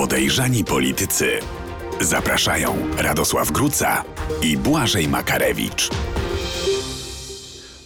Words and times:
Podejrzani 0.00 0.64
politycy. 0.64 1.30
Zapraszają 2.00 2.76
Radosław 2.98 3.52
Gruca 3.52 4.04
i 4.42 4.56
Błażej 4.56 5.08
Makarewicz. 5.08 5.88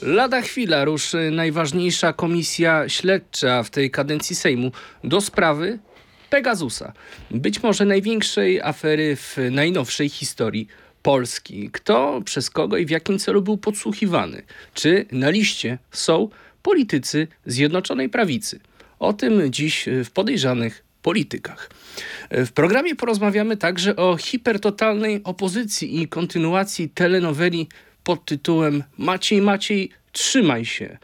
Lada 0.02 0.42
chwila 0.42 0.84
ruszy 0.84 1.30
najważniejsza 1.30 2.12
komisja 2.12 2.88
śledcza 2.88 3.62
w 3.62 3.70
tej 3.70 3.90
kadencji 3.90 4.36
Sejmu 4.36 4.72
do 5.04 5.20
sprawy 5.20 5.78
Pegasusa. 6.30 6.92
Być 7.30 7.62
może 7.62 7.84
największej 7.84 8.60
afery 8.60 9.16
w 9.16 9.36
najnowszej 9.50 10.08
historii 10.08 10.68
Polski. 11.02 11.70
Kto, 11.72 12.22
przez 12.24 12.50
kogo 12.50 12.76
i 12.76 12.86
w 12.86 12.90
jakim 12.90 13.18
celu 13.18 13.42
był 13.42 13.58
podsłuchiwany? 13.58 14.42
Czy 14.74 15.06
na 15.12 15.30
liście 15.30 15.78
są 15.90 16.28
politycy 16.62 17.28
Zjednoczonej 17.46 18.08
Prawicy? 18.08 18.60
O 18.98 19.12
tym 19.12 19.52
dziś 19.52 19.88
w 20.04 20.10
podejrzanych 20.10 20.84
politykach. 21.04 21.70
W 22.30 22.52
programie 22.52 22.96
porozmawiamy 22.96 23.56
także 23.56 23.96
o 23.96 24.16
hipertotalnej 24.16 25.20
opozycji 25.24 26.02
i 26.02 26.08
kontynuacji 26.08 26.88
telenoweli 26.88 27.68
pod 28.04 28.24
tytułem 28.24 28.82
Maciej 28.98 29.42
Maciej 29.42 29.90
trzymaj 30.12 30.64
się. 30.64 30.98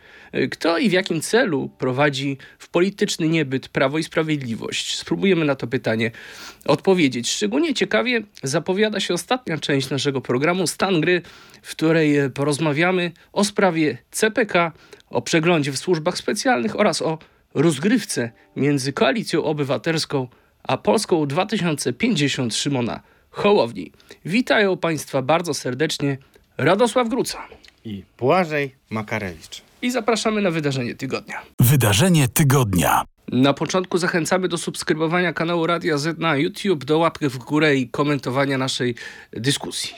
Kto 0.50 0.78
i 0.78 0.88
w 0.88 0.92
jakim 0.92 1.20
celu 1.20 1.70
prowadzi 1.78 2.38
w 2.58 2.68
polityczny 2.68 3.28
niebyt 3.28 3.68
Prawo 3.68 3.98
i 3.98 4.02
Sprawiedliwość? 4.04 4.96
Spróbujemy 4.98 5.44
na 5.44 5.54
to 5.54 5.66
pytanie 5.66 6.10
odpowiedzieć. 6.66 7.30
Szczególnie 7.30 7.74
ciekawie 7.74 8.22
zapowiada 8.42 9.00
się 9.00 9.14
ostatnia 9.14 9.58
część 9.58 9.90
naszego 9.90 10.20
programu 10.20 10.66
Stan 10.66 11.00
Gry, 11.00 11.22
w 11.62 11.70
której 11.70 12.30
porozmawiamy 12.34 13.12
o 13.32 13.44
sprawie 13.44 13.98
CPK, 14.10 14.72
o 15.10 15.22
przeglądzie 15.22 15.72
w 15.72 15.78
służbach 15.78 16.18
specjalnych 16.18 16.80
oraz 16.80 17.02
o 17.02 17.18
rozgrywce 17.54 18.30
między 18.56 18.92
Koalicją 18.92 19.44
Obywatelską 19.44 20.28
a 20.62 20.76
Polską 20.76 21.26
2050 21.26 22.54
Szymona 22.54 23.00
Hołowni. 23.30 23.92
Witają 24.24 24.76
Państwa 24.76 25.22
bardzo 25.22 25.54
serdecznie 25.54 26.18
Radosław 26.58 27.08
Gruca 27.08 27.38
i 27.84 28.04
Błażej 28.18 28.74
Makarewicz. 28.90 29.62
I 29.82 29.90
zapraszamy 29.90 30.42
na 30.42 30.50
wydarzenie 30.50 30.94
tygodnia. 30.94 31.42
Wydarzenie 31.60 32.28
tygodnia. 32.28 33.04
Na 33.32 33.54
początku 33.54 33.98
zachęcamy 33.98 34.48
do 34.48 34.58
subskrybowania 34.58 35.32
kanału 35.32 35.66
Radia 35.66 35.98
Z 35.98 36.18
na 36.18 36.36
YouTube, 36.36 36.84
do 36.84 36.98
łapki 36.98 37.28
w 37.28 37.38
górę 37.38 37.76
i 37.76 37.88
komentowania 37.88 38.58
naszej 38.58 38.94
dyskusji. 39.32 39.94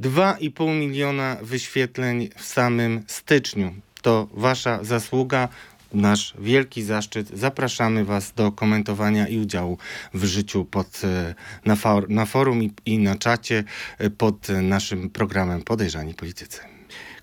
2,5 0.00 0.80
miliona 0.80 1.36
wyświetleń 1.42 2.28
w 2.36 2.44
samym 2.44 3.02
styczniu. 3.06 3.74
To 4.02 4.28
wasza 4.34 4.84
zasługa 4.84 5.48
nasz 5.94 6.34
wielki 6.38 6.82
zaszczyt. 6.82 7.28
Zapraszamy 7.28 8.04
Was 8.04 8.32
do 8.32 8.52
komentowania 8.52 9.28
i 9.28 9.38
udziału 9.38 9.78
w 10.14 10.24
życiu 10.24 10.64
pod, 10.64 11.00
e, 11.04 11.34
na, 11.64 11.76
for, 11.76 12.10
na 12.10 12.26
forum 12.26 12.62
i, 12.62 12.72
i 12.86 12.98
na 12.98 13.16
czacie 13.16 13.64
e, 13.98 14.10
pod 14.10 14.48
naszym 14.48 15.10
programem 15.10 15.62
Podejrzani 15.62 16.14
Politycy. 16.14 16.72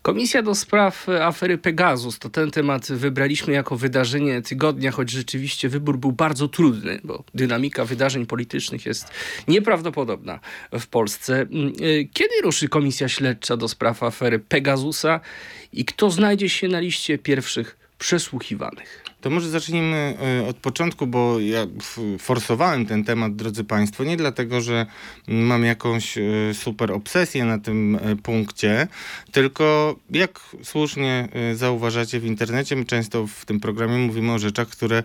Komisja 0.01 0.41
do 0.41 0.55
spraw 0.55 1.09
afery 1.09 1.57
Pegasus 1.57 2.19
to 2.19 2.29
ten 2.29 2.51
temat 2.51 2.91
wybraliśmy 2.91 3.53
jako 3.53 3.77
wydarzenie 3.77 4.41
tygodnia, 4.41 4.91
choć 4.91 5.09
rzeczywiście 5.09 5.69
wybór 5.69 5.97
był 5.97 6.11
bardzo 6.11 6.47
trudny, 6.47 6.99
bo 7.03 7.23
dynamika 7.33 7.85
wydarzeń 7.85 8.25
politycznych 8.25 8.85
jest 8.85 9.11
nieprawdopodobna 9.47 10.39
w 10.79 10.87
Polsce. 10.87 11.41
Mm, 11.41 11.67
e, 11.67 12.05
kiedy 12.13 12.41
ruszy 12.43 12.69
komisja 12.69 13.09
śledcza 13.09 13.57
do 13.57 13.67
spraw 13.67 14.03
afery 14.03 14.39
Pegasusa 14.39 15.19
i 15.73 15.85
kto 15.85 16.11
znajdzie 16.11 16.49
się 16.49 16.67
na 16.67 16.79
liście 16.79 17.17
pierwszych 17.17 17.78
przesłuchiwanych. 17.99 19.03
To 19.21 19.29
może 19.29 19.49
zacznijmy 19.49 20.17
e, 20.41 20.47
od 20.47 20.57
początku, 20.57 21.07
bo 21.07 21.39
ja 21.39 21.67
forsowałem 22.19 22.85
ten 22.85 23.03
temat, 23.03 23.35
drodzy 23.35 23.63
Państwo, 23.63 24.03
nie 24.03 24.17
dlatego, 24.17 24.61
że 24.61 24.85
mam 25.27 25.63
jakąś 25.63 26.17
e, 26.17 26.21
super 26.53 26.91
obsesję 26.91 27.45
na 27.45 27.59
tym 27.59 27.95
e, 27.95 28.15
punkcie, 28.15 28.87
tylko 29.31 29.95
jak 30.11 30.39
słusznie 30.63 31.29
zauważacie 31.53 32.19
w 32.19 32.25
internecie, 32.25 32.75
my 32.75 32.85
często 32.85 33.27
w 33.27 33.45
tym 33.45 33.59
programie 33.59 33.97
mówimy 33.97 34.33
o 34.33 34.39
rzeczach, 34.39 34.67
które 34.67 35.03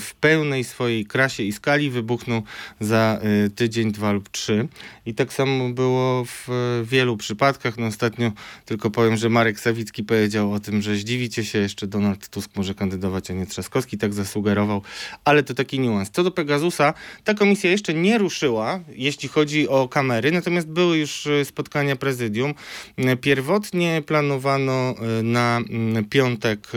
w 0.00 0.14
pełnej 0.20 0.64
swojej 0.64 1.06
krasie 1.06 1.42
i 1.42 1.52
skali 1.52 1.90
wybuchną 1.90 2.42
za 2.80 3.20
tydzień, 3.54 3.92
dwa 3.92 4.12
lub 4.12 4.28
trzy. 4.28 4.68
I 5.06 5.14
tak 5.14 5.32
samo 5.32 5.68
było 5.68 6.24
w 6.24 6.48
wielu 6.84 7.16
przypadkach. 7.16 7.78
No 7.78 7.86
ostatnio 7.86 8.32
tylko 8.64 8.90
powiem, 8.90 9.16
że 9.16 9.28
Marek 9.28 9.60
Sawicki 9.60 10.04
powiedział 10.04 10.52
o 10.52 10.60
tym, 10.60 10.82
że 10.82 10.96
zdziwicie 10.96 11.44
się, 11.44 11.58
jeszcze 11.58 11.86
Donald 11.86 12.28
Tusk 12.28 12.50
może 12.56 12.74
kandydować 12.74 13.01
kandydować, 13.02 13.30
a 13.30 13.34
nie 13.34 13.46
Trzaskowski, 13.46 13.98
tak 13.98 14.14
zasugerował, 14.14 14.82
ale 15.24 15.42
to 15.42 15.54
taki 15.54 15.80
niuans. 15.80 16.10
Co 16.10 16.22
do 16.22 16.30
Pegasusa, 16.30 16.94
ta 17.24 17.34
komisja 17.34 17.70
jeszcze 17.70 17.94
nie 17.94 18.18
ruszyła, 18.18 18.80
jeśli 18.94 19.28
chodzi 19.28 19.68
o 19.68 19.88
kamery, 19.88 20.32
natomiast 20.32 20.68
były 20.68 20.98
już 20.98 21.26
e, 21.26 21.44
spotkania 21.44 21.96
prezydium. 21.96 22.54
E, 22.96 23.16
pierwotnie 23.16 24.02
planowano 24.06 24.94
e, 25.18 25.22
na 25.22 25.60
mm, 25.70 26.04
piątek 26.04 26.68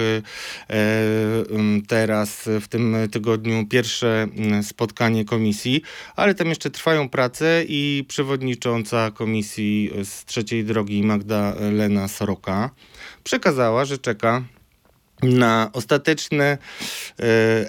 mm, 0.70 1.82
teraz 1.88 2.50
w 2.62 2.68
tym 2.68 2.96
tygodniu 3.12 3.66
pierwsze 3.68 4.28
mm, 4.38 4.64
spotkanie 4.64 5.26
komisji, 5.26 5.82
ale 6.16 6.36
tam 6.36 6.48
jeszcze 6.48 6.70
trwają 6.70 7.10
prace 7.10 7.64
i 7.68 8.06
przewodnicząca 8.08 9.12
komisji 9.12 9.92
z 10.04 10.26
trzeciej 10.26 10.64
drogi 10.64 11.04
Magda 11.04 11.56
Lena 11.72 12.08
Soroka 12.08 12.70
przekazała, 13.24 13.86
że 13.86 13.98
czeka 13.98 14.44
na 15.24 15.70
ostateczne 15.74 16.46
e, 16.46 16.58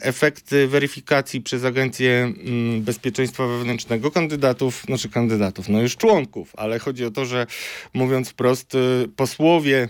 efekty 0.03 0.69
weryfikacji 0.69 1.41
przez 1.41 1.65
Agencję 1.65 2.33
mm, 2.47 2.83
Bezpieczeństwa 2.83 3.47
Wewnętrznego 3.47 4.11
kandydatów, 4.11 4.83
znaczy 4.87 5.09
kandydatów, 5.09 5.69
no 5.69 5.83
już 5.83 5.97
członków, 5.97 6.53
ale 6.57 6.79
chodzi 6.79 7.05
o 7.05 7.11
to, 7.11 7.25
że 7.25 7.47
mówiąc 7.95 8.29
wprost, 8.29 8.75
e, 8.75 8.79
posłowie 9.17 9.89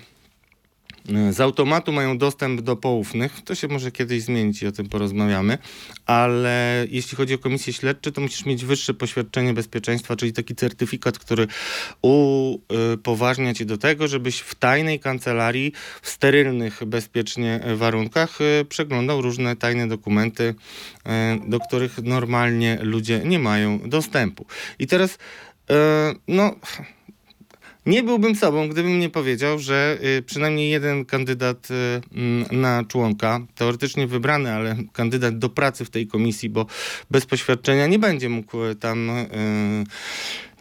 z 1.31 1.41
automatu 1.41 1.93
mają 1.93 2.19
dostęp 2.19 2.61
do 2.61 2.77
poufnych. 2.77 3.41
To 3.44 3.55
się 3.55 3.69
może 3.69 3.93
kiedyś 3.93 4.22
zmienić 4.22 4.62
i 4.62 4.67
o 4.67 4.72
tym 4.72 4.89
porozmawiamy, 4.89 5.59
ale 6.06 6.87
jeśli 6.91 7.17
chodzi 7.17 7.34
o 7.34 7.39
komisję 7.39 7.72
śledcze, 7.72 8.12
to 8.12 8.21
musisz 8.21 8.47
mieć 8.47 8.65
wyższe 8.65 8.94
poświadczenie 8.94 9.55
bezpieczeństwa, 9.55 10.16
czyli 10.16 10.33
taki 10.33 10.55
certyfikat, 10.55 11.19
który 11.19 11.47
upoważnia 12.03 13.55
cię 13.55 13.65
do 13.65 13.78
tego, 13.78 14.09
żebyś 14.09 14.41
w 14.41 14.55
tajnej 14.55 15.00
kancelarii, 15.00 15.72
w 16.03 16.09
sterylnych 16.09 16.84
bezpiecznie 16.84 17.61
warunkach 17.77 18.39
e, 18.41 18.65
przeglądał 18.65 19.22
różne 19.22 19.56
tajne 19.56 19.89
dokumenty, 19.89 20.55
e, 21.06 21.39
do 21.47 21.61
których 21.61 22.03
normalnie 22.03 22.78
ludzie 22.83 23.21
nie 23.25 23.39
mają 23.39 23.81
dostępu. 23.89 24.47
I 24.78 24.87
teraz, 24.87 25.19
e, 25.71 26.15
no 26.28 26.55
nie 27.87 28.03
byłbym 28.03 28.37
sobą, 28.37 28.69
gdybym 28.69 28.99
nie 28.99 29.11
powiedział, 29.11 29.59
że 29.59 29.99
y, 30.19 30.23
przynajmniej 30.23 30.71
jeden 30.71 31.05
kandydat 31.05 31.69
y, 31.71 31.75
mm, 32.15 32.61
na 32.61 32.85
członka, 32.89 33.41
teoretycznie 33.55 34.07
wybrany, 34.07 34.53
ale 34.53 34.77
kandydat 34.93 35.39
do 35.39 35.49
pracy 35.49 35.85
w 35.85 35.91
tej 35.91 36.07
komisji, 36.07 36.51
bo 36.51 36.67
bez 37.11 37.27
poświadczenia 37.27 37.87
nie 37.87 37.99
będzie 37.99 38.29
mógł 38.29 38.65
y, 38.65 38.75
tam 38.75 39.11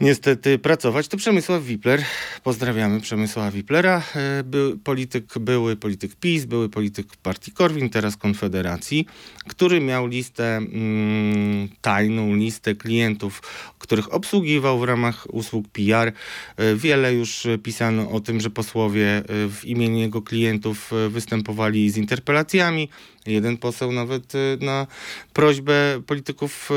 niestety 0.01 0.59
pracować, 0.59 1.07
to 1.07 1.17
Przemysław 1.17 1.63
Wipler. 1.63 2.03
Pozdrawiamy 2.43 3.01
Przemysława 3.01 3.51
Wiplera. 3.51 4.03
E, 4.15 4.43
był 4.43 4.77
polityk, 4.77 5.39
były 5.39 5.75
polityk 5.75 6.15
PiS, 6.15 6.45
były 6.45 6.69
polityk 6.69 7.07
partii 7.15 7.51
Korwin, 7.51 7.89
teraz 7.89 8.17
Konfederacji, 8.17 9.05
który 9.47 9.81
miał 9.81 10.07
listę, 10.07 10.57
mm, 10.57 11.69
tajną 11.81 12.35
listę 12.35 12.75
klientów, 12.75 13.41
których 13.79 14.13
obsługiwał 14.13 14.79
w 14.79 14.83
ramach 14.83 15.27
usług 15.33 15.67
PR. 15.67 16.13
E, 16.57 16.75
wiele 16.75 17.13
już 17.13 17.47
pisano 17.63 18.11
o 18.11 18.19
tym, 18.19 18.41
że 18.41 18.49
posłowie 18.49 19.07
e, 19.17 19.23
w 19.49 19.65
imieniu 19.65 19.97
jego 19.97 20.21
klientów 20.21 20.91
występowali 21.09 21.89
z 21.89 21.97
interpelacjami. 21.97 22.89
Jeden 23.25 23.57
poseł 23.57 23.91
nawet 23.91 24.33
na 24.59 24.87
prośbę 25.33 26.01
polityków 26.05 26.69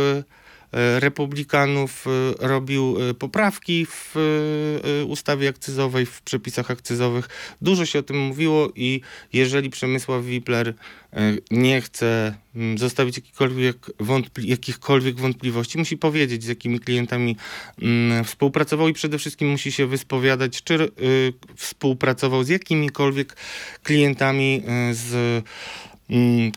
republikanów 0.73 2.07
e, 2.07 2.49
robił 2.49 2.97
e, 3.11 3.15
poprawki 3.15 3.87
w 3.87 4.15
ustawie 5.07 5.49
akcyzowej, 5.49 6.07
w 6.07 6.23
przepisach 6.23 6.71
akcyzowych. 6.71 7.29
Dużo 7.63 7.87
się 7.87 7.99
o 7.99 8.03
tym 8.03 8.19
mówiło 8.19 8.73
i 8.77 9.01
jeżeli 9.33 9.71
Przemysław 9.71 10.25
Wipler 10.25 10.75
nie 11.51 11.81
chce 11.81 12.35
mm, 12.55 12.79
zostawić 12.79 13.17
jakichkolwiek, 13.17 13.77
wątpli 14.01 14.49
jakichkolwiek 14.49 15.17
wątpliwości, 15.21 15.79
musi 15.79 15.97
powiedzieć, 15.97 16.45
z 16.45 16.49
jakimi 16.49 16.81
klientami 16.81 17.37
mm, 17.83 18.25
współpracował 18.25 18.89
i 18.89 18.93
przede 18.93 19.19
wszystkim 19.19 19.49
musi 19.49 19.73
się 19.73 19.87
wyspowiadać, 19.87 20.63
czy 20.63 20.91
współpracował 21.57 22.45
z 22.45 22.49
jakimikolwiek 22.49 23.37
klientami 23.83 24.63
z 24.93 25.45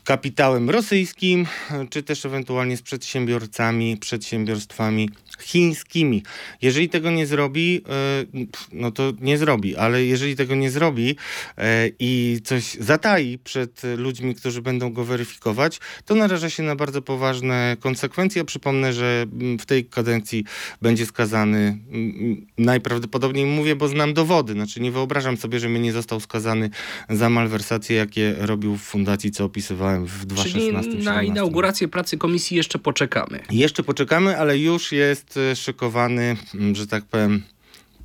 kapitałem 0.04 0.70
rosyjskim, 0.70 1.46
czy 1.90 2.04
też 2.04 2.26
ewentualnie 2.26 2.78
z 2.78 2.82
przedsiębiorcami, 2.82 3.98
przedsiębiorstwami 3.98 5.10
chińskimi. 5.40 6.24
Jeżeli 6.62 6.90
tego 6.90 7.12
nie 7.12 7.26
zrobi, 7.26 7.82
e, 7.90 8.48
no 8.72 8.92
to 8.92 9.14
nie 9.22 9.38
zrobi, 9.38 9.76
ale 9.76 10.06
jeżeli 10.06 10.36
tego 10.36 10.56
nie 10.56 10.72
zrobi 10.72 11.16
e, 11.58 11.90
i 12.00 12.40
coś 12.44 12.74
zatai 12.80 13.40
przed 13.44 13.82
ludźmi, 13.98 14.36
którzy 14.36 14.62
będą 14.62 14.94
go 14.94 15.06
weryfikować, 15.06 15.80
to 16.06 16.16
naraża 16.16 16.50
się 16.50 16.64
na 16.64 16.76
bardzo 16.76 17.02
poważne 17.02 17.78
konsekwencje. 17.80 18.46
Przypomnę, 18.46 18.94
że 18.94 19.26
mm, 19.34 19.60
w 19.60 19.66
tej 19.66 19.86
kadencji 19.86 20.46
będzie 20.82 21.06
skazany 21.06 21.78
mm, 21.92 22.48
najprawdopodobniej 22.58 23.46
mówię, 23.46 23.76
bo 23.76 23.88
znam 23.88 24.14
dowody. 24.14 24.54
Znaczy 24.54 24.82
nie 24.82 24.92
wyobrażam 24.92 25.38
sobie, 25.38 25.60
że 25.60 25.70
mnie 25.70 25.80
nie 25.80 25.94
został 25.94 26.20
skazany 26.20 26.70
za 27.10 27.30
malwersacje, 27.30 27.96
jakie 27.96 28.36
robił 28.40 28.78
w 28.78 28.82
fundacji, 28.82 29.32
co 29.42 29.46
opisywałem 29.46 30.06
w 30.06 30.26
2016 30.26 30.92
Czyli 30.92 31.04
na 31.04 31.24
inaugurację 31.24 31.88
pracy 31.88 32.18
komisji 32.18 32.58
jeszcze 32.58 32.80
poczekamy. 32.80 33.40
Jeszcze 33.52 33.84
poczekamy, 33.84 34.38
ale 34.38 34.58
już 34.58 34.92
jest 34.92 35.38
e, 35.38 35.56
szykowany, 35.56 36.38
mm, 36.56 36.76
że 36.76 36.88
tak 36.88 37.06
powiem, 37.06 37.44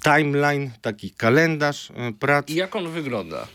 timeline, 0.02 0.70
taki 0.82 1.10
kalendarz 1.10 1.90
e, 1.90 2.12
prac. 2.12 2.50
I 2.50 2.54
jak 2.54 2.76
on 2.76 2.90
wygląda? 2.90 3.46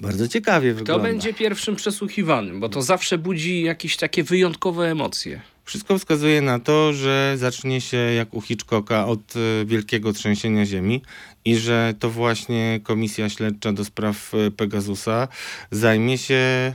Bardzo 0.00 0.28
ciekawie 0.28 0.70
Kto 0.70 0.78
wygląda. 0.78 1.02
będzie 1.02 1.34
pierwszym 1.34 1.76
przesłuchiwanym? 1.76 2.60
Bo 2.60 2.68
to 2.68 2.82
zawsze 2.82 3.18
budzi 3.18 3.62
jakieś 3.62 3.96
takie 3.96 4.24
wyjątkowe 4.24 4.90
emocje. 4.90 5.40
Wszystko 5.64 5.98
wskazuje 5.98 6.42
na 6.42 6.58
to, 6.58 6.92
że 6.92 7.34
zacznie 7.36 7.80
się 7.80 7.96
jak 7.96 8.34
u 8.34 8.40
Hitchcocka 8.40 9.06
od 9.06 9.20
e, 9.36 9.64
wielkiego 9.64 10.12
trzęsienia 10.12 10.66
ziemi 10.66 11.02
i 11.44 11.56
że 11.56 11.94
to 11.98 12.10
właśnie 12.10 12.80
komisja 12.82 13.28
śledcza 13.28 13.72
do 13.72 13.84
spraw 13.84 14.34
e, 14.34 14.50
Pegasusa 14.50 15.28
zajmie 15.70 16.18
się 16.18 16.74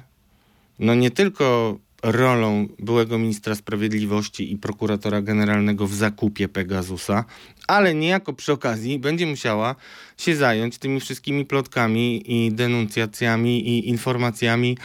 no 0.80 0.96
nie 0.96 1.12
tylko 1.12 1.78
rolą 2.04 2.68
byłego 2.80 3.18
ministra 3.18 3.56
sprawiedliwości 3.56 4.52
i 4.54 4.58
prokuratora 4.58 5.22
generalnego 5.22 5.88
w 5.88 5.94
zakupie 5.94 6.48
Pegasusa, 6.48 7.26
ale 7.68 7.96
niejako 7.96 8.34
przy 8.34 8.52
okazji 8.52 9.00
będzie 9.00 9.28
musiała 9.28 9.76
się 10.18 10.36
zająć 10.36 10.78
tymi 10.78 11.00
wszystkimi 11.00 11.46
plotkami 11.46 12.24
i 12.26 12.52
denuncjacjami 12.52 13.70
i 13.70 13.90
informacjami 13.90 14.78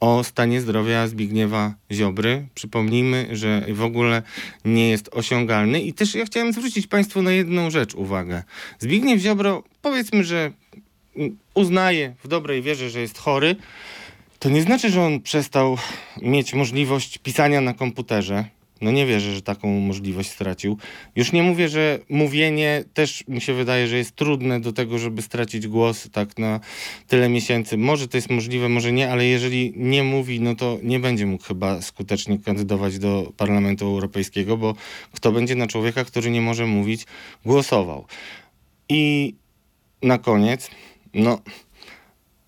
o 0.00 0.24
stanie 0.24 0.60
zdrowia 0.60 1.08
Zbigniewa 1.08 1.74
Ziobry. 1.92 2.46
Przypomnijmy, 2.54 3.28
że 3.32 3.66
w 3.72 3.82
ogóle 3.82 4.22
nie 4.64 4.88
jest 4.90 5.10
osiągalny. 5.12 5.80
I 5.80 5.92
też 5.92 6.14
ja 6.14 6.24
chciałem 6.24 6.52
zwrócić 6.52 6.86
Państwu 6.86 7.22
na 7.22 7.32
jedną 7.32 7.70
rzecz 7.70 7.94
uwagę. 7.94 8.42
Zbigniew 8.78 9.20
Ziobro, 9.20 9.62
powiedzmy, 9.82 10.24
że 10.24 10.52
uznaje 11.54 12.14
w 12.24 12.28
dobrej 12.28 12.62
wierze, 12.62 12.90
że 12.90 13.00
jest 13.00 13.18
chory, 13.18 13.56
to 14.38 14.48
nie 14.48 14.62
znaczy, 14.62 14.90
że 14.90 15.02
on 15.02 15.20
przestał 15.20 15.78
mieć 16.22 16.54
możliwość 16.54 17.18
pisania 17.18 17.60
na 17.60 17.74
komputerze. 17.74 18.44
No 18.80 18.90
nie 18.90 19.06
wierzę, 19.06 19.34
że 19.34 19.42
taką 19.42 19.80
możliwość 19.80 20.30
stracił. 20.30 20.78
Już 21.16 21.32
nie 21.32 21.42
mówię, 21.42 21.68
że 21.68 21.98
mówienie 22.08 22.84
też 22.94 23.24
mi 23.28 23.40
się 23.40 23.54
wydaje, 23.54 23.86
że 23.86 23.96
jest 23.96 24.16
trudne 24.16 24.60
do 24.60 24.72
tego, 24.72 24.98
żeby 24.98 25.22
stracić 25.22 25.68
głos 25.68 26.08
tak 26.12 26.38
na 26.38 26.60
tyle 27.08 27.28
miesięcy. 27.28 27.76
Może 27.76 28.08
to 28.08 28.16
jest 28.16 28.30
możliwe, 28.30 28.68
może 28.68 28.92
nie, 28.92 29.12
ale 29.12 29.26
jeżeli 29.26 29.72
nie 29.76 30.04
mówi, 30.04 30.40
no 30.40 30.54
to 30.54 30.78
nie 30.82 31.00
będzie 31.00 31.26
mógł 31.26 31.44
chyba 31.44 31.82
skutecznie 31.82 32.38
kandydować 32.38 32.98
do 32.98 33.32
Parlamentu 33.36 33.86
Europejskiego, 33.86 34.56
bo 34.56 34.74
kto 35.12 35.32
będzie 35.32 35.54
na 35.54 35.66
człowieka, 35.66 36.04
który 36.04 36.30
nie 36.30 36.40
może 36.40 36.66
mówić, 36.66 37.06
głosował. 37.44 38.06
I 38.88 39.34
na 40.02 40.18
koniec, 40.18 40.70
no 41.14 41.38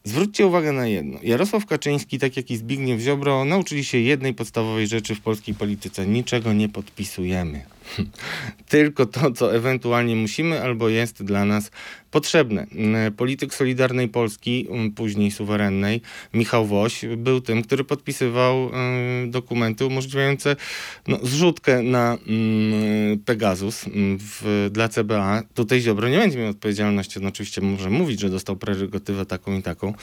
Zwróćcie 0.04 0.46
uwagę 0.46 0.72
na 0.72 0.86
jedno. 0.86 1.18
Jarosław 1.22 1.66
Kaczyński, 1.66 2.18
tak 2.18 2.36
jak 2.36 2.50
i 2.50 2.56
Zbigniew 2.56 3.00
Ziobro, 3.00 3.44
nauczyli 3.44 3.84
się 3.84 3.98
jednej 3.98 4.34
podstawowej 4.34 4.86
rzeczy 4.86 5.14
w 5.14 5.20
polskiej 5.20 5.54
polityce. 5.54 6.06
Niczego 6.06 6.52
nie 6.52 6.68
podpisujemy. 6.68 7.64
Tylko 8.68 9.06
to, 9.06 9.30
co 9.30 9.54
ewentualnie 9.56 10.16
musimy 10.16 10.62
albo 10.62 10.88
jest 10.88 11.24
dla 11.24 11.44
nas 11.44 11.70
potrzebne. 12.12 12.66
Mm, 12.74 13.12
polityk 13.12 13.54
Solidarnej 13.54 14.08
Polski, 14.08 14.66
mm, 14.70 14.92
później 14.92 15.30
suwerennej, 15.30 16.00
Michał 16.34 16.66
Woś, 16.66 17.04
był 17.16 17.40
tym, 17.40 17.62
który 17.62 17.84
podpisywał 17.84 18.68
y, 18.68 18.70
dokumenty 19.26 19.86
umożliwiające 19.86 20.56
no, 21.08 21.18
zrzutkę 21.22 21.82
na 21.82 22.18
Pegasus 23.24 23.84
w, 24.18 24.68
dla 24.72 24.88
CBA. 24.88 25.42
Tutaj 25.54 25.80
Ziobro 25.80 26.08
nie 26.08 26.18
będzie 26.18 26.38
miał 26.38 26.48
odpowiedzialności. 26.48 27.18
On 27.18 27.26
oczywiście 27.26 27.60
może 27.60 27.90
mówić, 27.90 28.20
że 28.20 28.30
dostał 28.30 28.56
prerogatywę 28.56 29.26
taką 29.26 29.58
i 29.58 29.62
taką. 29.62 29.94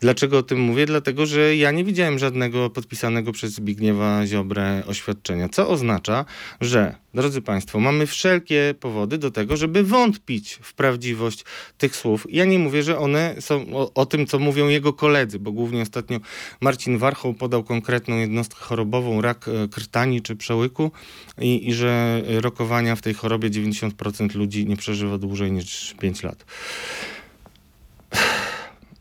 Dlaczego 0.00 0.38
o 0.38 0.42
tym 0.42 0.60
mówię? 0.60 0.86
Dlatego, 0.86 1.26
że 1.26 1.56
ja 1.56 1.70
nie 1.70 1.84
widziałem 1.84 2.18
żadnego 2.18 2.70
podpisanego 2.70 3.32
przez 3.32 3.52
Zbigniewa 3.52 4.26
Ziobrę 4.26 4.82
oświadczenia, 4.86 5.48
co 5.48 5.68
oznacza, 5.68 6.24
że 6.60 6.94
Drodzy 7.14 7.42
Państwo, 7.42 7.80
mamy 7.80 8.06
wszelkie 8.06 8.74
powody 8.80 9.18
do 9.18 9.30
tego, 9.30 9.56
żeby 9.56 9.82
wątpić 9.82 10.58
w 10.62 10.74
prawdziwość 10.74 11.44
tych 11.78 11.96
słów. 11.96 12.26
Ja 12.30 12.44
nie 12.44 12.58
mówię, 12.58 12.82
że 12.82 12.98
one 12.98 13.34
są 13.40 13.76
o, 13.76 13.94
o, 13.94 14.06
tym, 14.06 14.26
co 14.26 14.38
mówią 14.38 14.68
jego 14.68 14.92
koledzy, 14.92 15.38
bo 15.38 15.52
głównie 15.52 15.82
ostatnio 15.82 16.18
Marcin 16.60 16.98
Warchoł 16.98 17.34
podał 17.34 17.64
konkretną 17.64 18.16
jednostkę 18.16 18.60
chorobową, 18.60 19.20
rak 19.20 19.48
e, 19.48 19.68
krtani 19.68 20.22
czy 20.22 20.36
przełyku 20.36 20.90
i, 21.38 21.68
i 21.68 21.74
że 21.74 22.22
rokowania 22.26 22.96
w 22.96 23.02
tej 23.02 23.14
chorobie 23.14 23.50
90% 23.50 24.34
ludzi 24.34 24.66
nie 24.66 24.76
przeżywa 24.76 25.18
dłużej 25.18 25.52
niż 25.52 25.94
5 26.00 26.22
lat. 26.22 26.44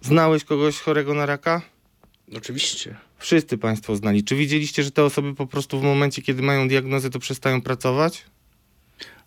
Znałeś 0.02 0.44
kogoś 0.44 0.80
chorego 0.80 1.14
na 1.14 1.26
raka? 1.26 1.62
Oczywiście. 2.38 2.96
Wszyscy 3.18 3.58
Państwo 3.58 3.96
znali. 3.96 4.24
Czy 4.24 4.36
widzieliście, 4.36 4.84
że 4.84 4.92
te 4.92 5.04
osoby 5.04 5.36
po 5.36 5.48
prostu 5.48 5.80
w 5.80 5.84
momencie, 5.84 6.22
kiedy 6.22 6.42
mają 6.42 6.68
diagnozę, 6.68 7.10
to 7.10 7.20
przestają 7.20 7.62
pracować? 7.62 8.26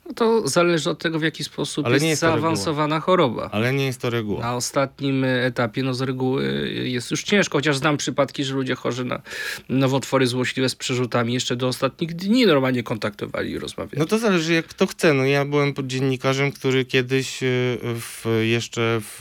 No 0.06 0.14
to 0.14 0.48
zależy 0.48 0.90
od 0.90 0.98
tego, 0.98 1.18
w 1.18 1.22
jaki 1.22 1.44
sposób 1.44 1.86
Ale 1.86 1.94
jest, 1.94 2.02
nie 2.02 2.10
jest 2.10 2.20
zaawansowana 2.20 3.00
choroba. 3.00 3.48
Ale 3.52 3.72
nie 3.72 3.86
jest 3.86 4.00
to 4.00 4.10
reguła. 4.10 4.40
Na 4.40 4.56
ostatnim 4.56 5.24
etapie, 5.24 5.82
no 5.82 5.94
z 5.94 6.00
reguły 6.00 6.68
jest 6.84 7.10
już 7.10 7.22
ciężko, 7.22 7.58
chociaż 7.58 7.76
znam 7.76 7.96
przypadki, 7.96 8.44
że 8.44 8.54
ludzie 8.54 8.74
chorzy 8.74 9.04
na 9.04 9.22
nowotwory 9.68 10.26
złośliwe 10.26 10.68
z 10.68 10.74
przerzutami 10.74 11.34
jeszcze 11.34 11.56
do 11.56 11.68
ostatnich 11.68 12.14
dni 12.14 12.46
normalnie 12.46 12.82
kontaktowali 12.82 13.50
i 13.50 13.58
rozmawiali. 13.58 13.98
No 13.98 14.06
to 14.06 14.18
zależy 14.18 14.52
jak 14.52 14.66
kto 14.66 14.86
chce. 14.86 15.14
No 15.14 15.24
ja 15.24 15.44
byłem 15.44 15.74
pod 15.74 15.86
dziennikarzem, 15.86 16.52
który 16.52 16.84
kiedyś 16.84 17.42
e, 17.42 17.46
w, 17.82 18.40
jeszcze 18.42 19.00
w 19.00 19.20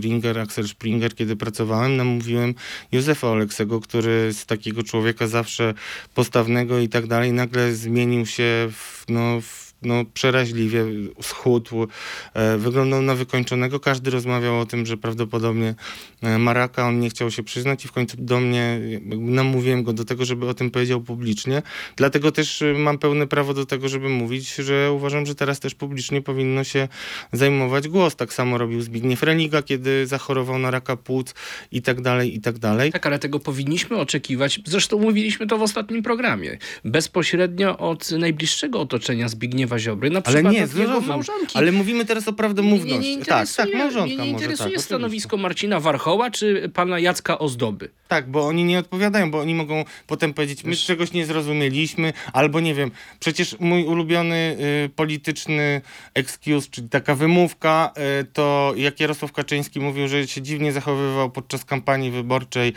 Ringer, 0.00 0.38
Axel 0.38 0.68
Springer, 0.68 1.14
kiedy 1.14 1.36
pracowałem, 1.36 1.96
namówiłem 1.96 2.54
Józefa 2.92 3.28
Oleksego, 3.28 3.80
który 3.80 4.32
z 4.32 4.46
takiego 4.46 4.82
człowieka 4.82 5.26
zawsze 5.26 5.74
postawnego 6.14 6.78
i 6.78 6.88
tak 6.88 7.06
dalej, 7.06 7.32
nagle 7.32 7.72
zmienił 7.72 8.26
się 8.26 8.68
w, 8.72 9.04
no, 9.08 9.40
w 9.40 9.71
no, 9.82 10.04
przeraźliwie 10.14 10.84
schudł, 11.22 11.86
e, 12.34 12.58
wyglądał 12.58 13.02
na 13.02 13.14
wykończonego. 13.14 13.80
Każdy 13.80 14.10
rozmawiał 14.10 14.60
o 14.60 14.66
tym, 14.66 14.86
że 14.86 14.96
prawdopodobnie 14.96 15.74
e, 16.22 16.38
Maraka, 16.38 16.88
on 16.88 17.00
nie 17.00 17.10
chciał 17.10 17.30
się 17.30 17.42
przyznać 17.42 17.84
i 17.84 17.88
w 17.88 17.92
końcu 17.92 18.16
do 18.20 18.40
mnie, 18.40 18.80
namówiłem 19.16 19.82
go 19.82 19.92
do 19.92 20.04
tego, 20.04 20.24
żeby 20.24 20.48
o 20.48 20.54
tym 20.54 20.70
powiedział 20.70 21.00
publicznie. 21.00 21.62
Dlatego 21.96 22.32
też 22.32 22.62
e, 22.62 22.74
mam 22.74 22.98
pełne 22.98 23.26
prawo 23.26 23.54
do 23.54 23.66
tego, 23.66 23.88
żeby 23.88 24.08
mówić, 24.08 24.54
że 24.54 24.92
uważam, 24.92 25.26
że 25.26 25.34
teraz 25.34 25.60
też 25.60 25.74
publicznie 25.74 26.22
powinno 26.22 26.64
się 26.64 26.88
zajmować 27.32 27.88
głos. 27.88 28.16
Tak 28.16 28.32
samo 28.32 28.58
robił 28.58 28.80
Zbigniew 28.80 29.22
Religa, 29.22 29.62
kiedy 29.62 30.06
zachorował 30.06 30.58
na 30.58 30.70
raka 30.70 30.96
płuc 30.96 31.34
i 31.72 31.82
tak 31.82 32.00
dalej, 32.00 32.36
i 32.36 32.40
tak 32.40 32.58
dalej. 32.58 32.92
Tak, 32.92 33.06
ale 33.06 33.18
tego 33.18 33.40
powinniśmy 33.40 33.96
oczekiwać. 33.96 34.60
Zresztą 34.64 34.98
mówiliśmy 34.98 35.46
to 35.46 35.58
w 35.58 35.62
ostatnim 35.62 36.02
programie. 36.02 36.58
Bezpośrednio 36.84 37.78
od 37.78 38.10
najbliższego 38.10 38.80
otoczenia 38.80 39.28
Zbigniewa 39.28 39.71
Zbigniewa 39.72 39.78
Ziobry, 39.78 40.10
na 40.10 40.22
ale 40.24 40.34
przykład 40.34 40.54
nie, 40.54 40.64
od 40.64 40.74
jego 40.74 41.00
małżonki. 41.00 41.58
Ale 41.58 41.72
mówimy 41.72 42.04
teraz 42.04 42.28
o 42.28 42.32
prawdomówności. 42.32 43.00
Nie, 43.00 43.10
nie, 43.10 43.16
nie 43.16 43.24
tak, 43.24 43.48
tak, 43.56 43.74
małżonka 43.74 44.14
mnie 44.14 44.24
nie 44.24 44.30
interesuje 44.30 44.76
tak, 44.76 44.84
stanowisko 44.84 45.28
oczywiście. 45.28 45.42
Marcina 45.42 45.80
Warchoła 45.80 46.30
czy 46.30 46.70
pana 46.74 46.98
Jacka 46.98 47.38
Ozdoby. 47.38 47.90
Tak, 48.08 48.30
bo 48.30 48.46
oni 48.46 48.64
nie 48.64 48.78
odpowiadają, 48.78 49.30
bo 49.30 49.40
oni 49.40 49.54
mogą 49.54 49.84
potem 50.06 50.34
powiedzieć, 50.34 50.64
my 50.64 50.76
czegoś 50.76 51.12
nie 51.12 51.26
zrozumieliśmy, 51.26 52.12
albo 52.32 52.60
nie 52.60 52.74
wiem, 52.74 52.90
przecież 53.20 53.56
mój 53.60 53.84
ulubiony 53.84 54.56
y, 54.86 54.88
polityczny 54.88 55.80
excuse, 56.14 56.68
czyli 56.70 56.88
taka 56.88 57.14
wymówka, 57.14 57.92
y, 58.20 58.24
to 58.32 58.72
jak 58.76 59.00
Jarosław 59.00 59.32
Kaczyński 59.32 59.80
mówił, 59.80 60.08
że 60.08 60.28
się 60.28 60.42
dziwnie 60.42 60.72
zachowywał 60.72 61.30
podczas 61.30 61.64
kampanii 61.64 62.10
wyborczej 62.10 62.68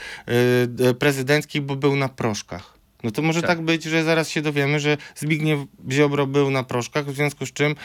y, 0.82 0.88
y, 0.90 0.94
prezydenckiej, 0.94 1.62
bo 1.62 1.76
był 1.76 1.96
na 1.96 2.10
proszkach. 2.10 2.75
No 3.06 3.12
to 3.12 3.22
może 3.22 3.42
Tak. 3.42 3.50
tak. 3.50 3.62
być, 3.62 3.84
że 3.84 4.04
zaraz 4.04 4.30
się 4.30 4.42
dowiemy, 4.42 4.80
że 4.80 4.98
Zbigniew 5.16 5.60
Ziobro 5.92 6.28
był 6.28 6.52
na 6.52 6.64
proszkach, 6.64 7.06
w 7.06 7.16
związku 7.16 7.46
z 7.46 7.54
czym 7.54 7.76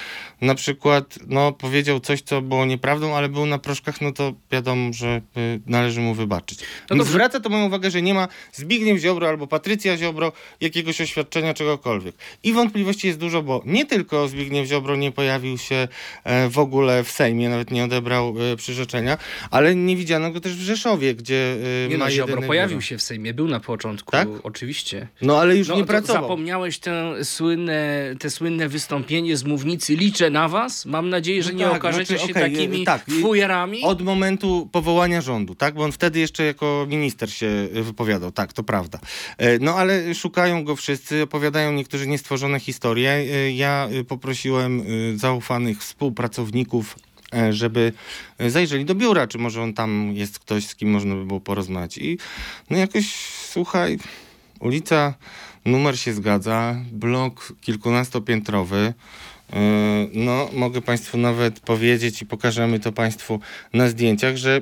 na 0.40 0.54
przykład 0.54 1.18
no, 1.26 1.52
powiedział 1.52 2.00
coś, 2.00 2.22
co 2.22 2.42
było 2.42 2.64
nieprawdą, 2.64 3.16
ale 3.16 3.28
był 3.28 3.46
na 3.46 3.58
proszkach, 3.58 4.00
no 4.00 4.12
to 4.12 4.32
wiadomo, 4.52 4.92
że 4.92 5.20
y, 5.36 5.60
należy 5.66 6.00
mu 6.00 6.14
wybaczyć. 6.14 6.60
No 6.60 6.66
No 6.90 6.96
dobrze. 6.96 7.12
Zwraca 7.12 7.40
to 7.40 7.48
moją 7.48 7.66
uwagę, 7.66 7.90
że 7.90 8.02
nie 8.02 8.14
ma 8.14 8.28
Zbigniew 8.52 9.00
Ziobro 9.00 9.28
albo 9.28 9.46
Patrycja 9.46 9.96
Ziobro 9.96 10.32
jakiegoś 10.60 11.00
oświadczenia 11.00 11.54
czegokolwiek. 11.54 12.14
I 12.42 12.52
wątpliwości 12.52 13.06
jest 13.06 13.18
dużo, 13.18 13.42
bo 13.42 13.62
nie 13.66 13.86
tylko 13.86 14.28
Zbigniew 14.28 14.68
Ziobro 14.68 14.96
nie 14.96 15.12
pojawił 15.12 15.58
się 15.58 15.88
e, 16.24 16.48
w 16.48 16.58
ogóle 16.58 17.04
w 17.04 17.10
Sejmie, 17.10 17.48
nawet 17.48 17.70
nie 17.70 17.84
odebrał 17.84 18.34
e, 18.52 18.56
przyrzeczenia, 18.56 19.18
ale 19.50 19.74
nie 19.74 19.96
widziano 19.96 20.30
go 20.30 20.40
też 20.40 20.54
w 20.56 20.60
Rzeszowie, 20.60 21.14
gdzie 21.14 21.56
e, 21.86 21.88
Nie 21.88 21.98
ma 21.98 22.04
no, 22.04 22.10
Ziobro 22.10 22.42
pojawił 22.42 22.76
biuro. 22.76 22.86
się 22.86 22.98
w 22.98 23.02
Sejmie, 23.02 23.34
był 23.34 23.48
na 23.48 23.60
początku, 23.60 24.12
Tak? 24.12 24.28
oczywiście. 24.42 25.08
No 25.22 25.38
ale 25.40 25.56
już 25.56 25.68
No, 25.68 25.76
nie 25.76 25.84
pracował. 25.84 26.22
Zapomniałeś 26.22 26.78
te 26.78 27.24
słynne, 27.24 27.98
te 28.18 28.30
słynne 28.30 28.68
wystąpienie 28.68 29.36
z 29.36 29.44
mównicy 29.44 29.96
Liczę 29.96 30.30
na 30.30 30.48
was. 30.48 30.86
Mam 30.86 31.08
nadzieję, 31.08 31.42
że 31.42 31.52
No 31.52 31.58
nie 31.58 31.64
tak, 31.64 31.76
okażecie 31.76 32.16
znaczy, 32.16 32.26
się 32.32 32.38
okej, 32.40 32.52
takimi 32.52 32.84
tak, 32.84 33.08
i- 33.08 33.20
fujerami. 33.20 33.82
Od 33.82 34.02
momentu 34.02 34.68
powołania 34.72 35.20
rządu, 35.20 35.54
tak? 35.54 35.74
Bo 35.74 35.84
on 35.84 35.92
wtedy 35.92 36.18
jeszcze 36.18 36.44
jako 36.44 36.86
minister 36.88 37.32
się 37.32 37.68
wypowiadał, 37.72 38.32
tak, 38.32 38.52
to 38.52 38.62
prawda. 38.62 38.98
E, 39.38 39.58
No 39.58 39.74
ale 39.74 40.14
szukają 40.14 40.64
go 40.64 40.76
wszyscy, 40.76 41.22
opowiadają 41.22 41.72
niektórzy 41.72 42.06
niestworzone 42.06 42.60
historie. 42.60 43.10
E, 43.10 43.50
Ja 43.52 43.88
e, 44.00 44.04
poprosiłem 44.04 44.80
e, 44.80 44.84
zaufanych 45.18 45.78
współpracowników, 45.78 46.96
e, 47.34 47.52
żeby 47.52 47.92
e, 48.38 48.50
zajrzeli 48.50 48.84
do 48.84 48.94
biura, 48.94 49.26
czy 49.26 49.38
może 49.38 49.62
on 49.62 49.74
tam 49.74 50.12
jest 50.14 50.38
ktoś, 50.38 50.66
z 50.66 50.74
kim 50.74 50.90
można 50.90 51.14
by 51.14 51.24
było 51.24 51.40
porozmawiać. 51.40 51.98
I 51.98 52.18
no 52.70 52.78
jakoś, 52.78 53.06
słuchaj, 53.50 53.98
ulica, 54.60 55.14
numer 55.64 55.98
się 55.98 56.12
zgadza, 56.12 56.76
blok 56.92 57.52
kilkunastopiętrowy. 57.60 58.94
Yy, 59.52 59.58
No, 60.14 60.48
mogę 60.52 60.82
Państwu 60.82 61.18
nawet 61.18 61.60
powiedzieć 61.60 62.22
i 62.22 62.26
pokażemy 62.26 62.80
to 62.80 62.92
Państwu 62.92 63.40
na 63.72 63.88
zdjęciach, 63.88 64.36
że 64.36 64.60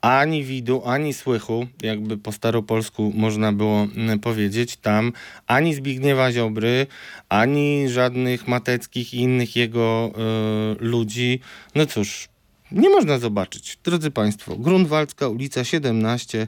ani 0.00 0.44
widu, 0.44 0.82
ani 0.84 1.14
słychu, 1.14 1.66
jakby 1.82 2.18
po 2.18 2.32
staropolsku 2.32 3.12
można 3.14 3.52
było 3.52 3.82
mm, 3.96 4.18
powiedzieć, 4.18 4.76
tam 4.76 5.12
ani 5.46 5.74
Zbigniewa 5.74 6.32
Ziobry, 6.32 6.86
ani 7.28 7.88
żadnych 7.88 8.48
Mateckich 8.48 9.14
i 9.14 9.20
innych 9.20 9.56
jego 9.56 10.10
y, 10.12 10.84
ludzi. 10.84 11.40
No 11.74 11.86
cóż, 11.86 12.28
nie 12.72 12.90
można 12.90 13.18
zobaczyć. 13.18 13.78
Drodzy 13.84 14.10
Państwo, 14.10 14.56
Grunwaldzka, 14.56 15.28
ulica 15.28 15.64
17, 15.64 16.46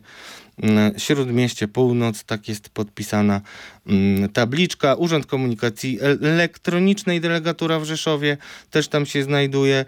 mm, 0.63 0.99
Śródmieście 0.99 1.69
Północ, 1.69 2.25
tak 2.25 2.49
jest 2.49 2.69
podpisana 2.69 3.41
mm, 3.87 4.29
tabliczka. 4.29 4.95
Urząd 4.95 5.27
Komunikacji 5.27 5.99
Elektronicznej, 6.01 7.21
delegatura 7.21 7.81
w 7.81 7.85
Rzeszowie 7.85 8.37
też 8.71 8.89
tam 8.89 9.07
się 9.07 9.23
znajduje. 9.23 9.85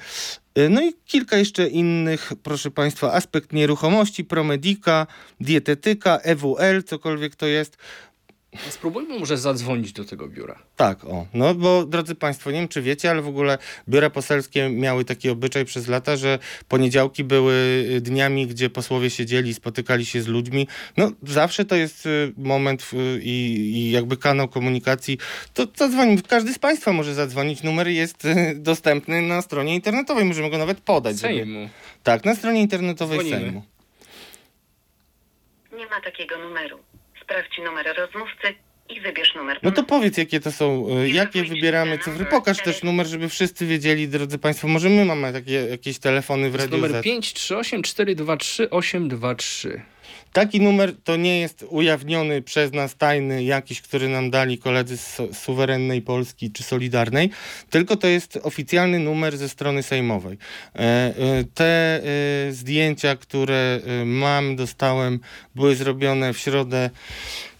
Y, 0.58 0.68
No 0.68 0.82
i 0.82 0.94
kilka 1.06 1.36
jeszcze 1.36 1.68
innych, 1.68 2.32
proszę 2.42 2.70
Państwa, 2.70 3.12
aspekt 3.12 3.52
nieruchomości, 3.52 4.24
promedika, 4.24 5.06
dietetyka, 5.40 6.18
EWL, 6.18 6.82
cokolwiek 6.86 7.36
to 7.36 7.46
jest. 7.46 7.76
Spróbujmy 8.70 9.18
może 9.18 9.38
zadzwonić 9.38 9.92
do 9.92 10.04
tego 10.04 10.28
biura. 10.28 10.58
Tak, 10.76 11.04
o. 11.04 11.26
No 11.34 11.54
bo 11.54 11.84
drodzy 11.86 12.14
Państwo, 12.14 12.50
nie 12.50 12.58
wiem 12.58 12.68
czy 12.68 12.82
wiecie, 12.82 13.10
ale 13.10 13.22
w 13.22 13.28
ogóle 13.28 13.58
biura 13.88 14.10
poselskie 14.10 14.68
miały 14.68 15.04
taki 15.04 15.30
obyczaj 15.30 15.64
przez 15.64 15.88
lata, 15.88 16.16
że 16.16 16.38
poniedziałki 16.68 17.24
były 17.24 17.52
y, 17.90 18.00
dniami, 18.00 18.46
gdzie 18.46 18.70
posłowie 18.70 19.10
siedzieli, 19.10 19.54
spotykali 19.54 20.06
się 20.06 20.22
z 20.22 20.26
ludźmi. 20.26 20.68
No 20.96 21.10
zawsze 21.22 21.64
to 21.64 21.76
jest 21.76 22.06
y, 22.06 22.32
moment 22.36 22.90
i, 23.22 23.30
i 23.74 23.90
jakby 23.90 24.16
kanał 24.16 24.48
komunikacji. 24.48 25.18
To 25.54 25.66
zadzwonimy. 25.76 26.22
Każdy 26.22 26.52
z 26.54 26.58
Państwa 26.58 26.92
może 26.92 27.14
zadzwonić. 27.14 27.62
Numer 27.62 27.88
jest 27.88 28.24
y, 28.24 28.54
dostępny 28.56 29.22
na 29.22 29.42
stronie 29.42 29.74
internetowej. 29.74 30.24
Możemy 30.24 30.50
go 30.50 30.58
nawet 30.58 30.80
podać. 30.80 31.18
żeby- 31.18 31.34
Sejmu. 31.34 31.68
Tak, 32.02 32.24
na 32.24 32.34
stronie 32.34 32.60
internetowej 32.60 33.18
Dzwonimy. 33.18 33.40
Sejmu. 33.40 33.62
Nie 35.78 35.86
ma 35.86 36.00
takiego 36.00 36.38
numeru. 36.38 36.78
Sprawdź 37.30 37.58
numer 37.58 37.86
rozmówcy 37.96 38.54
i 38.88 39.00
wybierz 39.00 39.34
numer. 39.34 39.58
No 39.62 39.70
to 39.70 39.82
powiedz, 39.82 40.16
jakie 40.16 40.40
to 40.40 40.52
są, 40.52 40.86
y, 40.98 41.10
jakie 41.10 41.44
wybieramy 41.44 41.98
cyfry. 41.98 42.24
Pokaż 42.24 42.62
też 42.62 42.82
numer, 42.82 43.06
żeby 43.06 43.28
wszyscy 43.28 43.66
wiedzieli, 43.66 44.08
drodzy 44.08 44.38
Państwo. 44.38 44.68
Może 44.68 44.88
my 44.88 45.04
mamy 45.04 45.32
takie 45.32 45.52
jakieś 45.52 45.98
telefony 45.98 46.50
w 46.50 46.52
To 46.52 46.58
jest 46.58 46.72
Radiu 46.72 46.86
numer 46.86 47.02
Z. 47.02 47.04
538 47.04 47.82
423 47.82 48.70
823. 48.70 49.82
Taki 50.32 50.60
numer 50.60 50.94
to 51.04 51.16
nie 51.16 51.40
jest 51.40 51.64
ujawniony 51.68 52.42
przez 52.42 52.72
nas 52.72 52.96
tajny 52.96 53.44
jakiś, 53.44 53.80
który 53.82 54.08
nam 54.08 54.30
dali 54.30 54.58
koledzy 54.58 54.96
z 54.96 55.06
su- 55.06 55.34
suwerennej 55.34 56.02
Polski 56.02 56.50
czy 56.50 56.62
Solidarnej, 56.62 57.30
tylko 57.70 57.96
to 57.96 58.06
jest 58.06 58.38
oficjalny 58.42 58.98
numer 58.98 59.36
ze 59.36 59.48
strony 59.48 59.82
sejmowej. 59.82 60.38
E, 60.74 60.78
e, 60.78 61.12
Te 61.54 62.00
e, 62.48 62.52
zdjęcia, 62.52 63.16
które 63.16 63.80
mam, 64.04 64.56
dostałem, 64.56 65.20
były 65.54 65.76
zrobione 65.76 66.32
w 66.32 66.38
środę 66.38 66.90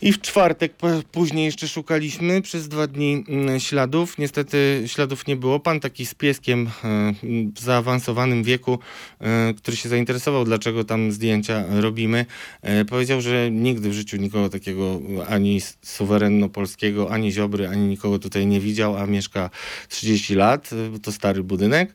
i 0.02 0.12
w 0.12 0.20
czwartek. 0.20 0.72
Później 1.12 1.44
jeszcze 1.44 1.68
szukaliśmy 1.68 2.42
przez 2.42 2.68
dwa 2.68 2.86
dni 2.86 3.24
mm, 3.28 3.60
śladów. 3.60 4.18
Niestety 4.18 4.82
śladów 4.86 5.26
nie 5.26 5.36
było. 5.36 5.60
Pan 5.60 5.80
taki 5.80 6.06
z 6.06 6.14
pieskiem 6.14 6.70
e, 6.84 7.12
w 7.54 7.60
zaawansowanym 7.60 8.42
wieku, 8.42 8.78
e, 9.20 9.54
który 9.54 9.76
się 9.76 9.88
zainteresował, 9.88 10.44
dlaczego 10.44 10.84
tam 10.84 11.12
zdjęcia 11.12 11.64
robimy, 11.70 12.26
e, 12.62 12.84
powiedział, 12.84 13.20
że 13.20 13.50
nigdy 13.50 13.90
w 13.90 13.92
życiu 13.92 14.16
nikogo 14.16 14.48
takiego 14.48 15.00
ani 15.28 15.56
s- 15.56 15.78
suwerenno-polskiego, 15.82 17.10
ani 17.10 17.32
Ziobry, 17.32 17.68
ani 17.68 17.88
nikogo 17.88 18.18
tutaj 18.18 18.46
nie 18.46 18.60
widział, 18.60 18.96
a 18.96 19.06
mieszka 19.06 19.50
30 19.88 20.34
lat, 20.34 20.70
to 21.02 21.12
stary 21.12 21.42
budynek. 21.42 21.94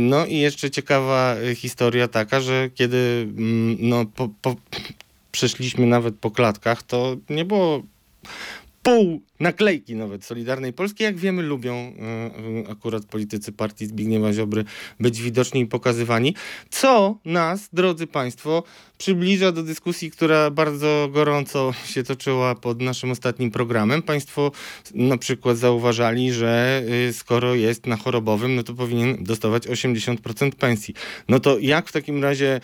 No 0.00 0.26
i 0.26 0.38
jeszcze 0.38 0.70
ciekawa 0.70 1.36
historia 1.56 2.08
taka, 2.08 2.40
że 2.40 2.70
kiedy 2.74 3.26
mm, 3.38 3.76
no, 3.80 4.04
po, 4.04 4.28
po, 4.42 4.56
przeszliśmy 5.36 5.86
nawet 5.86 6.18
po 6.18 6.30
klatkach, 6.30 6.82
to 6.82 7.16
nie 7.30 7.44
było 7.44 7.82
pół 8.82 9.20
naklejki 9.40 9.94
nawet 9.94 10.24
Solidarnej 10.24 10.72
Polski. 10.72 11.04
Jak 11.04 11.16
wiemy, 11.16 11.42
lubią 11.42 11.92
y, 12.66 12.70
akurat 12.70 13.04
politycy 13.04 13.52
partii 13.52 13.86
Zbigniewa 13.86 14.32
Ziobry 14.32 14.64
być 15.00 15.22
widoczni 15.22 15.60
i 15.60 15.66
pokazywani, 15.66 16.34
co 16.70 17.18
nas, 17.24 17.68
drodzy 17.72 18.06
Państwo, 18.06 18.62
przybliża 18.98 19.52
do 19.52 19.62
dyskusji, 19.62 20.10
która 20.10 20.50
bardzo 20.50 21.08
gorąco 21.12 21.72
się 21.86 22.02
toczyła 22.02 22.54
pod 22.54 22.80
naszym 22.80 23.10
ostatnim 23.10 23.50
programem. 23.50 24.02
Państwo 24.02 24.52
na 24.94 25.18
przykład 25.18 25.58
zauważali, 25.58 26.32
że 26.32 26.82
y, 27.08 27.12
skoro 27.12 27.54
jest 27.54 27.86
na 27.86 27.96
chorobowym, 27.96 28.54
no 28.54 28.62
to 28.62 28.74
powinien 28.74 29.24
dostawać 29.24 29.68
80% 29.68 30.50
pensji. 30.50 30.94
No 31.28 31.40
to 31.40 31.58
jak 31.58 31.88
w 31.88 31.92
takim 31.92 32.22
razie 32.22 32.60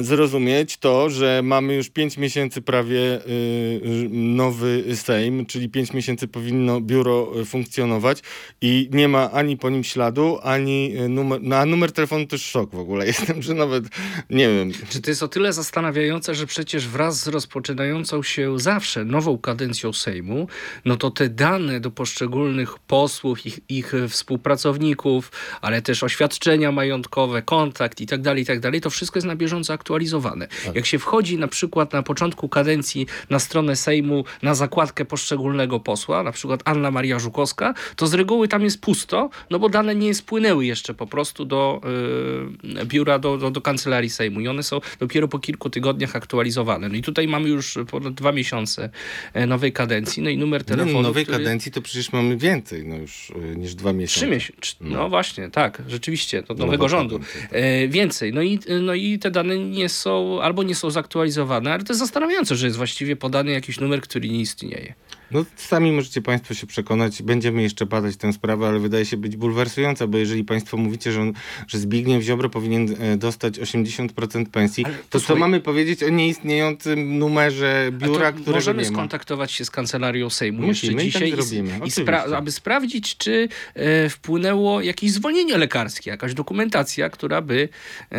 y, 0.00 0.04
zrozumieć 0.04 0.76
to, 0.76 1.10
że 1.10 1.40
mamy 1.44 1.74
już 1.74 1.90
5 1.90 2.18
miesięcy 2.18 2.62
prawie 2.62 2.98
y, 2.98 3.20
y, 3.28 4.08
nowy 4.10 4.84
Sejm, 4.96 5.43
czyli 5.46 5.68
5 5.68 5.92
miesięcy 5.92 6.28
powinno 6.28 6.80
biuro 6.80 7.40
y, 7.40 7.44
funkcjonować 7.44 8.22
i 8.60 8.88
nie 8.92 9.08
ma 9.08 9.30
ani 9.30 9.56
po 9.56 9.70
nim 9.70 9.84
śladu, 9.84 10.38
ani 10.42 10.96
y, 11.00 11.08
numer, 11.08 11.40
no, 11.42 11.56
a 11.56 11.66
numer 11.66 11.92
telefonu 11.92 12.26
to 12.26 12.36
już 12.36 12.42
szok 12.42 12.70
w 12.70 12.78
ogóle. 12.78 13.06
Jestem, 13.14 13.42
że 13.42 13.54
nawet, 13.54 13.84
nie 14.30 14.48
wiem, 14.48 14.72
Czy 14.88 15.00
to 15.00 15.10
jest 15.10 15.22
o 15.22 15.28
tyle 15.28 15.52
zastanawiające, 15.52 16.34
że 16.34 16.46
przecież 16.46 16.88
wraz 16.88 17.20
z 17.20 17.28
rozpoczynającą 17.28 18.22
się 18.22 18.58
zawsze 18.58 19.04
nową 19.04 19.38
kadencją 19.38 19.92
Sejmu, 19.92 20.48
no 20.84 20.96
to 20.96 21.10
te 21.10 21.28
dane 21.28 21.80
do 21.80 21.90
poszczególnych 21.90 22.78
posłów, 22.78 23.46
ich, 23.46 23.60
ich 23.68 23.92
współpracowników, 24.08 25.32
ale 25.60 25.82
też 25.82 26.02
oświadczenia 26.02 26.72
majątkowe, 26.72 27.42
kontakt 27.42 28.00
i 28.00 28.06
tak 28.06 28.22
dalej, 28.22 28.42
i 28.42 28.46
tak 28.46 28.60
dalej, 28.60 28.80
to 28.80 28.90
wszystko 28.90 29.18
jest 29.18 29.26
na 29.26 29.36
bieżąco 29.36 29.72
aktualizowane. 29.72 30.48
Jak 30.74 30.86
się 30.86 30.98
wchodzi 30.98 31.38
na 31.38 31.48
przykład 31.48 31.92
na 31.92 32.02
początku 32.02 32.48
kadencji 32.48 33.06
na 33.30 33.38
stronę 33.38 33.76
Sejmu 33.76 34.24
na 34.42 34.54
zakładkę 34.54 35.04
poszczególnego 35.34 35.80
posła, 35.80 36.22
na 36.22 36.32
przykład 36.32 36.60
Anna 36.64 36.90
Maria 36.90 37.18
Żukowska, 37.18 37.74
to 37.96 38.06
z 38.06 38.14
reguły 38.14 38.48
tam 38.48 38.64
jest 38.64 38.80
pusto, 38.80 39.30
no 39.50 39.58
bo 39.58 39.68
dane 39.68 39.94
nie 39.94 40.14
spłynęły 40.14 40.66
jeszcze 40.66 40.94
po 40.94 41.06
prostu 41.06 41.44
do 41.44 41.80
y, 42.82 42.86
biura, 42.86 43.18
do, 43.18 43.38
do, 43.38 43.50
do 43.50 43.60
kancelarii 43.60 44.10
Sejmu 44.10 44.40
i 44.40 44.48
one 44.48 44.62
są 44.62 44.80
dopiero 45.00 45.28
po 45.28 45.38
kilku 45.38 45.70
tygodniach 45.70 46.16
aktualizowane. 46.16 46.88
No 46.88 46.94
i 46.94 47.02
tutaj 47.02 47.28
mamy 47.28 47.48
już 47.48 47.78
ponad 47.90 48.14
dwa 48.14 48.32
miesiące 48.32 48.90
e, 49.32 49.46
nowej 49.46 49.72
kadencji, 49.72 50.22
no 50.22 50.30
i 50.30 50.38
numer 50.38 50.60
nie, 50.60 50.64
telefonu, 50.64 51.02
no, 51.02 51.02
nowej 51.02 51.24
który... 51.24 51.38
kadencji 51.38 51.72
to 51.72 51.82
przecież 51.82 52.12
mamy 52.12 52.36
więcej 52.36 52.86
no 52.86 52.96
już 52.96 53.30
y, 53.30 53.56
niż 53.56 53.74
dwa 53.74 53.92
miesiące. 53.92 54.20
Trzy 54.20 54.26
miesiące. 54.26 54.74
No. 54.80 55.08
właśnie, 55.08 55.50
tak, 55.50 55.82
rzeczywiście, 55.88 56.42
do 56.42 56.54
Nowa 56.54 56.64
nowego 56.64 56.88
rządu. 56.88 57.18
kadencja, 57.18 57.40
tak. 57.40 57.50
E, 57.52 57.88
więcej. 57.88 58.32
No 58.32 58.42
i, 58.42 58.58
no 58.82 58.94
i 58.94 59.18
te 59.18 59.30
dane 59.30 59.58
nie 59.58 59.88
są, 59.88 60.42
albo 60.42 60.62
nie 60.62 60.74
są 60.74 60.90
zaktualizowane, 60.90 61.72
ale 61.72 61.84
to 61.84 61.92
jest 61.92 62.00
zastanawiające, 62.00 62.56
że 62.56 62.66
jest 62.66 62.76
właściwie 62.76 63.16
podany 63.16 63.50
jakiś 63.50 63.80
numer, 63.80 64.00
który 64.00 64.28
nie 64.28 64.40
istnieje. 64.40 64.94
No 65.34 65.44
sami 65.56 65.92
możecie 65.92 66.22
Państwo 66.22 66.54
się 66.54 66.66
przekonać, 66.66 67.22
będziemy 67.22 67.62
jeszcze 67.62 67.86
badać 67.86 68.16
tę 68.16 68.32
sprawę, 68.32 68.68
ale 68.68 68.78
wydaje 68.78 69.04
się 69.04 69.16
być 69.16 69.36
bulwersująca, 69.36 70.06
bo 70.06 70.18
jeżeli 70.18 70.44
Państwo 70.44 70.76
mówicie, 70.76 71.12
że, 71.12 71.20
on, 71.20 71.32
że 71.68 71.78
Zbigniew 71.78 72.22
Ziobro 72.22 72.50
powinien 72.50 72.96
e, 73.00 73.16
dostać 73.16 73.58
80% 73.58 74.46
pensji, 74.46 74.84
Ale 74.84 74.94
to 74.94 75.02
co 75.10 75.18
posłuchaj- 75.18 75.38
mamy 75.38 75.60
powiedzieć 75.60 76.02
o 76.02 76.08
nieistniejącym 76.08 77.18
numerze 77.18 77.90
biura, 77.92 78.32
to 78.32 78.38
którego 78.38 78.52
możemy 78.58 78.82
nie 78.82 78.90
ma? 78.90 78.94
skontaktować 78.96 79.52
się 79.52 79.64
z 79.64 79.70
kancelarią 79.70 80.30
Sejmu 80.30 80.66
Musimy 80.66 81.04
jeszcze 81.04 81.26
i 81.26 81.32
tak 81.32 81.38
dzisiaj, 81.38 81.46
zrobimy, 81.48 81.68
i 81.68 81.80
spra- 81.90 82.14
oczywiście. 82.14 82.36
aby 82.36 82.52
sprawdzić, 82.52 83.16
czy 83.16 83.48
e, 83.74 84.08
wpłynęło 84.08 84.80
jakieś 84.80 85.12
zwolnienie 85.12 85.58
lekarskie, 85.58 86.10
jakaś 86.10 86.34
dokumentacja, 86.34 87.10
która 87.10 87.42
by 87.42 87.68
e, 88.12 88.18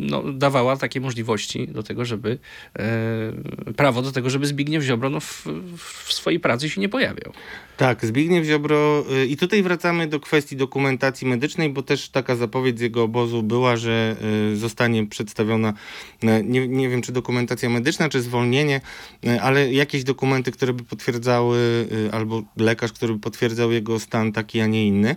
no, 0.00 0.22
dawała 0.32 0.76
takie 0.76 1.00
możliwości 1.00 1.68
do 1.68 1.82
tego, 1.82 2.04
żeby 2.04 2.38
e, 2.78 3.72
prawo 3.76 4.02
do 4.02 4.12
tego, 4.12 4.30
żeby 4.30 4.46
Zbigniew 4.46 4.84
Ziobro 4.84 5.10
no, 5.10 5.20
w, 5.20 5.46
w 5.76 6.21
swojej 6.22 6.40
pracy 6.40 6.70
się 6.70 6.80
nie 6.80 6.88
pojawiał. 6.88 7.32
Tak, 7.76 8.06
Zbigniew 8.06 8.46
Ziobro 8.46 9.04
y, 9.22 9.26
i 9.26 9.36
tutaj 9.36 9.62
wracamy 9.62 10.06
do 10.06 10.20
kwestii 10.20 10.56
dokumentacji 10.56 11.26
medycznej, 11.26 11.70
bo 11.70 11.82
też 11.82 12.08
taka 12.08 12.36
zapowiedź 12.36 12.78
z 12.78 12.80
jego 12.80 13.02
obozu 13.02 13.42
była, 13.42 13.76
że 13.76 14.16
y, 14.52 14.56
zostanie 14.56 15.06
przedstawiona, 15.06 15.74
y, 16.24 16.26
nie, 16.44 16.68
nie 16.68 16.88
wiem 16.88 17.02
czy 17.02 17.12
dokumentacja 17.12 17.70
medyczna, 17.70 18.08
czy 18.08 18.22
zwolnienie, 18.22 18.80
ale 19.40 19.72
jakieś 19.72 20.04
dokumenty, 20.04 20.52
które 20.52 20.72
by 20.72 20.84
potwierdzały, 20.84 21.86
albo 22.12 22.42
lekarz, 22.56 22.92
który 22.92 23.12
by 23.12 23.20
potwierdzał 23.20 23.72
jego 23.72 23.98
stan 23.98 24.32
taki, 24.32 24.60
a 24.60 24.66
nie 24.66 24.86
inny. 24.86 25.16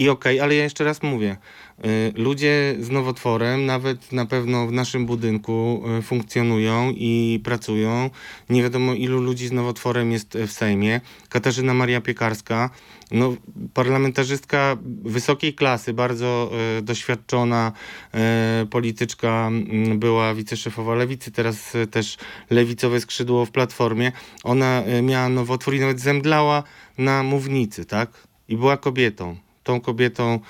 I 0.00 0.08
okej, 0.08 0.40
ale 0.40 0.54
ja 0.54 0.62
jeszcze 0.62 0.84
raz 0.84 1.02
mówię, 1.02 1.36
y, 1.84 2.12
ludzie 2.16 2.76
z 2.80 2.90
nowotworem, 2.90 3.66
nawet 3.66 4.12
na 4.12 4.26
pewno 4.26 4.66
w 4.66 4.72
naszym 4.72 5.06
budynku 5.06 5.82
y, 5.98 6.02
funkcjonują 6.02 6.90
i 6.96 7.40
pracują. 7.44 8.10
Nie 8.50 8.62
wiadomo 8.62 8.94
ilu 8.94 9.20
ludzi 9.20 9.46
z 9.46 9.52
nowotworem 9.52 10.12
jest 10.12 10.38
w 10.46 10.52
Sejmie. 10.52 11.00
Katarzyna 11.28 11.74
Maria 11.74 12.00
Piekarska, 12.00 12.70
no, 13.10 13.34
parlamentarzystka 13.74 14.76
wysokiej 15.02 15.54
klasy, 15.54 15.92
bardzo 15.92 16.50
y, 16.78 16.82
doświadczona 16.82 17.72
polityczka, 18.70 19.48
mm, 19.48 19.98
była 19.98 20.34
wiceszefowa 20.34 20.94
Lewicy, 20.94 21.30
teraz 21.30 21.72
też 21.90 22.16
lewicowe 22.50 23.00
skrzydło 23.00 23.46
w 23.46 23.50
Platformie. 23.50 24.12
Ona 24.44 24.82
miała 25.02 25.28
nowotwór 25.28 25.74
i 25.74 25.80
nawet 25.80 26.00
zemdlała 26.00 26.62
na 26.98 27.22
mównicy, 27.22 27.84
tak? 27.84 28.10
I 28.48 28.56
była 28.56 28.76
kobietą. 28.76 29.49
Tą 29.70 29.80
kobietą, 29.80 30.40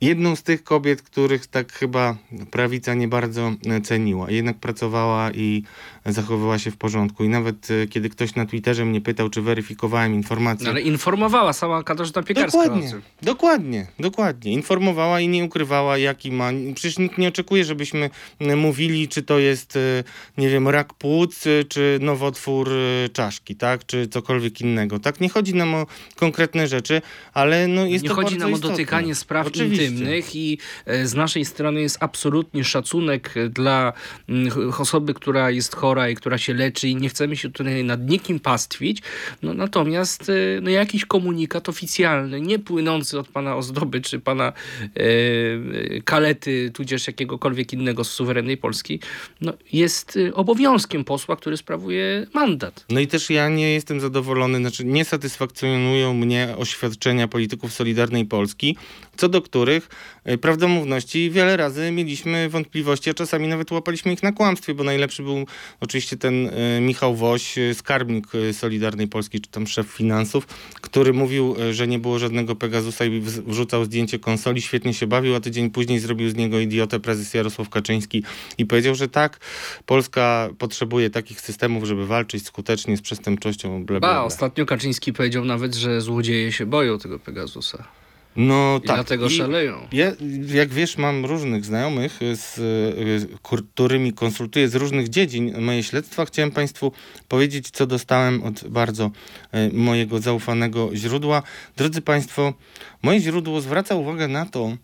jedną 0.00 0.36
z 0.36 0.42
tych 0.42 0.64
kobiet, 0.64 1.02
których 1.02 1.46
tak 1.46 1.72
chyba 1.72 2.16
prawica 2.50 2.94
nie 2.94 3.08
bardzo 3.08 3.52
e, 3.66 3.80
ceniła. 3.80 4.30
Jednak 4.30 4.56
pracowała 4.56 5.30
i 5.30 5.62
zachowywała 6.06 6.58
się 6.58 6.70
w 6.70 6.76
porządku. 6.76 7.24
I 7.24 7.28
nawet 7.28 7.68
e, 7.70 7.86
kiedy 7.86 8.08
ktoś 8.08 8.34
na 8.34 8.46
Twitterze 8.46 8.84
mnie 8.84 9.00
pytał, 9.00 9.28
czy 9.30 9.42
weryfikowałem 9.42 10.14
informacje. 10.14 10.64
No, 10.64 10.70
ale 10.70 10.80
informowała 10.80 11.52
sama 11.52 11.82
Katarzyna 11.82 12.22
Piekarska 12.22 12.58
o 12.58 12.62
Dokładnie, 12.62 12.90
tym. 12.90 13.02
dokładnie, 13.22 13.86
dokładnie. 13.98 14.52
Informowała 14.52 15.20
i 15.20 15.28
nie 15.28 15.44
ukrywała, 15.44 15.98
jaki 15.98 16.32
ma. 16.32 16.50
Przecież 16.74 16.98
nikt 16.98 17.18
nie 17.18 17.28
oczekuje, 17.28 17.64
żebyśmy 17.64 18.10
m, 18.40 18.58
mówili, 18.58 19.08
czy 19.08 19.22
to 19.22 19.38
jest, 19.38 19.76
e, 19.76 20.04
nie 20.38 20.48
wiem, 20.48 20.68
rak 20.68 20.94
płuc, 20.94 21.46
e, 21.46 21.64
czy 21.64 21.98
nowotwór 22.02 22.70
e, 22.72 23.08
czaszki, 23.08 23.56
tak? 23.56 23.86
Czy 23.86 24.08
cokolwiek 24.08 24.60
innego. 24.60 24.98
Tak, 24.98 25.20
nie 25.20 25.28
chodzi 25.28 25.54
nam 25.54 25.74
o 25.74 25.86
konkretne 26.16 26.66
rzeczy, 26.68 27.02
ale 27.34 27.68
no 27.68 27.86
jest 27.86 28.02
nie 28.04 28.08
to 28.08 28.14
chodzi 28.14 28.38
nam 28.38 28.48
o 28.48 28.50
istotne. 28.56 28.70
dotykanie 28.70 29.14
spraw 29.14 29.46
Oczywiście. 29.46 29.84
intymnych 29.84 30.36
i 30.36 30.58
e, 30.86 31.06
z 31.06 31.14
naszej 31.14 31.44
strony 31.44 31.80
jest 31.80 31.96
absolutnie 32.00 32.64
szacunek 32.64 33.34
dla 33.50 33.92
mm, 34.28 34.52
osoby, 34.78 35.14
która 35.14 35.50
jest 35.50 35.74
chora 35.76 35.91
i 36.00 36.14
która 36.14 36.38
się 36.38 36.54
leczy 36.54 36.88
i 36.88 36.96
nie 36.96 37.08
chcemy 37.08 37.36
się 37.36 37.52
tutaj 37.52 37.84
nad 37.84 38.08
nikim 38.08 38.40
pastwić. 38.40 39.02
No, 39.42 39.54
natomiast 39.54 40.28
e, 40.28 40.60
no, 40.62 40.70
jakiś 40.70 41.04
komunikat 41.04 41.68
oficjalny, 41.68 42.40
nie 42.40 42.58
płynący 42.58 43.18
od 43.18 43.28
pana 43.28 43.56
Ozdoby 43.56 44.00
czy 44.00 44.20
pana 44.20 44.52
e, 44.52 44.52
e, 45.00 46.00
Kalety, 46.04 46.70
tudzież 46.74 47.06
jakiegokolwiek 47.06 47.72
innego 47.72 48.04
z 48.04 48.10
suwerennej 48.10 48.56
Polski, 48.56 49.00
no, 49.40 49.52
jest 49.72 50.16
e, 50.16 50.34
obowiązkiem 50.34 51.04
posła, 51.04 51.36
który 51.36 51.56
sprawuje 51.56 52.26
mandat. 52.34 52.84
No 52.88 53.00
i 53.00 53.06
też 53.06 53.30
ja 53.30 53.48
nie 53.48 53.72
jestem 53.74 54.00
zadowolony, 54.00 54.58
znaczy 54.58 54.84
nie 54.84 55.04
satysfakcjonują 55.04 56.14
mnie 56.14 56.54
oświadczenia 56.58 57.28
polityków 57.28 57.72
Solidarnej 57.72 58.24
Polski, 58.24 58.76
co 59.16 59.28
do 59.28 59.42
których 59.42 59.88
y, 60.28 60.38
prawdomówności 60.38 61.30
wiele 61.30 61.56
razy 61.56 61.90
mieliśmy 61.90 62.48
wątpliwości, 62.48 63.10
a 63.10 63.14
czasami 63.14 63.48
nawet 63.48 63.70
łapaliśmy 63.70 64.12
ich 64.12 64.22
na 64.22 64.32
kłamstwie, 64.32 64.74
bo 64.74 64.84
najlepszy 64.84 65.22
był 65.22 65.46
oczywiście 65.82 66.16
ten 66.16 66.46
y, 66.46 66.80
Michał 66.80 67.16
Woś, 67.16 67.58
y, 67.58 67.74
skarbnik 67.74 68.34
y, 68.34 68.52
Solidarnej 68.52 69.08
Polski, 69.08 69.40
czy 69.40 69.50
tam 69.50 69.66
szef 69.66 69.86
finansów, 69.86 70.46
który 70.80 71.12
mówił, 71.12 71.56
że 71.70 71.88
nie 71.88 71.98
było 71.98 72.18
żadnego 72.18 72.56
Pegasusa 72.56 73.04
i 73.04 73.20
wrzucał 73.20 73.84
zdjęcie 73.84 74.18
konsoli, 74.18 74.62
świetnie 74.62 74.94
się 74.94 75.06
bawił, 75.06 75.34
a 75.34 75.40
tydzień 75.40 75.70
później 75.70 75.98
zrobił 75.98 76.30
z 76.30 76.34
niego 76.34 76.60
idiotę 76.60 77.00
prezes 77.00 77.34
Jarosław 77.34 77.68
Kaczyński 77.68 78.24
i 78.58 78.66
powiedział, 78.66 78.94
że 78.94 79.08
tak, 79.08 79.40
Polska 79.86 80.48
potrzebuje 80.58 81.10
takich 81.10 81.40
systemów, 81.40 81.84
żeby 81.84 82.06
walczyć 82.06 82.46
skutecznie 82.46 82.96
z 82.96 83.02
przestępczością. 83.02 83.84
Bla, 83.84 84.00
bla, 84.00 84.08
Ba, 84.08 84.22
ostatnio 84.22 84.66
Kaczyński 84.66 85.12
powiedział 85.12 85.44
nawet, 85.44 85.74
że 85.74 86.00
złodzieje 86.00 86.52
się 86.52 86.66
boją 86.66 86.98
tego 86.98 87.18
Pegasusa. 87.18 88.01
No 88.36 88.80
I 88.84 88.86
tak. 88.86 88.96
dlatego 88.96 89.28
szaleją. 89.28 89.88
Ja, 89.92 90.12
jak 90.54 90.68
wiesz, 90.68 90.98
mam 90.98 91.24
różnych 91.24 91.64
znajomych, 91.64 92.18
z, 92.34 92.58
y, 92.58 93.38
którymi 93.42 94.12
konsultuję 94.12 94.68
z 94.68 94.74
różnych 94.74 95.08
dziedzin 95.08 95.60
moje 95.60 95.82
śledztwa. 95.82 96.24
Chciałem 96.24 96.50
Państwu 96.50 96.92
powiedzieć, 97.28 97.70
co 97.70 97.86
dostałem 97.86 98.42
od 98.42 98.68
bardzo 98.68 99.10
y, 99.54 99.70
mojego 99.72 100.18
zaufanego 100.18 100.90
źródła. 100.96 101.42
Drodzy 101.76 102.02
Państwo, 102.02 102.54
moje 103.02 103.20
źródło 103.20 103.60
zwraca 103.60 103.94
uwagę 103.94 104.28
na 104.28 104.46
to, 104.46 104.76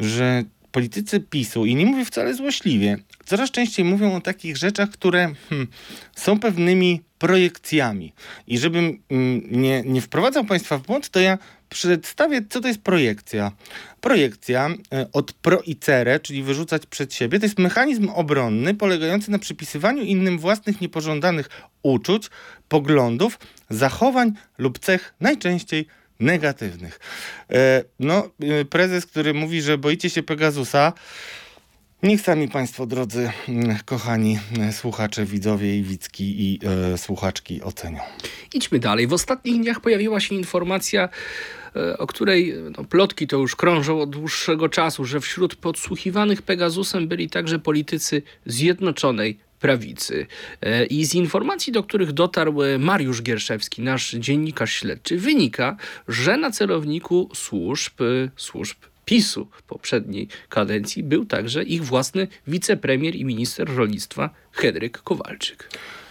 że 0.00 0.44
politycy 0.72 1.20
PiSu, 1.20 1.66
i 1.66 1.74
nie 1.74 1.86
mówię 1.86 2.04
wcale 2.04 2.34
złośliwie, 2.34 2.98
coraz 3.24 3.50
częściej 3.50 3.84
mówią 3.84 4.16
o 4.16 4.20
takich 4.20 4.56
rzeczach, 4.56 4.90
które 4.90 5.32
hmm, 5.50 5.68
są 6.16 6.38
pewnymi 6.38 7.00
projekcjami. 7.18 8.12
I 8.46 8.58
żebym 8.58 8.98
mm, 9.10 9.42
nie, 9.50 9.82
nie 9.86 10.00
wprowadzał 10.00 10.44
Państwa 10.44 10.78
w 10.78 10.82
błąd, 10.82 11.10
to 11.10 11.20
ja 11.20 11.38
przedstawię, 11.68 12.42
co 12.50 12.60
to 12.60 12.68
jest 12.68 12.80
projekcja. 12.80 13.52
Projekcja 14.00 14.68
e, 14.92 15.06
od 15.12 15.32
pro 15.32 15.62
i 15.62 15.76
cere, 15.76 16.20
czyli 16.20 16.42
wyrzucać 16.42 16.86
przed 16.86 17.14
siebie, 17.14 17.38
to 17.38 17.46
jest 17.46 17.58
mechanizm 17.58 18.08
obronny 18.08 18.74
polegający 18.74 19.30
na 19.30 19.38
przypisywaniu 19.38 20.02
innym 20.02 20.38
własnych 20.38 20.80
niepożądanych 20.80 21.48
uczuć, 21.82 22.30
poglądów, 22.68 23.38
zachowań 23.70 24.32
lub 24.58 24.78
cech 24.78 25.14
najczęściej 25.20 25.86
negatywnych. 26.20 27.00
E, 27.50 27.84
no, 28.00 28.30
e, 28.40 28.64
prezes, 28.64 29.06
który 29.06 29.34
mówi, 29.34 29.62
że 29.62 29.78
boicie 29.78 30.10
się 30.10 30.22
Pegasusa, 30.22 30.92
Niech 32.02 32.20
sami 32.20 32.48
Państwo, 32.48 32.86
drodzy, 32.86 33.30
mm, 33.48 33.78
kochani 33.84 34.38
e, 34.60 34.72
słuchacze, 34.72 35.24
widzowie 35.24 35.78
i 35.78 35.82
widzki 35.82 36.24
i 36.44 36.60
e, 36.94 36.98
słuchaczki 36.98 37.62
ocenią. 37.62 37.98
Idźmy 38.54 38.78
dalej. 38.78 39.06
W 39.06 39.12
ostatnich 39.12 39.60
dniach 39.60 39.80
pojawiła 39.80 40.20
się 40.20 40.34
informacja, 40.34 41.08
e, 41.76 41.98
o 41.98 42.06
której 42.06 42.54
no, 42.78 42.84
plotki 42.84 43.26
to 43.26 43.36
już 43.36 43.56
krążą 43.56 44.00
od 44.00 44.10
dłuższego 44.10 44.68
czasu, 44.68 45.04
że 45.04 45.20
wśród 45.20 45.54
podsłuchiwanych 45.54 46.42
Pegasusem 46.42 47.08
byli 47.08 47.30
także 47.30 47.58
politycy 47.58 48.22
Zjednoczonej 48.46 49.38
Prawicy. 49.60 50.26
E, 50.62 50.84
I 50.84 51.04
z 51.04 51.14
informacji, 51.14 51.72
do 51.72 51.82
których 51.82 52.12
dotarł 52.12 52.62
e, 52.62 52.78
Mariusz 52.78 53.22
Gierszewski, 53.22 53.82
nasz 53.82 54.10
dziennikarz 54.10 54.72
śledczy, 54.72 55.18
wynika, 55.18 55.76
że 56.08 56.36
na 56.36 56.50
celowniku 56.50 57.30
służb, 57.34 58.00
e, 58.00 58.30
służb 58.36 58.76
PiSu 59.06 59.48
poprzedniej 59.66 60.28
kadencji 60.48 61.02
był 61.02 61.24
także 61.24 61.62
ich 61.62 61.84
własny 61.84 62.28
wicepremier 62.46 63.14
i 63.14 63.24
minister 63.24 63.76
rolnictwa 63.76 64.30
Henryk 64.52 64.98
Kowalczyk. 64.98 65.68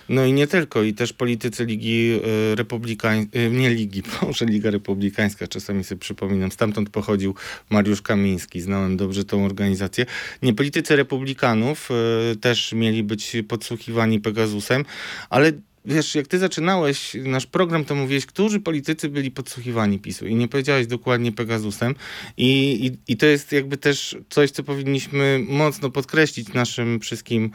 No 0.10 0.26
i 0.26 0.34
nie 0.34 0.48
tylko, 0.48 0.84
i 0.84 0.94
też 0.94 1.14
politycy 1.14 1.66
Ligi 1.66 2.20
e, 2.52 2.56
Republikańskiej, 2.56 3.52
nie 3.52 3.70
Ligi, 3.70 4.04
może 4.22 4.46
Liga 4.46 4.70
Republikańska, 4.70 5.48
czasami 5.48 5.84
sobie 5.84 6.00
przypominam, 6.00 6.52
stamtąd 6.52 6.90
pochodził 6.90 7.36
Mariusz 7.70 8.02
Kamiński, 8.02 8.62
znałem 8.62 8.98
dobrze 8.98 9.26
tą 9.26 9.46
organizację. 9.46 10.06
Nie, 10.42 10.54
politycy 10.54 10.96
Republikanów 10.96 11.90
e, 11.92 12.36
też 12.36 12.74
mieli 12.74 13.04
być 13.04 13.38
podsłuchiwani 13.48 14.20
Pegasusem, 14.20 14.86
ale 15.30 15.52
wiesz, 15.86 16.16
jak 16.16 16.28
ty 16.28 16.40
zaczynałeś 16.40 17.16
nasz 17.24 17.46
program, 17.46 17.86
to 17.86 17.96
mówiłeś, 17.96 18.26
którzy 18.26 18.60
politycy 18.60 19.10
byli 19.10 19.32
podsłuchiwani 19.32 20.00
PiSu? 20.00 20.28
I 20.28 20.36
nie 20.36 20.48
powiedziałeś 20.48 20.88
dokładnie 20.88 21.32
Pegasusem. 21.32 21.96
I, 22.38 22.86
i, 22.86 23.14
i 23.14 23.18
to 23.18 23.26
jest 23.26 23.52
jakby 23.52 23.78
też 23.78 24.18
coś, 24.30 24.52
co 24.52 24.64
powinniśmy 24.64 25.46
mocno 25.48 25.90
podkreślić 25.90 26.54
naszym 26.54 27.00
wszystkim 27.00 27.52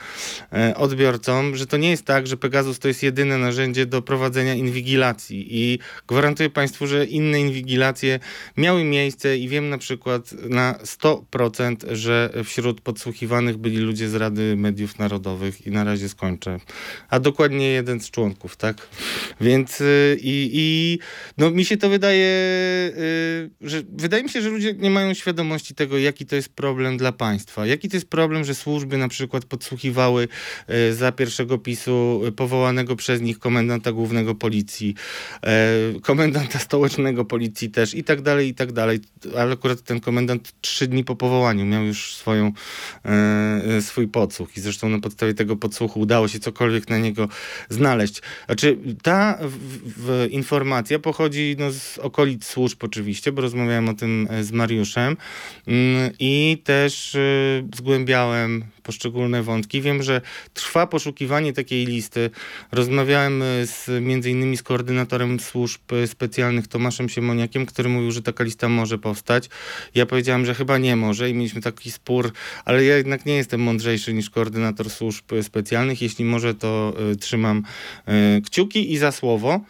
e, 0.52 0.74
odbiorcom, 0.76 1.56
że 1.56 1.66
to 1.66 1.76
nie 1.76 1.90
jest 1.90 2.04
tak, 2.04 2.26
że 2.26 2.36
Pegasus 2.36 2.78
to 2.78 2.88
jest 2.88 3.02
jedyne 3.02 3.38
narzędzie 3.38 3.86
do 3.86 4.02
prowadzenia 4.02 4.54
inwigilacji. 4.54 5.46
I 5.50 5.78
gwarantuję 6.06 6.50
Państwu, 6.50 6.86
że 6.86 7.06
inne 7.06 7.40
inwigilacje 7.40 8.20
miały 8.56 8.84
miejsce 8.84 9.38
i 9.38 9.48
wiem 9.48 9.68
na 9.68 9.78
przykład 9.78 10.32
na 10.32 10.74
100%, 10.74 11.76
że 11.94 12.32
wśród 12.44 12.80
podsłuchiwanych 12.80 13.56
byli 13.56 13.78
ludzie 13.78 14.08
z 14.08 14.14
Rady 14.14 14.56
Mediów 14.56 14.98
Narodowych. 14.98 15.66
I 15.66 15.70
na 15.70 15.84
razie 15.84 16.08
skończę. 16.08 16.60
A 17.08 17.20
dokładnie 17.20 17.66
jeden 17.66 18.00
z 18.00 18.10
członków 18.10 18.19
członków, 18.20 18.56
tak? 18.56 18.88
Więc 19.40 19.80
y, 19.80 20.18
i, 20.20 20.50
i 20.52 20.98
no 21.38 21.50
mi 21.50 21.64
się 21.64 21.76
to 21.76 21.88
wydaje, 21.88 22.26
y, 22.96 23.50
że 23.60 23.82
wydaje 23.92 24.22
mi 24.22 24.28
się, 24.28 24.42
że 24.42 24.48
ludzie 24.48 24.74
nie 24.74 24.90
mają 24.90 25.14
świadomości 25.14 25.74
tego, 25.74 25.98
jaki 25.98 26.26
to 26.26 26.36
jest 26.36 26.48
problem 26.48 26.96
dla 26.96 27.12
państwa. 27.12 27.66
Jaki 27.66 27.88
to 27.88 27.96
jest 27.96 28.08
problem, 28.08 28.44
że 28.44 28.54
służby 28.54 28.98
na 28.98 29.08
przykład 29.08 29.44
podsłuchiwały 29.44 30.28
y, 30.70 30.94
za 30.94 31.12
pierwszego 31.12 31.58
PiSu 31.58 32.22
powołanego 32.36 32.96
przez 32.96 33.20
nich 33.20 33.38
komendanta 33.38 33.92
głównego 33.92 34.34
policji, 34.34 34.94
y, 35.96 36.00
komendanta 36.00 36.58
stołecznego 36.58 37.24
policji 37.24 37.70
też 37.70 37.94
i 37.94 38.04
tak 38.04 38.22
dalej, 38.22 38.48
i 38.48 38.54
tak 38.54 38.72
dalej. 38.72 39.00
Ale 39.36 39.52
akurat 39.52 39.82
ten 39.82 40.00
komendant 40.00 40.52
trzy 40.60 40.86
dni 40.86 41.04
po 41.04 41.16
powołaniu 41.16 41.66
miał 41.66 41.84
już 41.84 42.14
swoją, 42.14 42.52
y, 43.78 43.82
swój 43.82 44.08
podsłuch 44.08 44.56
i 44.56 44.60
zresztą 44.60 44.88
na 44.88 44.98
podstawie 44.98 45.34
tego 45.34 45.56
podsłuchu 45.56 46.00
udało 46.00 46.28
się 46.28 46.38
cokolwiek 46.38 46.90
na 46.90 46.98
niego 46.98 47.28
znaleźć. 47.68 48.09
Znaczy, 48.46 48.78
ta 49.02 49.38
w, 49.40 49.58
w, 49.96 50.26
informacja 50.30 50.98
pochodzi 50.98 51.56
no, 51.58 51.70
z 51.70 51.98
okolic 51.98 52.44
służb 52.44 52.84
oczywiście, 52.84 53.32
bo 53.32 53.42
rozmawiałem 53.42 53.88
o 53.88 53.94
tym 53.94 54.28
e, 54.30 54.44
z 54.44 54.52
Mariuszem 54.52 55.16
mm, 55.66 56.10
i 56.18 56.62
też 56.64 57.14
y, 57.14 57.64
zgłębiałem 57.76 58.64
poszczególne 58.82 59.42
wątki. 59.42 59.80
Wiem, 59.82 60.02
że 60.02 60.20
trwa 60.54 60.86
poszukiwanie 60.86 61.52
takiej 61.52 61.86
listy. 61.86 62.30
Rozmawiałem 62.72 63.42
y, 63.42 63.66
z, 63.66 64.04
między 64.04 64.30
innymi 64.30 64.56
z 64.56 64.62
koordynatorem 64.62 65.40
służb 65.40 65.92
y, 65.92 66.06
specjalnych 66.06 66.68
Tomaszem 66.68 67.08
Siemoniakiem, 67.08 67.66
który 67.66 67.88
mówił, 67.88 68.12
że 68.12 68.22
taka 68.22 68.44
lista 68.44 68.68
może 68.68 68.98
powstać. 68.98 69.48
Ja 69.94 70.06
powiedziałem, 70.06 70.46
że 70.46 70.54
chyba 70.54 70.78
nie 70.78 70.96
może 70.96 71.30
i 71.30 71.34
mieliśmy 71.34 71.60
taki 71.60 71.90
spór, 71.90 72.32
ale 72.64 72.84
ja 72.84 72.96
jednak 72.96 73.26
nie 73.26 73.34
jestem 73.34 73.60
mądrzejszy 73.60 74.12
niż 74.12 74.30
koordynator 74.30 74.90
służb 74.90 75.24
specjalnych. 75.42 76.02
Jeśli 76.02 76.24
może, 76.24 76.54
to 76.54 76.94
y, 77.12 77.16
trzymam 77.16 77.62
y, 78.38 78.42
kciuki 78.42 78.92
i 78.92 78.98
za 78.98 79.12
słowo. 79.12 79.60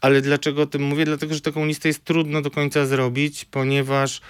Ale 0.00 0.20
dlaczego 0.20 0.62
o 0.62 0.66
tym 0.66 0.82
mówię? 0.82 1.04
Dlatego, 1.04 1.34
że 1.34 1.40
taką 1.40 1.66
listę 1.66 1.88
jest 1.88 2.04
trudno 2.04 2.42
do 2.42 2.50
końca 2.50 2.86
zrobić, 2.86 3.44
ponieważ 3.44 4.18
e, 4.18 4.22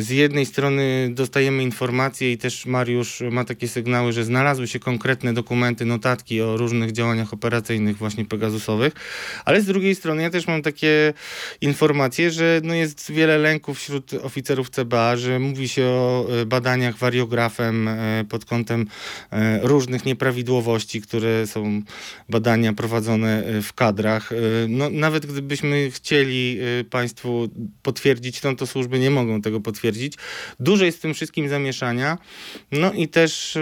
z 0.00 0.10
jednej 0.10 0.46
strony 0.46 1.10
dostajemy 1.12 1.62
informacje 1.62 2.32
i 2.32 2.38
też 2.38 2.66
Mariusz 2.66 3.22
ma 3.30 3.44
takie 3.44 3.68
sygnały, 3.68 4.12
że 4.12 4.24
znalazły 4.24 4.68
się 4.68 4.78
konkretne 4.78 5.34
dokumenty, 5.34 5.84
notatki 5.84 6.40
o 6.40 6.56
różnych 6.56 6.92
działaniach 6.92 7.32
operacyjnych 7.32 7.96
właśnie 7.96 8.24
Pegasusowych, 8.24 8.92
ale 9.44 9.60
z 9.60 9.66
drugiej 9.66 9.94
strony 9.94 10.22
ja 10.22 10.30
też 10.30 10.46
mam 10.46 10.62
takie 10.62 11.14
informacje, 11.60 12.30
że 12.30 12.60
no 12.64 12.74
jest 12.74 13.12
wiele 13.12 13.38
lęków 13.38 13.78
wśród 13.78 14.14
oficerów 14.14 14.70
CBA, 14.70 15.16
że 15.16 15.38
mówi 15.38 15.68
się 15.68 15.84
o 15.84 16.26
e, 16.40 16.46
badaniach 16.46 16.96
wariografem 16.96 17.88
e, 17.88 18.24
pod 18.28 18.44
kątem 18.44 18.86
różnych 19.62 20.04
nieprawidłowości, 20.04 21.02
które 21.02 21.46
są 21.46 21.82
badania 22.28 22.72
prowadzone 22.72 23.44
w 23.62 23.72
kadrach. 23.72 24.30
No, 24.68 24.90
nawet 24.90 25.26
gdybyśmy 25.26 25.90
chcieli 25.90 26.58
Państwu 26.90 27.48
potwierdzić, 27.82 28.42
no 28.42 28.56
to 28.56 28.66
służby 28.66 28.98
nie 28.98 29.10
mogą 29.10 29.42
tego 29.42 29.57
potwierdzić. 29.60 30.14
Dużo 30.60 30.84
jest 30.84 30.98
w 30.98 31.00
tym 31.00 31.14
wszystkim 31.14 31.48
zamieszania. 31.48 32.18
No 32.72 32.92
i 32.92 33.08
też. 33.08 33.58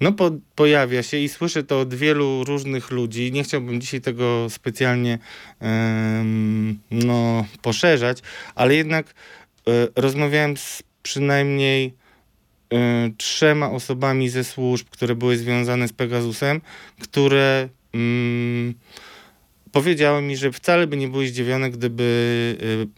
No, 0.00 0.12
po, 0.12 0.30
pojawia 0.54 1.02
się 1.02 1.16
i 1.16 1.28
słyszę 1.28 1.62
to 1.62 1.80
od 1.80 1.94
wielu 1.94 2.44
różnych 2.44 2.90
ludzi. 2.90 3.32
Nie 3.32 3.44
chciałbym 3.44 3.80
dzisiaj 3.80 4.00
tego 4.00 4.46
specjalnie 4.50 5.18
no, 6.90 7.46
poszerzać, 7.62 8.18
ale 8.54 8.74
jednak 8.74 9.06
y, 9.08 9.12
rozmawiałem 9.96 10.56
z 10.56 10.82
przynajmniej 11.02 11.94
y, 12.72 12.76
trzema 13.16 13.70
osobami 13.70 14.28
ze 14.28 14.44
służb, 14.44 14.86
które 14.90 15.14
były 15.14 15.36
związane 15.36 15.88
z 15.88 15.92
Pegasusem, 15.92 16.60
które. 17.00 17.68
Um, 17.94 18.74
powiedziały 19.72 20.22
mi, 20.22 20.36
że 20.36 20.52
wcale 20.52 20.86
by 20.86 20.96
nie 20.96 21.08
były 21.08 21.28
zdziwione, 21.28 21.70
gdyby 21.70 22.02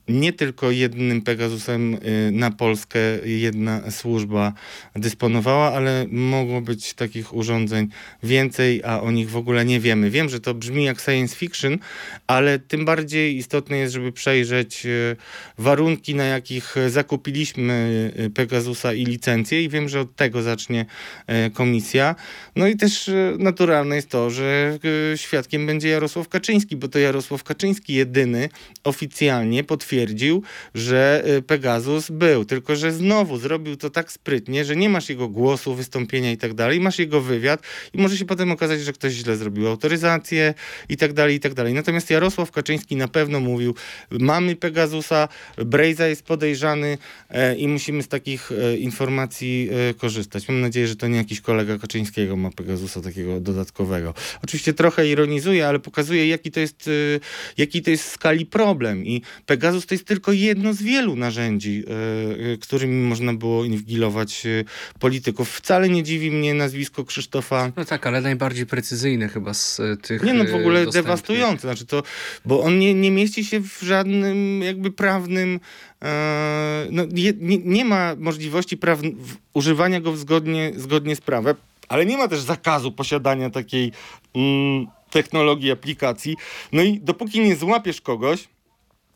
y, 0.08 0.12
nie 0.12 0.32
tylko 0.32 0.70
jednym 0.70 1.22
Pegasusem 1.22 1.94
y, 1.94 2.30
na 2.32 2.50
Polskę 2.50 3.00
jedna 3.24 3.90
służba 3.90 4.52
dysponowała, 4.96 5.72
ale 5.72 6.06
mogło 6.10 6.60
być 6.60 6.94
takich 6.94 7.34
urządzeń 7.34 7.88
więcej, 8.22 8.82
a 8.84 9.00
o 9.00 9.10
nich 9.10 9.30
w 9.30 9.36
ogóle 9.36 9.64
nie 9.64 9.80
wiemy. 9.80 10.10
Wiem, 10.10 10.28
że 10.28 10.40
to 10.40 10.54
brzmi 10.54 10.84
jak 10.84 11.00
science 11.00 11.36
fiction, 11.36 11.78
ale 12.26 12.58
tym 12.58 12.84
bardziej 12.84 13.36
istotne 13.36 13.76
jest, 13.76 13.94
żeby 13.94 14.12
przejrzeć 14.12 14.86
y, 14.86 15.16
warunki, 15.58 16.14
na 16.14 16.24
jakich 16.24 16.74
zakupiliśmy 16.88 18.12
Pegasusa 18.34 18.94
i 18.94 19.04
licencję 19.04 19.62
i 19.62 19.68
wiem, 19.68 19.88
że 19.88 20.00
od 20.00 20.16
tego 20.16 20.42
zacznie 20.42 20.86
komisja. 21.54 22.14
No 22.56 22.66
i 22.66 22.76
też 22.76 23.10
naturalne 23.38 23.96
jest 23.96 24.08
to, 24.08 24.30
że 24.30 24.78
świadkiem 25.16 25.66
będzie 25.66 25.88
Jarosław 25.88 26.28
Kaczyński, 26.28 26.61
Kaczyński, 26.62 26.76
bo 26.76 26.88
to 26.88 26.98
Jarosław 26.98 27.44
Kaczyński 27.44 27.94
jedyny 27.94 28.48
oficjalnie 28.84 29.64
potwierdził, 29.64 30.42
że 30.74 31.24
y, 31.38 31.42
Pegasus 31.42 32.10
był. 32.10 32.44
Tylko, 32.44 32.76
że 32.76 32.92
znowu 32.92 33.38
zrobił 33.38 33.76
to 33.76 33.90
tak 33.90 34.12
sprytnie, 34.12 34.64
że 34.64 34.76
nie 34.76 34.88
masz 34.88 35.08
jego 35.08 35.28
głosu, 35.28 35.74
wystąpienia 35.74 36.32
i 36.32 36.36
tak 36.36 36.54
dalej, 36.54 36.80
masz 36.80 36.98
jego 36.98 37.20
wywiad 37.20 37.62
i 37.94 37.98
może 37.98 38.16
się 38.16 38.24
potem 38.24 38.50
okazać, 38.50 38.80
że 38.80 38.92
ktoś 38.92 39.12
źle 39.12 39.36
zrobił 39.36 39.68
autoryzację 39.68 40.54
i 40.88 40.96
tak 40.96 41.12
dalej, 41.12 41.36
i 41.36 41.40
tak 41.40 41.54
dalej. 41.54 41.74
Natomiast 41.74 42.10
Jarosław 42.10 42.50
Kaczyński 42.50 42.96
na 42.96 43.08
pewno 43.08 43.40
mówił, 43.40 43.74
mamy 44.10 44.56
Pegasusa, 44.56 45.28
Brejza 45.56 46.06
jest 46.06 46.22
podejrzany 46.22 46.98
e, 47.30 47.56
i 47.56 47.68
musimy 47.68 48.02
z 48.02 48.08
takich 48.08 48.52
e, 48.52 48.76
informacji 48.76 49.68
e, 49.90 49.94
korzystać. 49.94 50.48
Mam 50.48 50.60
nadzieję, 50.60 50.86
że 50.86 50.96
to 50.96 51.08
nie 51.08 51.16
jakiś 51.16 51.40
kolega 51.40 51.78
Kaczyńskiego 51.78 52.36
ma 52.36 52.50
Pegasusa 52.50 53.00
takiego 53.00 53.40
dodatkowego. 53.40 54.14
Oczywiście 54.44 54.72
trochę 54.72 55.08
ironizuję, 55.08 55.68
ale 55.68 55.78
pokazuje, 55.80 56.28
jaki 56.28 56.51
to 56.52 56.60
jest, 56.60 56.88
y, 56.88 57.20
jaki 57.56 57.82
to 57.82 57.90
jest 57.90 58.04
w 58.04 58.12
skali 58.12 58.46
problem. 58.46 59.06
I 59.06 59.22
Pegasus 59.46 59.86
to 59.86 59.94
jest 59.94 60.06
tylko 60.06 60.32
jedno 60.32 60.72
z 60.72 60.82
wielu 60.82 61.16
narzędzi, 61.16 61.84
y, 62.40 62.52
y, 62.52 62.58
którymi 62.58 63.08
można 63.08 63.34
było 63.34 63.64
inwigilować 63.64 64.46
polityków. 64.98 65.50
Wcale 65.50 65.88
nie 65.88 66.02
dziwi 66.02 66.30
mnie 66.30 66.54
nazwisko 66.54 67.04
Krzysztofa. 67.04 67.72
No 67.76 67.84
tak, 67.84 68.06
ale 68.06 68.20
najbardziej 68.20 68.66
precyzyjny 68.66 69.28
chyba 69.28 69.54
z 69.54 69.80
tych. 70.02 70.22
Nie, 70.22 70.34
no 70.34 70.44
w 70.44 70.54
ogóle 70.54 70.86
dewastujący. 70.86 71.60
Znaczy 71.62 71.86
to, 71.86 72.02
bo 72.44 72.62
on 72.62 72.78
nie, 72.78 72.94
nie 72.94 73.10
mieści 73.10 73.44
się 73.44 73.60
w 73.60 73.78
żadnym 73.82 74.62
jakby 74.62 74.90
prawnym 74.90 75.60
no, 76.90 77.04
nie, 77.10 77.32
nie, 77.64 77.84
ma 77.84 78.14
możliwości 78.18 78.78
używania 79.52 80.00
go 80.00 80.16
zgodnie, 80.16 80.72
zgodnie 80.76 81.16
z 81.16 81.20
prawem, 81.20 81.56
ale 81.88 82.06
nie 82.06 82.16
ma 82.16 82.28
też 82.28 82.40
zakazu 82.40 82.92
posiadania 82.92 83.50
takiej 83.50 83.92
mm, 84.34 84.86
technologii, 85.12 85.70
aplikacji. 85.70 86.36
No 86.72 86.82
i 86.82 87.00
dopóki 87.00 87.40
nie 87.40 87.56
złapiesz 87.56 88.00
kogoś, 88.00 88.48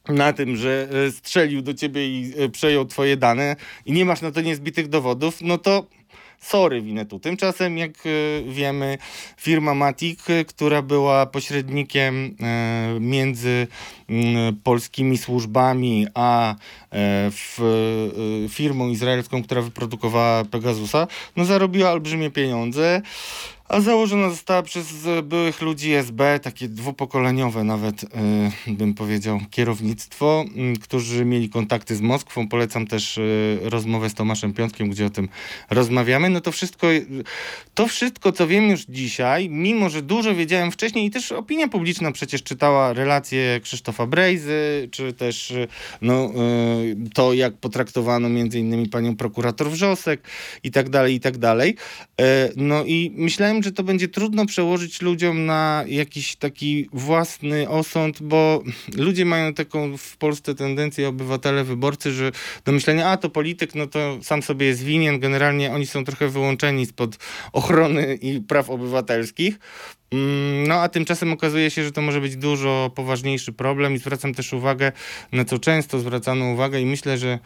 na 0.09 0.33
tym, 0.33 0.57
że 0.57 0.89
e, 1.07 1.11
strzelił 1.11 1.63
do 1.63 1.75
ciebie 1.75 2.09
i 2.09 2.33
e, 2.39 2.49
przejął 2.49 2.85
twoje 2.85 3.17
dane 3.17 3.57
i 3.87 3.93
nie 3.93 4.05
masz 4.05 4.21
na 4.21 4.31
to 4.31 4.41
niezbitych 4.41 4.89
dowodów, 4.89 5.39
no 5.41 5.59
to 5.59 5.87
sorry 6.41 6.83
winę 6.83 7.07
tu. 7.07 7.21
Tymczasem, 7.21 7.79
jak 7.79 7.91
e, 7.91 8.11
wiemy, 8.53 8.99
firma 9.37 9.75
Matic, 9.75 10.21
która 10.47 10.83
była 10.83 11.27
pośrednikiem 11.27 12.37
między 13.01 13.67
mm, 14.09 14.57
polskimi 14.57 15.19
służbami 15.19 16.07
a 16.15 16.55
firmą 18.49 18.89
izraelską, 18.89 19.43
która 19.43 19.63
wyprodukowała 19.63 20.45
Pegasusa, 20.45 21.07
no 21.37 21.45
zarobiła 21.45 21.93
olbrzymie 21.93 22.31
pieniądze 22.31 23.03
a 23.69 23.81
założona 23.81 24.31
została 24.31 24.63
przez 24.63 24.87
byłych 25.23 25.63
ludzi 25.63 25.93
SB, 25.93 26.41
takie 26.43 26.69
dwupokoleniowe 26.69 27.65
nawet, 27.65 28.03
yy, 28.67 28.75
bym 28.75 28.95
powiedział, 28.95 29.41
kierownictwo, 29.51 30.45
którzy 30.83 31.25
mieli 31.25 31.49
kontakty 31.49 31.97
z 31.97 32.01
Moskwą. 32.01 32.49
Polecam 32.49 32.87
też 32.87 33.17
yy, 33.17 33.71
rozmowę 33.71 34.11
z 34.11 34.15
Tomaszem 34.15 34.53
Piątkiem, 34.53 34.91
gdzie 34.91 35.07
o 35.07 35.11
tym 35.11 35.29
rozmawiamy. 35.71 36.31
No 36.31 36.41
to 36.41 36.53
wszystko, 36.53 36.87
to 37.75 37.87
wszystko, 37.87 38.33
co 38.33 38.47
wiem 38.47 38.71
już 38.71 38.85
dzisiaj, 38.89 39.49
mimo 39.51 39.91
że 39.91 40.03
dużo 40.03 40.35
wiedziałem 40.35 40.73
wcześniej 40.73 41.07
i 41.07 41.11
też 41.11 41.33
opinia 41.33 41.69
publiczna 41.69 42.13
przecież 42.13 42.43
czytała 42.43 42.93
relacje 42.93 43.61
Krzysztofa 43.63 44.07
Brejzy, 44.07 44.89
czy 44.91 45.13
też 45.13 45.55
no, 46.03 46.33
to, 47.15 47.33
jak 47.33 47.55
potraktowano 47.55 48.29
między 48.29 48.59
innymi 48.59 48.89
panią 48.89 49.17
prokurator 49.17 49.71
Wrzosek 49.71 50.21
i 50.63 50.71
tak 50.71 50.89
dalej, 50.89 51.15
i 51.15 51.21
tak 51.21 51.39
dalej. 51.39 51.77
No 52.57 52.85
i 52.85 53.13
myślałem, 53.15 53.56
że 53.63 53.73
to 53.73 53.83
będzie 53.83 54.09
trudno 54.09 54.47
przełożyć 54.47 55.03
ludziom 55.03 55.47
na 55.47 55.85
jakiś 55.87 56.37
taki 56.37 56.89
własny 56.93 57.69
osąd, 57.69 58.23
bo 58.23 58.63
ludzie 58.97 59.25
mają 59.25 59.55
taką 59.55 59.97
w 59.97 60.17
Polsce 60.17 60.55
tendencję, 60.55 61.09
obywatele, 61.09 61.65
wyborcy, 61.65 62.13
że 62.13 62.33
do 62.65 62.73
myślenia, 62.73 63.09
a 63.11 63.17
to 63.17 63.31
polityk, 63.31 63.75
no 63.75 63.87
to 63.87 64.19
sam 64.23 64.43
sobie 64.43 64.67
jest 64.67 64.83
winien. 64.85 65.21
Generalnie 65.21 65.73
oni 65.73 65.87
są 65.87 66.05
trochę 66.05 66.29
wyłączeni 66.29 66.87
spod 66.87 67.17
ochrony 67.53 68.15
i 68.15 68.41
praw 68.41 68.71
obywatelskich. 68.71 69.59
Mm, 70.13 70.69
No 70.69 70.75
a 70.75 70.89
tymczasem 70.89 71.33
okazuje 71.33 71.71
się, 71.71 71.85
że 71.85 71.93
to 71.93 72.03
może 72.03 72.21
być 72.21 72.37
dużo 72.37 72.91
poważniejszy 72.95 73.53
problem 73.53 73.95
i 73.95 73.99
zwracam 73.99 74.35
też 74.35 74.53
uwagę, 74.53 74.93
na 75.33 75.45
co 75.45 75.59
często 75.59 75.99
zwracano 75.99 76.45
uwagę 76.53 76.81
i 76.81 76.87
myślę, 76.87 77.19
że 77.19 77.39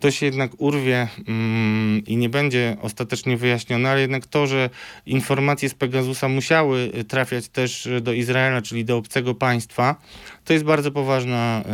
to 0.00 0.10
się 0.10 0.26
jednak 0.26 0.50
urwie 0.58 1.08
mm, 1.28 2.02
i 2.06 2.16
nie 2.16 2.28
będzie 2.28 2.76
ostatecznie 2.82 3.36
wyjaśnione, 3.36 3.90
ale 3.90 4.00
jednak 4.00 4.26
to, 4.26 4.46
że 4.46 4.70
informacje 5.06 5.68
z 5.68 5.74
Pegasusa 5.74 6.28
musiały 6.28 6.90
y, 6.98 7.04
trafiać 7.04 7.48
też 7.48 7.86
y, 7.86 8.00
do 8.00 8.12
Izraela, 8.12 8.62
czyli 8.62 8.84
do 8.84 8.96
obcego 8.96 9.34
państwa, 9.34 9.96
to 10.44 10.52
jest 10.52 10.64
bardzo 10.64 10.90
poważna 10.90 11.64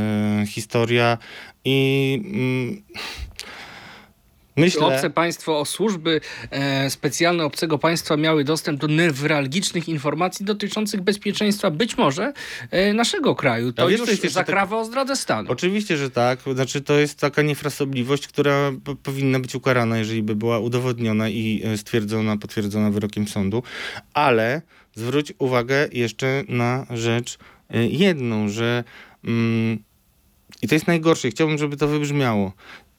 y, 0.43 0.47
historia 0.47 1.19
i 1.65 2.21
mm, 2.25 2.83
myślę... 4.57 4.87
Obce 4.87 5.11
państwo, 5.11 5.61
o 5.61 5.65
służby 5.65 6.21
e, 6.51 6.91
specjalne 6.91 7.45
obcego 7.45 7.79
państwa 7.79 8.17
miały 8.17 8.45
dostęp 8.45 8.81
do 8.81 8.87
newralgicznych 8.87 9.89
informacji 9.89 10.45
dotyczących 10.47 11.01
bezpieczeństwa 11.01 11.71
być 11.71 11.97
może 11.97 12.33
e, 12.71 12.93
naszego 12.93 13.35
kraju. 13.35 13.73
To 13.73 13.83
A 13.83 13.87
wiesz, 13.87 14.01
już 14.01 14.33
zakrawa 14.33 14.77
o 14.77 14.85
zdradę 14.85 15.17
stanu. 15.17 15.53
Oczywiście, 15.53 15.97
że 15.97 16.11
tak. 16.11 16.39
Znaczy, 16.55 16.81
to 16.81 16.95
jest 16.95 17.19
taka 17.19 17.43
niefrasobliwość, 17.43 18.29
która 18.29 18.73
powinna 19.03 19.41
być 19.41 19.55
ukarana, 19.55 19.99
jeżeli 19.99 20.23
by 20.23 20.37
była 20.37 20.59
udowodniona 20.59 21.29
i 21.29 21.63
e, 21.65 21.79
stwierdzona, 21.79 22.37
potwierdzona 22.37 22.91
wyrokiem 22.91 23.29
sądu. 23.29 23.63
Ale 24.15 24.63
zwróć 24.95 25.33
uwagę 25.39 25.89
jeszcze 25.93 26.45
na 26.49 26.87
rzecz 26.91 27.39
e, 27.71 27.87
jedną, 27.87 28.49
że 28.49 28.85
mm, 29.25 29.79
i 30.63 30.69
to 30.69 30.75
jest 30.75 30.87
najgorsze, 30.87 31.31
chciałbym, 31.31 31.59
żeby 31.59 31.77
to 31.77 31.89
wybrzmiało. 31.89 32.53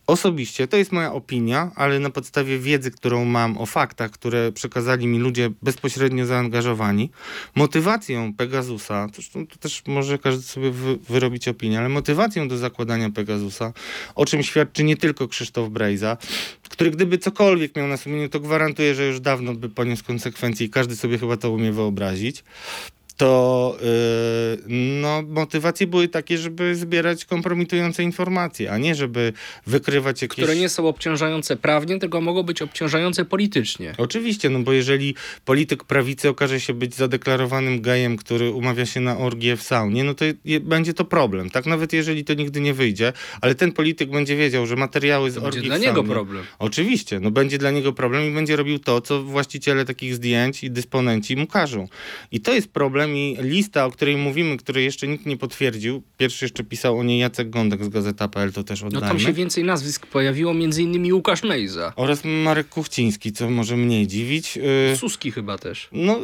Osobiście, 0.08 0.68
to 0.68 0.78
jest 0.78 0.92
moja 0.92 1.14
opinia, 1.14 1.72
ale 1.76 2.00
na 2.00 2.10
podstawie 2.10 2.60
wiedzy, 2.60 2.92
którą 2.92 3.26
mam 3.26 3.58
o 3.58 3.66
faktach, 3.66 4.12
które 4.12 4.52
przekazali 4.52 5.08
mi 5.08 5.20
ludzie 5.20 5.50
bezpośrednio 5.62 6.26
zaangażowani, 6.26 7.10
motywacją 7.56 8.34
Pegasusa, 8.34 9.08
zresztą 9.14 9.48
to 9.48 9.56
też 9.56 9.84
może 9.88 10.18
każdy 10.18 10.44
sobie 10.44 10.72
wy, 10.72 10.98
wyrobić 10.98 11.48
opinię, 11.48 11.80
ale 11.80 11.90
motywacją 11.90 12.48
do 12.48 12.58
zakładania 12.58 13.10
Pegasusa, 13.10 13.74
o 14.16 14.26
czym 14.26 14.44
świadczy 14.44 14.84
nie 14.84 14.98
tylko 14.98 15.28
Krzysztof 15.28 15.70
Brejza, 15.70 16.18
który 16.70 16.92
gdyby 16.92 17.18
cokolwiek 17.18 17.76
miał 17.76 17.88
na 17.88 17.98
sumieniu, 17.98 18.30
to 18.30 18.40
gwarantuję, 18.40 18.96
że 18.96 19.08
już 19.08 19.20
dawno 19.20 19.54
by 19.54 19.70
poniósł 19.70 20.04
konsekwencje 20.04 20.66
i 20.66 20.70
każdy 20.70 20.96
sobie 20.96 21.18
chyba 21.18 21.38
to 21.38 21.52
umie 21.52 21.72
wyobrazić 21.72 22.44
to 23.18 23.78
yy, 24.68 24.76
no, 25.02 25.22
motywacje 25.22 25.88
były 25.88 26.08
takie, 26.08 26.38
żeby 26.38 26.76
zbierać 26.76 27.26
kompromitujące 27.26 28.04
informacje, 28.04 28.72
a 28.72 28.78
nie 28.78 28.96
żeby 28.96 29.34
wykrywać 29.68 30.22
jakieś... 30.22 30.36
Które 30.36 30.56
nie 30.56 30.70
są 30.70 30.88
obciążające 30.88 31.56
prawnie, 31.56 32.00
tylko 32.00 32.22
mogą 32.22 32.44
być 32.44 32.62
obciążające 32.62 33.26
politycznie. 33.26 33.94
Oczywiście, 33.98 34.50
no 34.50 34.60
bo 34.60 34.74
jeżeli 34.74 35.16
polityk 35.46 35.84
prawicy 35.84 36.30
okaże 36.30 36.60
się 36.60 36.74
być 36.74 36.96
zadeklarowanym 36.96 37.82
gejem, 37.82 38.18
który 38.18 38.52
umawia 38.52 38.86
się 38.86 39.00
na 39.00 39.18
orgię 39.18 39.56
w 39.56 39.64
saunie, 39.64 40.04
no 40.04 40.14
to 40.14 40.26
je, 40.46 40.60
będzie 40.60 40.94
to 40.94 41.06
problem, 41.06 41.50
tak? 41.50 41.66
Nawet 41.66 41.94
jeżeli 41.94 42.24
to 42.24 42.34
nigdy 42.34 42.62
nie 42.62 42.74
wyjdzie, 42.74 43.14
ale 43.42 43.56
ten 43.56 43.72
polityk 43.72 44.10
będzie 44.10 44.36
wiedział, 44.36 44.66
że 44.66 44.76
materiały 44.76 45.32
z 45.32 45.36
To 45.36 45.42
będzie 45.42 45.58
orgii 45.58 45.70
dla 45.70 45.78
w 45.78 45.82
niego 45.82 45.96
saunie... 45.96 46.10
problem. 46.10 46.44
Oczywiście, 46.60 47.20
no 47.20 47.32
będzie 47.32 47.58
dla 47.58 47.72
niego 47.72 47.94
problem 47.94 48.32
i 48.32 48.34
będzie 48.34 48.56
robił 48.56 48.80
to, 48.80 49.02
co 49.02 49.24
właściciele 49.24 49.86
takich 49.86 50.16
zdjęć 50.16 50.64
i 50.64 50.72
dysponenci 50.72 51.38
mu 51.38 51.48
każą. 51.48 51.88
I 52.32 52.42
to 52.42 52.54
jest 52.54 52.68
problem 52.68 53.05
lista, 53.40 53.86
o 53.86 53.92
której 53.92 54.18
mówimy, 54.18 54.58
której 54.58 54.86
jeszcze 54.86 55.08
nikt 55.08 55.26
nie 55.26 55.38
potwierdził, 55.38 56.04
pierwszy 56.18 56.46
jeszcze 56.46 56.64
pisał 56.64 57.00
o 57.00 57.04
niej 57.04 57.20
Jacek 57.20 57.50
Gądek 57.50 57.86
z 57.86 57.90
Gazeta.pl, 57.90 58.54
to 58.54 58.64
też 58.64 58.82
No 58.82 58.88
oddajmy. 58.88 59.08
tam 59.08 59.20
się 59.20 59.34
więcej 59.34 59.64
nazwisk 59.64 60.06
pojawiło, 60.08 60.54
między 60.54 60.84
innymi 60.84 61.14
Łukasz 61.14 61.44
Mejza. 61.44 61.94
Oraz 61.96 62.22
Marek 62.26 62.70
Kuchciński, 62.70 63.32
co 63.32 63.50
może 63.50 63.78
mniej 63.78 64.08
dziwić. 64.08 64.56
Yy, 64.56 64.98
Suski 64.98 65.32
chyba 65.32 65.58
też. 65.58 65.90
No 65.92 66.20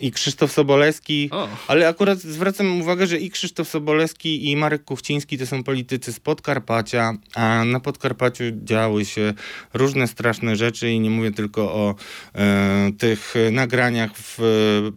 i 0.00 0.12
Krzysztof 0.12 0.52
Sobolewski, 0.52 1.28
O. 1.32 1.48
ale 1.68 1.88
akurat 1.88 2.18
zwracam 2.18 2.80
uwagę, 2.80 3.06
że 3.06 3.18
i 3.18 3.30
Krzysztof 3.30 3.68
Sobolewski 3.68 4.50
i 4.50 4.56
Marek 4.56 4.84
Kuchciński 4.84 5.38
to 5.38 5.46
są 5.46 5.64
politycy 5.64 6.12
z 6.12 6.20
Podkarpacia, 6.20 7.14
a 7.34 7.64
na 7.64 7.80
Podkarpaciu 7.80 8.44
działy 8.64 9.04
się 9.04 9.34
różne 9.74 10.06
straszne 10.06 10.56
rzeczy 10.56 10.90
i 10.90 11.00
nie 11.00 11.10
mówię 11.10 11.30
tylko 11.32 11.74
o 11.74 11.94
e, 12.34 12.90
tych 12.98 13.34
nagraniach 13.52 14.10
w 14.16 14.38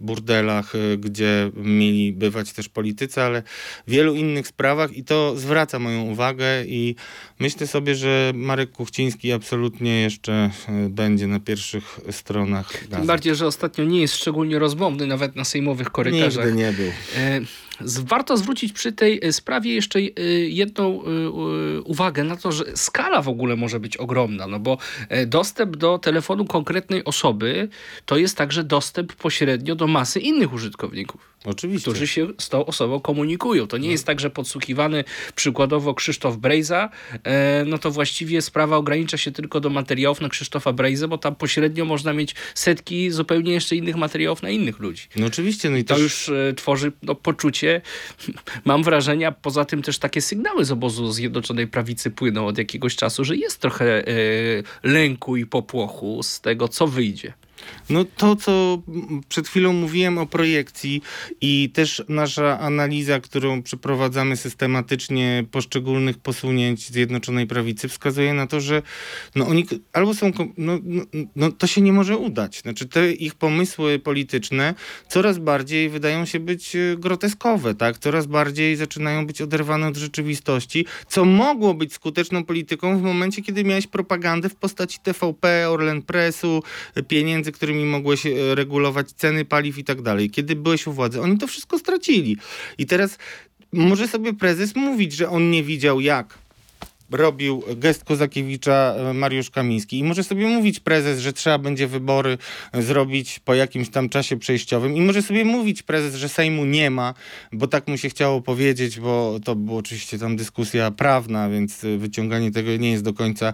burdelach, 0.02 0.76
e, 0.76 0.98
gdzie 1.10 1.52
mieli 1.56 2.14
bywać 2.14 2.54
też 2.54 2.70
politycy, 2.70 3.22
ale 3.22 3.44
wielu 3.88 4.16
innych 4.16 4.48
sprawach 4.48 4.98
i 4.98 5.04
to 5.04 5.36
zwraca 5.38 5.80
moją 5.80 6.02
uwagę 6.02 6.66
i 6.66 6.96
myślę 7.40 7.68
sobie, 7.68 7.96
że 7.96 8.32
Marek 8.36 8.72
Kuchciński 8.72 9.32
absolutnie 9.32 10.02
jeszcze 10.02 10.34
e, 10.68 10.90
będzie 10.90 11.28
na 11.28 11.40
pierwszych 11.40 12.00
stronach 12.12 12.72
Tym 12.78 12.90
gazet. 12.90 13.06
bardziej, 13.06 13.36
że 13.36 13.48
ostatnio 13.48 13.84
nie 13.84 14.02
jest 14.02 14.16
szczególnie 14.16 14.60
rozmowny, 14.60 15.08
nawet 15.08 15.36
na 15.36 15.44
sejmowych 15.44 15.90
korytarzach. 15.90 16.46
Nigdy 16.46 16.60
nie 16.60 16.72
był. 16.72 16.92
Warto 17.82 18.38
zwrócić 18.38 18.74
przy 18.74 18.92
tej 18.92 19.20
e, 19.24 19.34
sprawie 19.34 19.74
jeszcze 19.74 20.00
e, 20.00 20.04
jedną 20.48 21.04
e, 21.04 21.82
uwagę 21.82 22.24
na 22.24 22.38
to, 22.38 22.52
że 22.52 22.66
skala 22.78 23.22
w 23.22 23.30
ogóle 23.30 23.56
może 23.56 23.80
być 23.80 23.98
ogromna, 23.98 24.48
no 24.48 24.60
bo 24.60 24.78
dostęp 25.28 25.78
do 25.78 26.00
telefonu 26.00 26.46
konkretnej 26.46 27.06
osoby 27.06 27.70
to 28.06 28.18
jest 28.18 28.38
także 28.38 28.64
dostęp 28.64 29.14
pośrednio 29.14 29.76
do 29.76 29.88
masy 29.88 30.20
innych 30.20 30.54
użytkowników 30.54 31.22
Oczywiście. 31.46 31.92
którzy 31.92 32.08
się 32.08 32.28
z 32.38 32.50
tą 32.50 32.66
osobą 32.66 33.00
komunikują. 33.00 33.68
To 33.68 33.78
nie 33.78 33.92
jest 33.92 34.06
tak, 34.06 34.20
że 34.20 34.30
podsłuchiwany 34.30 35.04
przykładowo 35.36 35.94
Krzysztof 35.94 36.38
Brejza, 36.38 36.90
e, 37.24 37.64
no 37.68 37.78
to 37.78 37.92
właściwie 37.92 38.42
sprawa 38.42 38.78
ogranicza 38.78 39.18
się 39.18 39.32
tylko 39.32 39.60
do 39.60 39.70
materiałów 39.70 40.22
na 40.22 40.30
Krzysztofa 40.30 40.74
Brejza, 40.74 41.08
bo 41.08 41.18
tam 41.18 41.36
pośrednio 41.36 41.86
można 41.86 42.14
mieć 42.14 42.36
setki 42.56 43.12
zupełnie 43.12 43.54
jeszcze 43.54 43.76
innych 43.76 43.96
materiałów 43.96 44.44
na 44.44 44.50
innych 44.50 44.80
ludzi. 44.80 45.04
No 45.16 45.26
oczywiście, 45.26 45.70
no 45.70 45.78
i 45.78 45.84
To 45.84 45.94
też... 45.94 46.04
już 46.04 46.30
e, 46.30 46.54
tworzy 46.54 46.92
no, 47.04 47.16
poczucie, 47.16 47.82
mam 48.66 48.84
wrażenie, 48.84 49.28
a 49.28 49.32
poza 49.32 49.66
tym 49.66 49.82
też 49.82 50.00
takie 50.00 50.22
sygnały 50.22 50.66
z 50.66 50.72
obozu 50.72 51.12
Zjednoczonej 51.12 51.68
Prawicy 51.68 52.12
płyną 52.12 52.48
od 52.48 52.58
jakiegoś 52.58 52.96
czasu, 52.96 53.26
że 53.26 53.36
jest 53.36 53.60
trochę 53.60 54.08
e, 54.08 54.12
lęku 54.84 55.38
i 55.38 55.46
popłochu 55.46 56.24
z 56.24 56.42
tego, 56.42 56.68
co 56.68 56.88
wyjdzie. 56.88 57.34
No 57.90 58.06
to, 58.18 58.36
co 58.36 58.82
przed 59.30 59.48
chwilą 59.48 59.74
mówiłem 59.74 60.18
o 60.18 60.26
projekcji 60.26 61.02
i 61.42 61.70
też 61.74 62.04
nasza 62.10 62.60
analiza, 62.60 63.20
którą 63.20 63.64
przeprowadzamy 63.64 64.38
systematycznie 64.38 65.46
poszczególnych 65.52 66.18
posunięć 66.18 66.90
Zjednoczonej 66.92 67.48
Prawicy 67.48 67.88
wskazuje 67.88 68.34
na 68.34 68.48
to, 68.48 68.62
że 68.62 68.82
no 69.36 69.48
oni 69.48 69.66
albo 69.94 70.14
są, 70.14 70.32
no, 70.58 70.80
no, 70.84 71.04
no 71.36 71.52
to 71.52 71.68
się 71.68 71.82
nie 71.82 71.94
może 71.94 72.18
udać. 72.18 72.62
Znaczy 72.62 72.86
te 72.86 73.12
ich 73.12 73.36
pomysły 73.36 74.00
polityczne 74.00 74.76
coraz 75.10 75.38
bardziej 75.38 75.90
wydają 75.90 76.26
się 76.26 76.40
być 76.40 76.76
e, 76.76 76.96
groteskowe, 76.98 77.76
tak? 77.76 77.98
Coraz 77.98 78.26
bardziej 78.26 78.76
zaczynają 78.76 79.28
być 79.28 79.42
oderwane 79.42 79.88
od 79.88 79.98
rzeczywistości, 79.98 80.86
co 81.08 81.26
mogło 81.26 81.74
być 81.74 81.94
skuteczną 81.94 82.44
polityką 82.44 83.00
w 83.00 83.02
momencie, 83.02 83.42
kiedy 83.42 83.64
miałeś 83.64 83.88
propagandę 83.88 84.50
w 84.50 84.56
postaci 84.56 85.00
TVP, 85.04 85.70
Orlen 85.70 86.02
Pressu, 86.02 86.64
e, 86.96 87.04
pieniędzy, 87.04 87.52
którymi 87.60 87.86
mogłeś 87.86 88.26
e, 88.26 88.56
regulować 88.56 89.12
ceny 89.12 89.46
paliw 89.46 89.78
i 89.78 89.84
tak 89.84 90.02
dalej. 90.02 90.30
Kiedy 90.30 90.56
byłeś 90.56 90.88
u 90.88 90.94
władzy, 90.94 91.22
oni 91.22 91.38
to 91.38 91.48
wszystko 91.48 91.80
stracili. 91.80 92.38
I 92.78 92.86
teraz 92.86 93.18
może 93.74 94.08
sobie 94.08 94.34
prezes 94.34 94.76
mówić, 94.76 95.14
że 95.14 95.30
on 95.30 95.52
nie 95.52 95.64
widział 95.64 96.02
jak 96.02 96.38
robił 97.12 97.64
gest 97.76 98.04
Kozakiewicza 98.04 98.96
e, 98.98 99.14
Mariusz 99.14 99.50
Kamiński. 99.50 100.00
I 100.00 100.04
może 100.04 100.24
sobie 100.24 100.48
mówić 100.48 100.80
prezes, 100.80 101.20
że 101.20 101.34
trzeba 101.34 101.58
będzie 101.58 101.88
wybory 101.88 102.38
e, 102.72 102.82
zrobić 102.82 103.40
po 103.40 103.56
jakimś 103.56 103.90
tam 103.90 104.10
czasie 104.10 104.38
przejściowym. 104.38 104.96
I 104.96 105.02
może 105.02 105.22
sobie 105.22 105.46
mówić 105.46 105.84
prezes, 105.84 106.16
że 106.16 106.30
Sejmu 106.30 106.66
nie 106.66 106.90
ma, 106.90 107.14
bo 107.52 107.68
tak 107.68 107.88
mu 107.88 107.98
się 107.98 108.10
chciało 108.10 108.42
powiedzieć, 108.42 109.00
bo 109.00 109.40
to 109.44 109.56
była 109.56 109.78
oczywiście 109.78 110.20
tam 110.20 110.36
dyskusja 110.36 110.92
prawna, 110.92 111.50
więc 111.50 111.84
e, 111.84 111.98
wyciąganie 111.98 112.52
tego 112.52 112.76
nie 112.76 112.92
jest 112.92 113.04
do 113.04 113.14
końca 113.14 113.54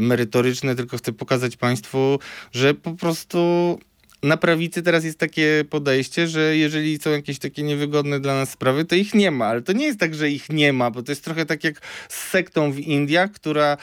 merytoryczne, 0.00 0.74
tylko 0.74 0.98
chcę 0.98 1.12
pokazać 1.12 1.56
państwu, 1.56 2.18
że 2.52 2.74
po 2.74 2.92
prostu 2.92 3.78
na 4.22 4.36
prawicy 4.36 4.82
teraz 4.82 5.04
jest 5.04 5.18
takie 5.18 5.64
podejście, 5.70 6.28
że 6.28 6.56
jeżeli 6.56 6.98
są 6.98 7.10
jakieś 7.10 7.38
takie 7.38 7.62
niewygodne 7.62 8.20
dla 8.20 8.34
nas 8.34 8.50
sprawy, 8.50 8.84
to 8.84 8.94
ich 8.94 9.14
nie 9.14 9.30
ma. 9.30 9.46
Ale 9.46 9.62
to 9.62 9.72
nie 9.72 9.86
jest 9.86 10.00
tak, 10.00 10.14
że 10.14 10.30
ich 10.30 10.50
nie 10.50 10.72
ma, 10.72 10.90
bo 10.90 11.02
to 11.02 11.12
jest 11.12 11.24
trochę 11.24 11.46
tak 11.46 11.64
jak 11.64 11.80
z 12.08 12.30
sektą 12.30 12.72
w 12.72 12.78
Indiach, 12.78 13.32
która 13.32 13.76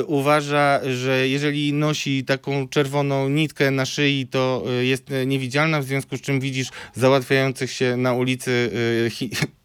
y, 0.00 0.04
uważa, 0.04 0.80
że 0.92 1.28
jeżeli 1.28 1.72
nosi 1.72 2.24
taką 2.24 2.68
czerwoną 2.68 3.28
nitkę 3.28 3.70
na 3.70 3.86
szyi, 3.86 4.26
to 4.26 4.64
y, 4.80 4.84
jest 4.84 5.10
y, 5.10 5.26
niewidzialna, 5.26 5.80
w 5.80 5.84
związku 5.84 6.16
z 6.16 6.20
czym 6.20 6.40
widzisz 6.40 6.68
załatwiających 6.94 7.70
się 7.70 7.96
na 7.96 8.12
ulicy 8.12 8.50
y, 8.50 9.10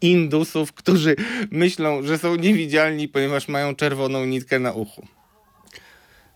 Indusów, 0.00 0.72
którzy 0.72 1.16
myślą, 1.50 2.02
że 2.02 2.18
są 2.18 2.36
niewidzialni, 2.36 3.08
ponieważ 3.08 3.48
mają 3.48 3.74
czerwoną 3.74 4.24
nitkę 4.24 4.58
na 4.58 4.72
uchu. 4.72 5.06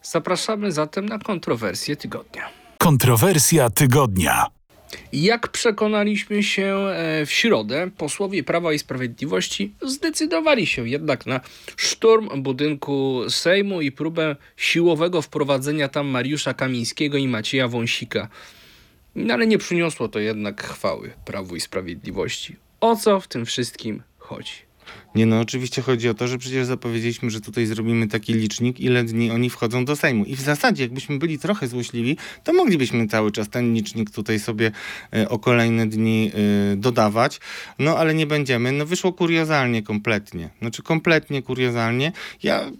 Zapraszamy 0.02 0.72
zatem 0.72 1.08
na 1.08 1.18
kontrowersję 1.18 1.96
tygodnia. 1.96 2.63
Kontrowersja 2.84 3.70
tygodnia. 3.70 4.46
Jak 5.12 5.48
przekonaliśmy 5.48 6.42
się 6.42 6.76
e, 6.76 7.26
w 7.26 7.32
środę, 7.32 7.90
posłowie 7.96 8.42
Prawa 8.42 8.72
i 8.72 8.78
Sprawiedliwości 8.78 9.74
zdecydowali 9.82 10.66
się 10.66 10.88
jednak 10.88 11.26
na 11.26 11.40
szturm 11.76 12.42
budynku 12.42 13.20
Sejmu 13.28 13.80
i 13.80 13.92
próbę 13.92 14.36
siłowego 14.56 15.22
wprowadzenia 15.22 15.88
tam 15.88 16.06
Mariusza 16.06 16.54
Kamińskiego 16.54 17.18
i 17.18 17.28
Macieja 17.28 17.68
Wąsika. 17.68 18.28
No 19.14 19.34
ale 19.34 19.46
nie 19.46 19.58
przyniosło 19.58 20.08
to 20.08 20.18
jednak 20.18 20.62
chwały 20.62 21.10
Prawu 21.24 21.56
i 21.56 21.60
Sprawiedliwości. 21.60 22.56
O 22.80 22.96
co 22.96 23.20
w 23.20 23.28
tym 23.28 23.46
wszystkim 23.46 24.02
chodzi? 24.18 24.52
Nie 25.14 25.26
no, 25.26 25.40
oczywiście 25.40 25.82
chodzi 25.82 26.08
o 26.08 26.14
to, 26.14 26.28
że 26.28 26.38
przecież 26.38 26.66
zapowiedzieliśmy, 26.66 27.30
że 27.30 27.40
tutaj 27.40 27.66
zrobimy 27.66 28.08
taki 28.08 28.34
licznik, 28.34 28.80
ile 28.80 29.04
dni 29.04 29.30
oni 29.30 29.50
wchodzą 29.50 29.84
do 29.84 29.96
Sejmu. 29.96 30.24
I 30.24 30.36
w 30.36 30.40
zasadzie, 30.40 30.82
jakbyśmy 30.82 31.18
byli 31.18 31.38
trochę 31.38 31.68
złośliwi, 31.68 32.16
to 32.44 32.52
moglibyśmy 32.52 33.06
cały 33.08 33.32
czas 33.32 33.48
ten 33.48 33.74
licznik 33.74 34.10
tutaj 34.10 34.38
sobie 34.38 34.70
e, 35.12 35.28
o 35.28 35.38
kolejne 35.38 35.86
dni 35.86 36.30
e, 36.34 36.76
dodawać. 36.76 37.40
No 37.78 37.98
ale 37.98 38.14
nie 38.14 38.26
będziemy. 38.26 38.72
No 38.72 38.86
wyszło 38.86 39.12
kuriozalnie 39.12 39.82
kompletnie. 39.82 40.50
Znaczy 40.60 40.82
kompletnie 40.82 41.42
kuriozalnie. 41.42 42.12
Ja 42.42 42.70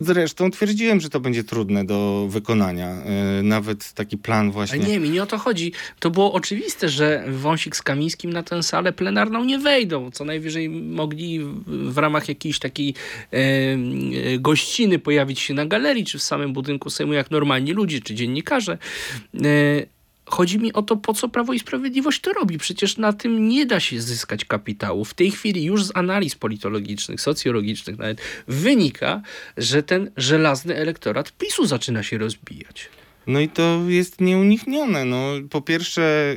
Zresztą 0.00 0.50
twierdziłem, 0.50 1.00
że 1.00 1.08
to 1.10 1.20
będzie 1.20 1.44
trudne 1.44 1.84
do 1.84 2.26
wykonania. 2.30 2.88
E, 2.88 3.42
Nawet 3.42 3.92
taki 3.92 4.18
plan 4.18 4.40
Ale 4.46 4.52
właśnie. 4.52 4.78
nie, 4.78 5.00
mi 5.00 5.10
nie 5.10 5.22
o 5.22 5.26
to 5.26 5.38
chodzi. 5.38 5.72
To 6.00 6.10
było 6.10 6.32
oczywiste, 6.32 6.88
że 6.88 7.24
Wąsik 7.28 7.76
z 7.76 7.82
Kamińskim 7.82 8.32
na 8.32 8.42
tę 8.42 8.62
salę 8.62 8.92
plenarną 8.92 9.44
nie 9.44 9.58
wejdą. 9.58 10.10
Co 10.10 10.24
najwyżej 10.24 10.68
mogli 10.70 11.40
w- 11.40 11.92
w 11.92 11.98
ramach 11.98 12.28
jakiejś 12.28 12.58
takiej 12.58 12.94
e, 13.32 13.36
e, 13.36 14.38
gościny 14.38 14.98
pojawić 14.98 15.40
się 15.40 15.54
na 15.54 15.66
galerii, 15.66 16.04
czy 16.04 16.18
w 16.18 16.22
samym 16.22 16.52
budynku 16.52 16.90
Sejmu, 16.90 17.12
jak 17.12 17.30
normalni 17.30 17.72
ludzie, 17.72 18.00
czy 18.00 18.14
dziennikarze. 18.14 18.78
E, 19.34 19.38
Chodzi 20.28 20.58
mi 20.58 20.72
o 20.72 20.82
to, 20.82 20.96
po 20.96 21.14
co 21.14 21.28
Prawo 21.28 21.52
i 21.52 21.58
Sprawiedliwość 21.58 22.20
to 22.20 22.32
robi. 22.32 22.58
Przecież 22.58 22.96
na 22.96 23.12
tym 23.12 23.48
nie 23.48 23.66
da 23.66 23.80
się 23.80 24.00
zyskać 24.00 24.44
kapitału. 24.44 25.04
W 25.04 25.14
tej 25.14 25.30
chwili 25.30 25.64
już 25.64 25.84
z 25.84 25.96
analiz 25.96 26.34
politologicznych, 26.34 27.20
socjologicznych 27.20 27.98
nawet 27.98 28.20
wynika, 28.48 29.22
że 29.56 29.82
ten 29.82 30.10
żelazny 30.16 30.76
elektorat 30.76 31.32
PiSu 31.32 31.66
zaczyna 31.66 32.02
się 32.02 32.18
rozbijać. 32.18 32.90
No 33.28 33.40
i 33.40 33.48
to 33.48 33.80
jest 33.88 34.20
nieuniknione. 34.20 35.04
No, 35.04 35.32
po 35.50 35.60
pierwsze, 35.60 36.36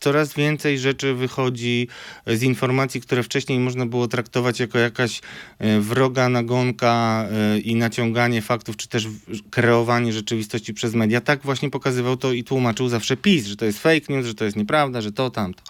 coraz 0.00 0.34
więcej 0.34 0.78
rzeczy 0.78 1.14
wychodzi 1.14 1.88
z 2.26 2.42
informacji, 2.42 3.00
które 3.00 3.22
wcześniej 3.22 3.58
można 3.58 3.86
było 3.86 4.08
traktować 4.08 4.60
jako 4.60 4.78
jakaś 4.78 5.18
y, 5.18 5.80
wroga 5.80 6.28
nagonka 6.28 7.26
y, 7.56 7.60
i 7.60 7.74
naciąganie 7.74 8.42
faktów, 8.42 8.76
czy 8.76 8.88
też 8.88 9.08
kreowanie 9.50 10.12
rzeczywistości 10.12 10.74
przez 10.74 10.94
media. 10.94 11.20
Tak 11.20 11.42
właśnie 11.42 11.70
pokazywał 11.70 12.16
to 12.16 12.32
i 12.32 12.44
tłumaczył 12.44 12.88
zawsze 12.88 13.16
PiS, 13.16 13.46
że 13.46 13.56
to 13.56 13.64
jest 13.64 13.78
fake 13.78 14.06
news, 14.08 14.26
że 14.26 14.34
to 14.34 14.44
jest 14.44 14.56
nieprawda, 14.56 15.00
że 15.00 15.12
to, 15.12 15.30
tamto. 15.30 15.62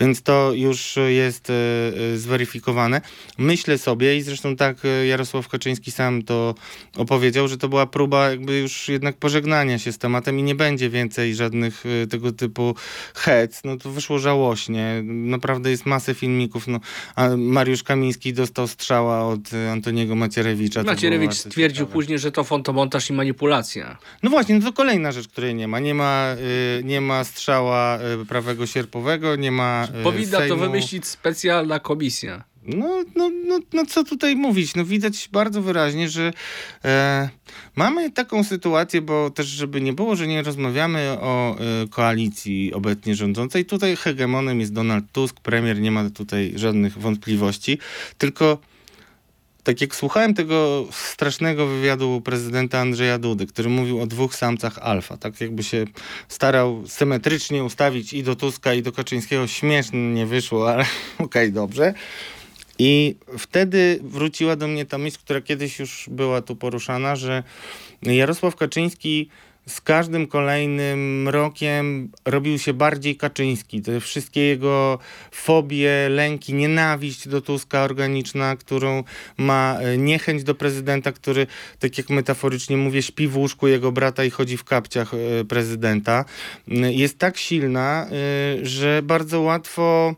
Więc 0.00 0.22
to 0.22 0.52
już 0.54 0.98
jest 1.08 1.50
y, 1.50 2.18
zweryfikowane. 2.18 3.00
Myślę 3.38 3.78
sobie 3.78 4.16
i 4.16 4.22
zresztą 4.22 4.56
tak 4.56 4.76
Jarosław 5.08 5.48
Kaczyński 5.48 5.90
sam 5.90 6.22
to 6.22 6.54
opowiedział, 6.96 7.48
że 7.48 7.58
to 7.58 7.68
była 7.68 7.86
próba 7.86 8.30
jakby 8.30 8.58
już 8.58 8.88
jednak 8.88 9.16
pożegnania 9.16 9.78
się 9.78 9.92
z 9.92 9.99
tematem 10.00 10.38
i 10.38 10.42
nie 10.42 10.54
będzie 10.54 10.90
więcej 10.90 11.34
żadnych 11.34 11.86
y, 11.86 12.06
tego 12.06 12.32
typu 12.32 12.74
hec. 13.14 13.60
No 13.64 13.76
to 13.76 13.90
wyszło 13.90 14.18
żałośnie. 14.18 15.02
Naprawdę 15.04 15.70
jest 15.70 15.86
masę 15.86 16.14
filmików. 16.14 16.68
No, 16.68 16.80
a 17.16 17.28
Mariusz 17.36 17.82
Kamiński 17.82 18.32
dostał 18.32 18.68
strzała 18.68 19.26
od 19.26 19.40
Antoniego 19.72 20.14
Macierewicza. 20.14 20.82
Macierewicz 20.82 21.34
stwierdził 21.34 21.86
ciekawe. 21.86 21.92
później, 21.92 22.18
że 22.18 22.32
to 22.32 22.44
fotomontaż 22.44 23.10
i 23.10 23.12
manipulacja. 23.12 23.98
No 24.22 24.30
właśnie, 24.30 24.54
no 24.58 24.64
to 24.64 24.72
kolejna 24.72 25.12
rzecz, 25.12 25.28
której 25.28 25.54
nie 25.54 25.68
ma. 25.68 25.80
Nie 25.80 25.94
ma, 25.94 26.36
y, 26.78 26.84
nie 26.84 27.00
ma 27.00 27.24
strzała 27.24 27.98
y, 28.22 28.26
prawego 28.26 28.66
sierpowego, 28.66 29.36
nie 29.36 29.52
ma 29.52 29.88
y, 30.00 30.02
Powinna 30.02 30.38
to 30.48 30.56
wymyślić 30.56 31.06
specjalna 31.06 31.80
komisja. 31.80 32.49
No, 32.62 33.04
no, 33.16 33.30
no, 33.44 33.58
no 33.72 33.86
co 33.86 34.04
tutaj 34.04 34.36
mówić? 34.36 34.74
No 34.74 34.84
widać 34.84 35.28
bardzo 35.32 35.62
wyraźnie, 35.62 36.08
że 36.08 36.32
e, 36.84 37.28
mamy 37.76 38.10
taką 38.10 38.44
sytuację, 38.44 39.02
bo 39.02 39.30
też 39.30 39.46
żeby 39.46 39.80
nie 39.80 39.92
było, 39.92 40.16
że 40.16 40.26
nie 40.26 40.42
rozmawiamy 40.42 41.16
o 41.20 41.56
e, 41.58 41.88
koalicji 41.88 42.74
obecnie 42.74 43.14
rządzącej. 43.14 43.64
Tutaj 43.64 43.96
hegemonem 43.96 44.60
jest 44.60 44.72
Donald 44.72 45.04
Tusk, 45.12 45.40
premier, 45.40 45.80
nie 45.80 45.90
ma 45.90 46.10
tutaj 46.10 46.52
żadnych 46.56 46.98
wątpliwości, 46.98 47.78
tylko 48.18 48.58
tak 49.62 49.80
jak 49.80 49.96
słuchałem 49.96 50.34
tego 50.34 50.86
strasznego 50.90 51.66
wywiadu 51.66 52.20
prezydenta 52.24 52.78
Andrzeja 52.78 53.18
Dudy, 53.18 53.46
który 53.46 53.68
mówił 53.68 54.00
o 54.00 54.06
dwóch 54.06 54.34
samcach 54.34 54.78
alfa, 54.78 55.16
tak 55.16 55.40
jakby 55.40 55.62
się 55.62 55.84
starał 56.28 56.86
symetrycznie 56.86 57.64
ustawić 57.64 58.12
i 58.12 58.22
do 58.22 58.36
Tuska, 58.36 58.74
i 58.74 58.82
do 58.82 58.92
Kaczyńskiego. 58.92 59.46
Śmiesznie 59.46 60.12
nie 60.12 60.26
wyszło, 60.26 60.70
ale 60.72 60.84
okej, 61.18 61.52
dobrze. 61.52 61.94
I 62.82 63.16
wtedy 63.38 63.98
wróciła 64.02 64.56
do 64.56 64.68
mnie 64.68 64.86
ta 64.86 64.98
myśl, 64.98 65.18
która 65.18 65.40
kiedyś 65.40 65.78
już 65.78 66.08
była 66.10 66.42
tu 66.42 66.56
poruszana, 66.56 67.16
że 67.16 67.42
Jarosław 68.02 68.56
Kaczyński 68.56 69.28
z 69.66 69.80
każdym 69.80 70.26
kolejnym 70.26 71.28
rokiem 71.28 72.10
robił 72.24 72.58
się 72.58 72.72
bardziej 72.72 73.16
kaczyński. 73.16 73.82
Te 73.82 74.00
wszystkie 74.00 74.40
jego 74.40 74.98
fobie, 75.30 76.08
lęki, 76.08 76.54
nienawiść 76.54 77.28
do 77.28 77.40
Tuska 77.40 77.82
organiczna, 77.82 78.56
którą 78.56 79.04
ma 79.36 79.78
e, 79.80 79.98
niechęć 79.98 80.44
do 80.44 80.54
prezydenta, 80.54 81.12
który, 81.12 81.46
tak 81.78 81.98
jak 81.98 82.10
metaforycznie 82.10 82.76
mówię, 82.76 83.02
śpi 83.02 83.28
w 83.28 83.36
łóżku 83.36 83.68
jego 83.68 83.92
brata 83.92 84.24
i 84.24 84.30
chodzi 84.30 84.56
w 84.56 84.64
kapciach 84.64 85.14
e, 85.14 85.44
prezydenta, 85.44 86.24
jest 86.90 87.18
tak 87.18 87.38
silna, 87.38 88.06
e, 88.06 88.66
że 88.66 89.02
bardzo 89.02 89.40
łatwo 89.40 90.14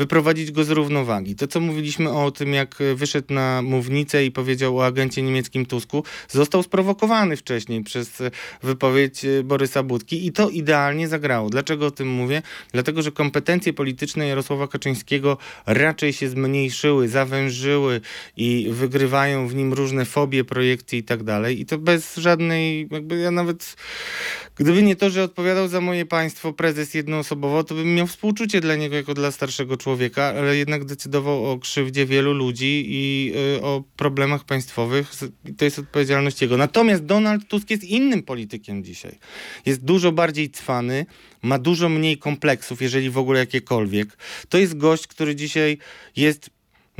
wyprowadzić 0.00 0.52
go 0.52 0.64
z 0.64 0.70
równowagi. 0.70 1.36
To, 1.36 1.46
co 1.46 1.60
mówiliśmy 1.60 2.10
o 2.10 2.30
tym, 2.30 2.54
jak 2.54 2.76
wyszedł 2.94 3.34
na 3.34 3.62
mównicę 3.62 4.24
i 4.24 4.30
powiedział 4.30 4.78
o 4.78 4.86
agencie 4.86 5.22
niemieckim 5.22 5.66
Tusku, 5.66 6.04
został 6.28 6.62
sprowokowany 6.62 7.36
wcześniej 7.36 7.84
przez 7.84 8.22
wypowiedź 8.62 9.22
Borysa 9.44 9.82
Budki 9.82 10.26
i 10.26 10.32
to 10.32 10.48
idealnie 10.48 11.08
zagrało. 11.08 11.50
Dlaczego 11.50 11.86
o 11.86 11.90
tym 11.90 12.08
mówię? 12.08 12.42
Dlatego, 12.72 13.02
że 13.02 13.12
kompetencje 13.12 13.72
polityczne 13.72 14.26
Jarosława 14.26 14.68
Kaczyńskiego 14.68 15.36
raczej 15.66 16.12
się 16.12 16.28
zmniejszyły, 16.28 17.08
zawężyły 17.08 18.00
i 18.36 18.68
wygrywają 18.70 19.48
w 19.48 19.54
nim 19.54 19.72
różne 19.72 20.04
fobie, 20.04 20.44
projekcje 20.44 20.98
i 20.98 21.02
tak 21.02 21.22
dalej. 21.22 21.60
I 21.60 21.66
to 21.66 21.78
bez 21.78 22.16
żadnej, 22.16 22.88
jakby 22.90 23.18
ja 23.18 23.30
nawet 23.30 23.76
Gdyby 24.60 24.82
nie 24.82 24.96
to, 24.96 25.10
że 25.10 25.22
odpowiadał 25.22 25.68
za 25.68 25.80
moje 25.80 26.06
państwo 26.06 26.52
prezes 26.52 26.94
jednoosobowo, 26.94 27.64
to 27.64 27.74
bym 27.74 27.94
miał 27.94 28.06
współczucie 28.06 28.60
dla 28.60 28.76
niego 28.76 28.96
jako 28.96 29.14
dla 29.14 29.30
starszego 29.30 29.76
człowieka, 29.76 30.24
ale 30.24 30.56
jednak 30.56 30.84
decydował 30.84 31.50
o 31.50 31.58
krzywdzie 31.58 32.06
wielu 32.06 32.32
ludzi 32.32 32.84
i 32.88 33.32
y, 33.56 33.62
o 33.62 33.84
problemach 33.96 34.44
państwowych. 34.44 35.12
To 35.58 35.64
jest 35.64 35.78
odpowiedzialność 35.78 36.42
jego. 36.42 36.56
Natomiast 36.56 37.04
Donald 37.04 37.48
Tusk 37.48 37.70
jest 37.70 37.84
innym 37.84 38.22
politykiem 38.22 38.84
dzisiaj. 38.84 39.18
Jest 39.66 39.84
dużo 39.84 40.12
bardziej 40.12 40.50
cwany, 40.50 41.06
ma 41.42 41.58
dużo 41.58 41.88
mniej 41.88 42.18
kompleksów, 42.18 42.82
jeżeli 42.82 43.10
w 43.10 43.18
ogóle 43.18 43.40
jakiekolwiek. 43.40 44.16
To 44.48 44.58
jest 44.58 44.76
gość, 44.76 45.06
który 45.06 45.34
dzisiaj 45.34 45.78
jest 46.16 46.50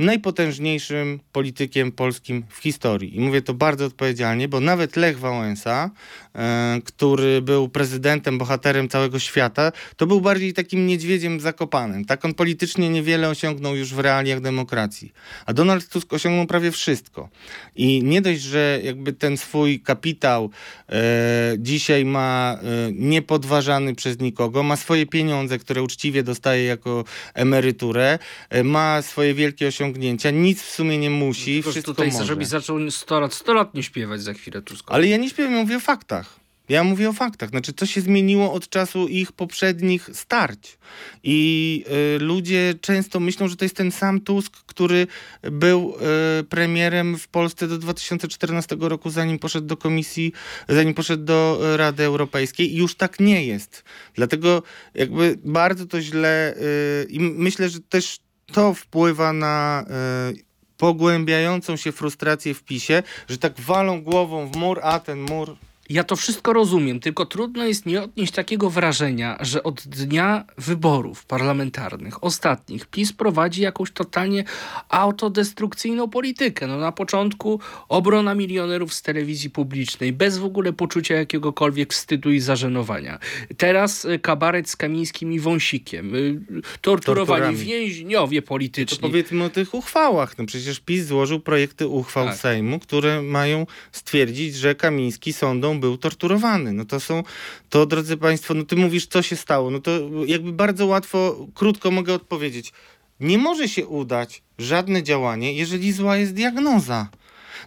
najpotężniejszym 0.01 1.19
politykiem 1.31 1.91
polskim 1.91 2.43
w 2.49 2.57
historii. 2.57 3.17
I 3.17 3.19
mówię 3.19 3.41
to 3.41 3.53
bardzo 3.53 3.85
odpowiedzialnie, 3.85 4.47
bo 4.47 4.59
nawet 4.59 4.95
Lech 4.95 5.19
Wałęsa, 5.19 5.89
e, 6.35 6.79
który 6.85 7.41
był 7.41 7.69
prezydentem, 7.69 8.37
bohaterem 8.37 8.89
całego 8.89 9.19
świata, 9.19 9.71
to 9.97 10.07
był 10.07 10.21
bardziej 10.21 10.53
takim 10.53 10.87
niedźwiedziem 10.87 11.39
zakopanym. 11.39 12.05
Tak 12.05 12.25
on 12.25 12.33
politycznie 12.33 12.89
niewiele 12.89 13.29
osiągnął 13.29 13.75
już 13.75 13.93
w 13.93 13.99
realiach 13.99 14.41
demokracji. 14.41 15.13
A 15.45 15.53
Donald 15.53 15.89
Tusk 15.89 16.13
osiągnął 16.13 16.47
prawie 16.47 16.71
wszystko. 16.71 17.29
I 17.75 18.03
nie 18.03 18.21
dość, 18.21 18.41
że 18.41 18.79
jakby 18.83 19.13
ten 19.13 19.37
swój 19.37 19.79
kapitał 19.79 20.49
e, 20.89 21.55
dzisiaj 21.57 22.05
ma 22.05 22.57
e, 22.57 22.91
niepodważany 22.91 23.95
przez 23.95 24.19
nikogo, 24.19 24.63
ma 24.63 24.75
swoje 24.75 25.05
pieniądze, 25.05 25.59
które 25.59 25.83
uczciwie 25.83 26.23
dostaje 26.23 26.63
jako 26.63 27.03
emeryturę, 27.33 28.19
e, 28.49 28.63
ma 28.63 29.01
swoje 29.01 29.33
wielkie 29.33 29.67
osiągnięcia, 29.67 29.90
nic 30.33 30.61
w 30.61 30.69
sumie 30.69 30.97
nie 30.97 31.09
musi, 31.09 31.53
Tylko, 31.53 31.69
że 31.69 31.71
wszystko 31.71 31.93
tutaj 31.93 32.11
może. 32.11 32.25
żebyś 32.25 32.47
zaczął 32.47 32.91
100 32.91 33.19
lat, 33.19 33.33
100 33.33 33.53
lat 33.53 33.73
nie 33.73 33.83
śpiewać 33.83 34.21
za 34.21 34.33
chwilę 34.33 34.61
Tuskowi. 34.61 34.95
Ale 34.95 35.07
ja 35.07 35.17
nie 35.17 35.29
śpiewam, 35.29 35.53
ja 35.53 35.61
mówię 35.61 35.77
o 35.77 35.79
faktach. 35.79 36.41
Ja 36.69 36.83
mówię 36.83 37.09
o 37.09 37.13
faktach. 37.13 37.49
Znaczy, 37.49 37.73
co 37.73 37.85
się 37.85 38.01
zmieniło 38.01 38.53
od 38.53 38.69
czasu 38.69 39.07
ich 39.07 39.31
poprzednich 39.31 40.09
starć. 40.13 40.77
I 41.23 41.83
y, 42.15 42.19
ludzie 42.19 42.73
często 42.81 43.19
myślą, 43.19 43.47
że 43.47 43.55
to 43.55 43.65
jest 43.65 43.75
ten 43.75 43.91
sam 43.91 44.21
Tusk, 44.21 44.57
który 44.65 45.07
był 45.41 45.95
y, 46.39 46.43
premierem 46.43 47.17
w 47.17 47.27
Polsce 47.27 47.67
do 47.67 47.77
2014 47.77 48.77
roku, 48.79 49.09
zanim 49.09 49.39
poszedł 49.39 49.67
do 49.67 49.77
komisji, 49.77 50.33
zanim 50.69 50.93
poszedł 50.93 51.23
do 51.23 51.61
y, 51.73 51.77
Rady 51.77 52.03
Europejskiej. 52.03 52.73
I 52.73 52.75
już 52.75 52.95
tak 52.95 53.19
nie 53.19 53.45
jest. 53.45 53.83
Dlatego 54.15 54.63
jakby 54.93 55.37
bardzo 55.43 55.85
to 55.85 56.01
źle 56.01 56.55
y, 56.57 57.07
i 57.09 57.19
myślę, 57.19 57.69
że 57.69 57.79
też 57.79 58.19
to 58.51 58.73
wpływa 58.73 59.33
na 59.33 59.85
y, 60.31 60.51
pogłębiającą 60.77 61.75
się 61.75 61.91
frustrację 61.91 62.53
w 62.53 62.63
PiSie, 62.63 63.03
że 63.29 63.37
tak 63.37 63.59
walą 63.59 64.01
głową 64.01 64.51
w 64.51 64.55
mur, 64.55 64.79
a 64.83 64.99
ten 64.99 65.21
mur 65.21 65.55
Ja 65.91 66.03
to 66.03 66.15
wszystko 66.15 66.53
rozumiem, 66.53 66.99
tylko 66.99 67.25
trudno 67.25 67.65
jest 67.65 67.85
nie 67.85 68.03
odnieść 68.03 68.33
takiego 68.33 68.69
wrażenia, 68.69 69.37
że 69.39 69.63
od 69.63 69.81
dnia 69.81 70.45
wyborów 70.57 71.25
parlamentarnych, 71.25 72.23
ostatnich, 72.23 72.85
PiS 72.85 73.13
prowadzi 73.13 73.61
jakąś 73.61 73.91
totalnie 73.91 74.43
autodestrukcyjną 74.89 76.09
politykę. 76.09 76.67
No 76.67 76.77
na 76.77 76.91
początku 76.91 77.59
obrona 77.89 78.35
milionerów 78.35 78.93
z 78.93 79.01
telewizji 79.01 79.49
publicznej, 79.49 80.13
bez 80.13 80.37
w 80.37 80.45
ogóle 80.45 80.73
poczucia 80.73 81.15
jakiegokolwiek 81.15 81.93
wstydu 81.93 82.31
i 82.31 82.39
zażenowania. 82.39 83.19
Teraz 83.57 84.05
y, 84.05 84.19
kabaret 84.19 84.69
z 84.69 84.75
Kamińskim 84.75 85.33
i 85.33 85.39
Wąsikiem. 85.39 86.15
y, 86.15 86.41
Torturowani 86.81 87.41
Torturami. 87.43 87.65
więźniowie 87.65 88.41
To 88.41 88.47
polityczni. 88.47 88.97
powiedzmy 89.01 89.43
o 89.43 89.49
tych 89.49 89.73
uchwałach. 89.73 90.37
No 90.37 90.45
przecież 90.45 90.79
PiS 90.79 91.05
złożył 91.05 91.39
projekty 91.39 91.87
uchwał 91.87 92.25
Tak. 92.27 92.37
Sejmu, 92.37 92.79
które 92.79 93.21
mają 93.21 93.65
stwierdzić, 93.91 94.55
że 94.55 94.75
Kamiński 94.75 95.33
sądą 95.33 95.80
był 95.81 95.97
torturowany. 95.97 96.73
No 96.73 96.85
to 96.85 96.99
są, 96.99 97.23
to 97.69 97.85
drodzy 97.85 98.17
Państwo, 98.17 98.53
no 98.53 98.63
ty 98.63 98.75
mówisz, 98.75 99.05
co 99.05 99.21
się 99.21 99.35
stało. 99.35 99.71
No 99.71 99.79
to 99.79 99.91
jakby 100.25 100.51
bardzo 100.51 100.85
łatwo, 100.85 101.47
krótko 101.55 101.91
mogę 101.91 102.13
odpowiedzieć. 102.13 102.73
Nie 103.19 103.37
może 103.37 103.69
się 103.69 103.87
udać 103.87 104.41
żadne 104.57 105.03
działanie, 105.03 105.53
jeżeli 105.53 105.93
zła 105.93 106.17
jest 106.17 106.33
diagnoza. 106.33 107.09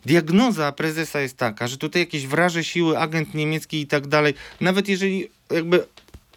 Diagnoza 0.07 0.73
prezesa 0.73 1.21
jest 1.21 1.37
taka, 1.37 1.67
że 1.67 1.77
tutaj 1.77 2.03
jakieś 2.03 2.27
wraże 2.27 2.65
siły, 2.65 2.99
agent 2.99 3.35
niemiecki 3.35 3.81
i 3.81 3.87
tak 3.87 4.07
dalej, 4.07 4.35
nawet 4.61 4.89
jeżeli 4.89 5.29
jakby 5.51 5.85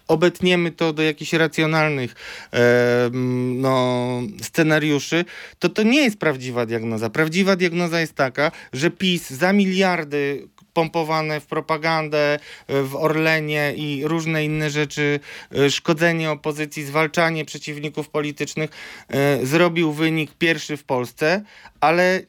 obetniemy 0.08 0.70
to 0.70 0.92
do 0.92 1.02
jakichś 1.02 1.32
racjonalnych 1.32 2.14
e, 2.52 3.10
no, 3.54 4.22
scenariuszy, 4.42 5.24
to 5.58 5.68
to 5.68 5.82
nie 5.82 6.02
jest 6.02 6.18
prawdziwa 6.18 6.66
diagnoza. 6.66 7.10
Prawdziwa 7.10 7.56
diagnoza 7.56 8.00
jest 8.00 8.14
taka, 8.14 8.52
że 8.72 8.90
PiS 8.90 9.30
za 9.30 9.52
miliardy 9.52 10.48
pompowane 10.78 11.40
w 11.40 11.46
propagandę, 11.46 12.38
e, 12.68 12.82
w 12.82 12.96
Orlenie 12.96 13.72
i 13.76 14.02
różne 14.04 14.44
inne 14.44 14.70
rzeczy, 14.70 15.20
e, 15.52 15.70
szkodzenie 15.70 16.30
opozycji, 16.30 16.84
zwalczanie 16.84 17.44
przeciwników 17.44 18.08
politycznych, 18.08 18.70
e, 19.08 19.46
zrobił 19.46 19.92
wynik 19.92 20.30
pierwszy 20.34 20.76
w 20.76 20.84
Polsce, 20.84 21.42
ale 21.80 22.22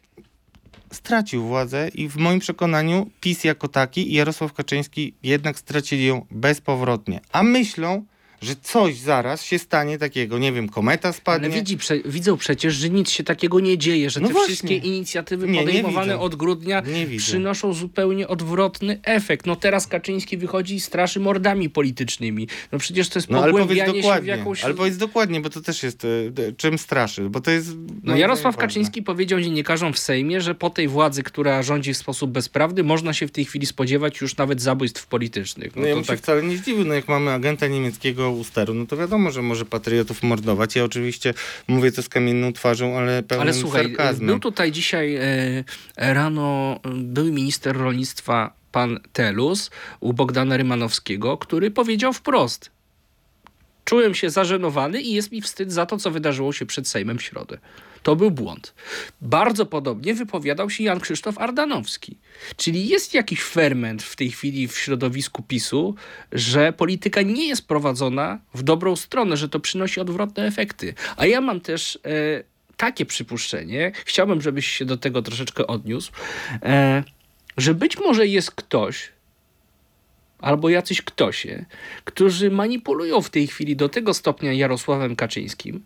stracił 0.92 1.44
władzę 1.44 1.90
i 1.96 2.08
w 2.08 2.18
moim 2.18 2.40
przekonaniu 2.40 3.10
PiS 3.22 3.44
jako 3.44 3.68
taki 3.68 4.12
i 4.12 4.14
Jarosław 4.14 4.54
Kaczyński 4.54 5.14
jednak 5.24 5.60
stracili 5.60 6.06
ją 6.06 6.26
bezpowrotnie. 6.32 7.22
A 7.32 7.44
myślą, 7.44 8.06
że 8.42 8.56
coś 8.62 8.96
zaraz 8.98 9.44
się 9.44 9.60
stanie 9.60 9.98
takiego, 9.98 10.38
nie 10.38 10.52
wiem, 10.52 10.70
kometa 10.70 11.14
spadnie. 11.14 11.48
Ale 11.48 11.56
widzi, 11.56 11.78
prze, 11.78 12.00
widzą 12.00 12.38
przecież, 12.38 12.74
że 12.76 12.90
nic 12.90 13.10
się 13.10 13.24
takiego 13.24 13.60
nie 13.60 13.78
dzieje, 13.78 14.10
że 14.10 14.20
No 14.20 14.28
te 14.28 14.34
właśnie. 14.34 14.48
wszystkie 14.56 14.76
inicjatywy 14.76 15.48
Nie, 15.48 15.54
nie 15.54 15.60
podejmowane 15.60 16.14
widzę. 16.14 16.20
od 16.20 16.36
grudnia 16.36 16.82
Nie 16.82 17.18
przynoszą 17.18 17.74
zupełnie 17.74 18.28
odwrotny 18.28 19.00
efekt. 19.04 19.46
No 19.46 19.56
teraz 19.56 19.88
Kaczyński 19.88 20.38
wychodzi 20.38 20.76
i 20.76 20.80
straszy 20.80 21.20
mordami 21.20 21.70
politycznymi. 21.70 22.48
No 22.72 22.80
przecież 22.80 23.10
to 23.10 23.20
jest 23.20 23.30
No 23.30 23.44
pogłębianie 23.44 24.04
się 24.04 24.22
w 24.22 24.26
jakąś... 24.26 24.64
ale 24.64 24.74
powiedz 24.74 24.98
dokładnie, 24.98 25.42
bo 25.42 25.50
to 25.50 25.62
też 25.62 25.84
jest, 25.84 26.06
e, 26.06 26.52
czym 26.58 26.78
straszy, 26.78 27.30
bo 27.30 27.42
to 27.42 27.52
jest... 27.52 27.70
No 27.78 27.86
moim 28.04 28.18
Jarosław 28.20 28.58
Kaczyński 28.58 29.04
powiedział 29.04 29.42
dziennikarzom 29.42 29.94
w 29.94 30.00
Sejmie, 30.00 30.42
że 30.42 30.56
po 30.56 30.70
tej 30.70 30.88
władzy, 30.88 31.24
która 31.24 31.64
rządzi 31.64 31.94
w 31.94 31.98
sposób 31.98 32.32
bezprawny, 32.32 32.84
można 32.84 33.14
się 33.14 33.28
w 33.28 33.32
tej 33.32 33.46
chwili 33.46 33.66
spodziewać 33.66 34.22
już 34.22 34.38
nawet 34.38 34.62
zabójstw 34.62 35.08
politycznych. 35.08 35.76
No 35.76 35.88
ja 35.88 35.96
to 35.96 36.02
tak 36.02 36.20
wcale 36.20 36.44
nie 36.44 36.58
zdziwił, 36.58 36.86
no 36.86 36.94
jak 36.94 37.08
mamy 37.08 37.32
agenta 37.32 37.68
niemieckiego 37.68 38.29
u 38.32 38.44
steru, 38.44 38.74
no 38.74 38.86
to 38.86 38.98
wiadomo, 38.98 39.32
że 39.32 39.42
może 39.42 39.66
patriotów 39.66 40.24
mordować. 40.24 40.76
Ja 40.76 40.84
oczywiście 40.84 41.34
mówię 41.68 41.92
to 41.92 42.04
z 42.04 42.10
kamienną 42.10 42.54
twarzą, 42.54 42.98
ale 42.98 43.24
pełnym 43.24 43.48
Ale 43.48 43.54
słuchaj, 43.54 43.84
sarkazmem. 43.84 44.28
był 44.28 44.40
tutaj 44.40 44.72
dzisiaj 44.72 45.16
e, 45.16 45.64
rano 45.98 46.80
były 46.96 47.32
minister 47.32 47.78
rolnictwa 47.78 48.54
pan 48.72 49.00
Telus 49.14 49.72
u 50.00 50.14
Bogdana 50.14 50.58
Rymanowskiego, 50.58 51.38
który 51.38 51.72
powiedział 51.72 52.14
wprost. 52.14 52.72
Czułem 53.86 54.16
się 54.16 54.30
zażenowany 54.30 55.02
i 55.02 55.14
jest 55.14 55.32
mi 55.32 55.42
wstyd 55.42 55.72
za 55.72 55.86
to, 55.86 55.98
co 55.98 56.12
wydarzyło 56.12 56.54
się 56.54 56.66
przed 56.66 56.88
Sejmem 56.88 57.18
w 57.18 57.24
środę. 57.24 57.58
To 58.04 58.16
był 58.16 58.32
błąd. 58.32 58.74
Bardzo 59.22 59.66
podobnie 59.66 60.14
wypowiadał 60.14 60.70
się 60.70 60.84
Jan 60.84 61.00
Krzysztof 61.00 61.38
Ardanowski. 61.38 62.18
Czyli 62.56 62.88
jest 62.88 63.14
jakiś 63.14 63.44
ferment 63.44 64.04
w 64.04 64.16
tej 64.16 64.32
chwili 64.32 64.68
w 64.68 64.78
środowisku 64.78 65.44
PiSu, 65.44 65.96
że 66.32 66.74
polityka 66.74 67.22
nie 67.22 67.48
jest 67.48 67.68
prowadzona 67.68 68.40
w 68.54 68.64
dobrą 68.64 68.96
stronę, 68.96 69.38
że 69.38 69.50
to 69.50 69.60
przynosi 69.60 70.00
odwrotne 70.00 70.46
efekty. 70.46 70.94
A 71.18 71.26
ja 71.26 71.42
mam 71.42 71.62
też 71.62 72.00
e, 72.06 72.44
takie 72.78 73.06
przypuszczenie, 73.06 73.92
chciałbym, 74.06 74.42
żebyś 74.42 74.68
się 74.68 74.86
do 74.86 74.98
tego 74.98 75.22
troszeczkę 75.22 75.68
odniósł, 75.68 76.12
e, 76.64 77.04
że 77.58 77.74
być 77.74 77.98
może 77.98 78.28
jest 78.28 78.52
ktoś, 78.52 79.12
albo 80.42 80.70
jacyś 80.70 81.02
ktosie, 81.02 81.66
którzy 82.06 82.52
manipulują 82.52 83.22
w 83.22 83.30
tej 83.30 83.48
chwili 83.48 83.76
do 83.76 83.90
tego 83.90 84.14
stopnia 84.14 84.54
Jarosławem 84.54 85.16
Kaczyńskim, 85.16 85.84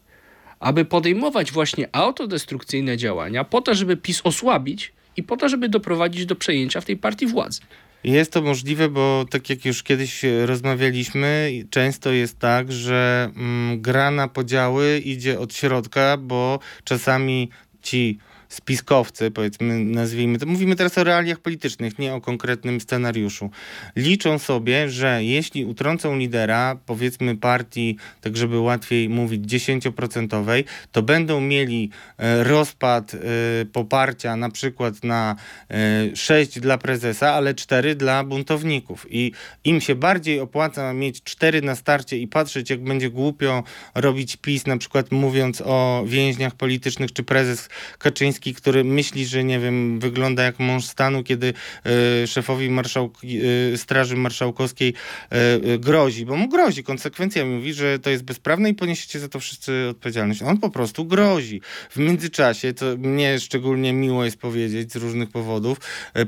aby 0.64 0.86
podejmować 0.86 1.52
właśnie 1.52 1.90
autodestrukcyjne 1.92 2.98
działania 2.98 3.44
po 3.44 3.62
to, 3.62 3.76
żeby 3.76 3.98
PiS 3.98 4.22
osłabić 4.24 4.94
i 5.18 5.24
po 5.24 5.38
to, 5.38 5.50
żeby 5.50 5.70
doprowadzić 5.70 6.26
do 6.26 6.36
przejęcia 6.36 6.82
w 6.82 6.86
tej 6.86 6.98
partii 6.98 7.28
władzy. 7.28 7.62
Jest 8.04 8.32
to 8.32 8.42
możliwe, 8.42 8.90
bo 8.90 9.26
tak 9.30 9.50
jak 9.50 9.66
już 9.66 9.84
kiedyś 9.84 10.22
rozmawialiśmy, 10.46 11.52
często 11.70 12.12
jest 12.12 12.40
tak, 12.40 12.72
że 12.72 13.32
mm, 13.36 13.82
gra 13.82 14.12
na 14.12 14.28
podziały 14.28 15.00
idzie 15.06 15.40
od 15.40 15.54
środka, 15.54 16.18
bo 16.18 16.60
czasami 16.84 17.50
ci 17.82 18.20
spiskowcy, 18.54 19.32
powiedzmy, 19.32 19.80
nazwijmy 19.80 20.40
to, 20.40 20.46
mówimy 20.46 20.76
teraz 20.76 20.98
o 20.98 21.04
realiach 21.04 21.40
politycznych, 21.40 22.00
nie 22.00 22.14
o 22.14 22.22
konkretnym 22.22 22.82
scenariuszu, 22.82 23.50
liczą 23.96 24.40
sobie, 24.40 24.90
że 24.90 25.24
jeśli 25.24 25.66
utrącą 25.66 26.18
lidera, 26.18 26.78
powiedzmy 26.86 27.38
partii, 27.38 27.98
tak 28.22 28.38
żeby 28.38 28.60
łatwiej 28.60 29.10
mówić, 29.10 29.42
10%, 29.42 30.64
to 30.92 31.02
będą 31.02 31.42
mieli 31.42 31.90
e, 32.18 32.44
rozpad 32.44 33.14
e, 33.14 33.20
poparcia 33.66 34.36
na 34.36 34.50
przykład 34.50 35.04
na 35.04 35.36
e, 35.70 36.16
6 36.16 36.60
dla 36.60 36.78
prezesa, 36.78 37.34
ale 37.34 37.54
4 37.54 37.96
dla 37.96 38.24
buntowników. 38.24 39.06
I 39.10 39.32
im 39.64 39.82
się 39.82 39.96
bardziej 39.96 40.40
opłaca 40.40 40.94
mieć 40.94 41.24
4 41.24 41.62
na 41.62 41.76
starcie 41.76 42.18
i 42.18 42.28
patrzeć, 42.28 42.70
jak 42.70 42.84
będzie 42.84 43.10
głupio 43.10 43.64
robić 43.96 44.38
PiS, 44.38 44.68
na 44.68 44.78
przykład 44.78 45.12
mówiąc 45.12 45.62
o 45.66 46.04
więźniach 46.08 46.56
politycznych, 46.56 47.14
czy 47.14 47.24
prezes 47.24 47.70
Kaczyński, 47.98 48.43
który 48.52 48.84
myśli, 48.84 49.26
że 49.26 49.44
nie 49.44 49.60
wiem, 49.60 50.00
wygląda 50.00 50.44
jak 50.44 50.60
mąż 50.60 50.86
stanu, 50.86 51.24
kiedy 51.24 51.54
e, 52.24 52.28
szefowi 52.28 52.70
marszałki, 52.70 53.40
e, 53.74 53.78
Straży 53.78 54.16
Marszałkowskiej 54.16 54.94
e, 55.30 55.78
grozi, 55.78 56.26
bo 56.26 56.36
mu 56.36 56.50
grozi 56.50 56.84
konsekwencjami. 56.84 57.56
Mówi, 57.56 57.74
że 57.74 58.00
to 58.00 58.10
jest 58.10 58.24
bezprawne 58.24 58.70
i 58.70 58.74
poniesiecie 58.74 59.20
za 59.20 59.30
to 59.30 59.40
wszyscy 59.40 59.88
odpowiedzialność. 59.90 60.42
On 60.42 60.58
po 60.58 60.70
prostu 60.70 61.06
grozi. 61.06 61.62
W 61.90 61.98
międzyczasie, 61.98 62.74
co 62.74 62.86
mnie 62.98 63.40
szczególnie 63.40 63.94
miło 63.94 64.26
jest 64.26 64.38
powiedzieć 64.38 64.92
z 64.92 64.96
różnych 64.96 65.30
powodów, 65.30 65.78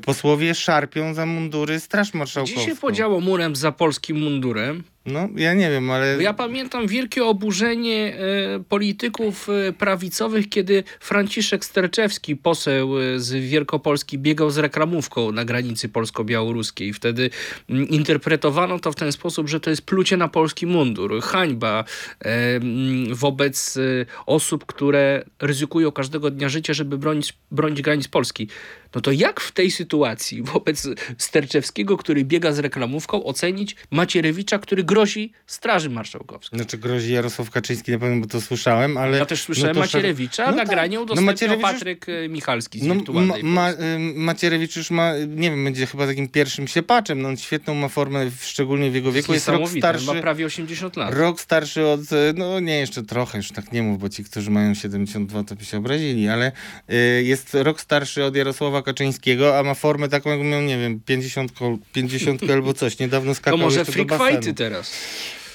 posłowie 0.06 0.56
szarpią 0.56 1.14
za 1.14 1.26
mundury 1.26 1.80
Straż 1.80 2.14
Marszałkowską. 2.14 2.62
Gdzie 2.62 2.72
się 2.72 2.82
podziało 2.82 3.22
murem 3.22 3.56
za 3.56 3.72
polskim 3.72 4.20
mundurem? 4.20 4.84
No, 5.06 5.30
ja 5.36 5.54
nie 5.54 5.70
wiem, 5.70 5.92
ale... 5.92 6.24
Ja 6.24 6.34
pamiętam 6.34 6.88
wielkie 6.88 7.26
oburzenie 7.26 8.18
e, 8.18 8.64
polityków 8.70 9.50
e, 9.50 9.74
prawicowych, 9.74 10.50
kiedy 10.50 10.84
Franciszek 11.00 11.66
Sterczewski, 11.66 12.36
poseł 12.36 13.00
e, 13.00 13.20
z 13.20 13.32
Wielkopolski, 13.32 14.18
biegał 14.18 14.50
z 14.50 14.58
reklamówką 14.58 15.32
na 15.32 15.46
granicy 15.46 15.90
polsko-białoruskiej. 15.90 16.94
Wtedy 16.94 17.30
mm, 17.70 17.90
interpretowano 17.90 18.80
to 18.80 18.92
w 18.92 18.96
ten 18.96 19.12
sposób, 19.12 19.50
że 19.50 19.60
to 19.60 19.70
jest 19.70 19.82
plucie 19.82 20.18
na 20.18 20.28
polski 20.28 20.68
mundur, 20.68 21.22
hańba 21.22 21.84
mm, 22.20 23.16
wobec 23.16 23.80
osób, 24.26 24.66
które 24.66 25.24
ryzykują 25.42 25.92
każdego 25.92 26.32
dnia 26.32 26.50
życia, 26.50 26.74
żeby 26.74 26.98
bronić, 26.98 27.34
bronić 27.52 27.82
granic 27.82 28.08
Polski. 28.08 28.48
No 28.96 29.02
to 29.02 29.12
jak 29.12 29.40
w 29.40 29.52
tej 29.52 29.72
sytuacji 29.72 30.42
wobec 30.44 30.88
Sterczewskiego, 31.18 31.98
który 31.98 32.26
biega 32.26 32.52
z 32.52 32.60
reklamówką, 32.60 33.24
ocenić 33.24 33.76
Macierewicza, 33.92 34.60
który 34.60 34.84
grozi 34.84 35.32
Straży 35.48 35.90
Marszałkowskiej? 35.90 36.60
Znaczy 36.60 36.78
grozi 36.78 37.14
Jarosław 37.14 37.50
Kaczyński, 37.50 37.92
na 37.92 38.00
pewno, 38.00 38.22
bo 38.22 38.28
to 38.28 38.42
słyszałem, 38.42 38.98
ale... 38.98 39.18
Ja 39.18 39.26
też 39.26 39.42
słyszałem 39.42 39.76
no 39.76 39.82
to 39.82 39.88
szar- 39.88 39.94
Macierewicza, 39.94 40.52
No 40.52 40.58
nagranie 40.58 40.98
tak. 40.98 41.04
udostępniał 41.04 41.34
Macierewicz 41.34 41.64
już- 41.64 41.74
Patryk 41.74 42.10
e, 42.10 42.30
Michalski 42.30 42.80
z 42.80 42.84
No, 42.84 42.96
ma, 43.14 43.34
ma, 43.44 43.70
Macierewicz 44.16 44.76
już 44.76 44.92
ma, 44.92 45.14
nie 45.18 45.50
wiem, 45.50 45.64
będzie 45.64 45.86
chyba 45.86 46.08
takim 46.08 46.28
pierwszym 46.28 46.68
siepaczem. 46.68 47.22
No, 47.22 47.30
on 47.30 47.38
świetną 47.38 47.74
ma 47.76 47.88
formę, 47.90 48.32
szczególnie 48.42 48.92
w 48.92 48.96
jego 48.96 49.12
wieku. 49.12 49.34
Jest 49.34 49.48
rok 49.48 49.60
Niesamowite, 49.60 49.88
starszy, 49.88 50.06
ma 50.06 50.22
prawie 50.22 50.46
80 50.46 50.96
lat. 50.98 51.14
rok 51.14 51.42
starszy 51.42 51.86
od, 51.88 52.02
y, 52.02 52.34
no 52.36 52.60
nie, 52.60 52.80
jeszcze 52.80 53.04
trochę, 53.04 53.38
już 53.38 53.52
tak 53.52 53.72
nie 53.72 53.84
mów, 53.84 54.00
bo 54.00 54.10
ci, 54.10 54.24
którzy 54.24 54.52
mają 54.52 54.74
72, 54.74 55.44
to 55.44 55.56
by 55.56 55.66
się 55.66 55.78
obrazili, 55.78 56.28
ale 56.30 56.52
y, 56.90 57.24
jest 57.24 57.54
rok 57.54 57.82
starszy 57.82 58.24
od 58.24 58.36
Jarosława 58.36 58.82
Kaczyńskiego, 58.86 59.60
a 59.60 59.64
ma 59.64 59.74
formę 59.74 60.10
taką, 60.10 60.30
jakby 60.30 60.46
miał, 60.46 60.62
nie 60.62 60.78
wiem, 60.78 61.00
50, 61.06 61.52
50 61.94 62.50
albo 62.52 62.74
coś. 62.74 63.00
Niedawno 63.00 63.32
To 63.32 63.36
skakał 63.36 63.58
może 63.58 63.80
jeszcze 63.80 64.04
do 64.04 64.18
freak 64.18 64.32
fighty 64.32 64.54
teraz. 64.54 64.92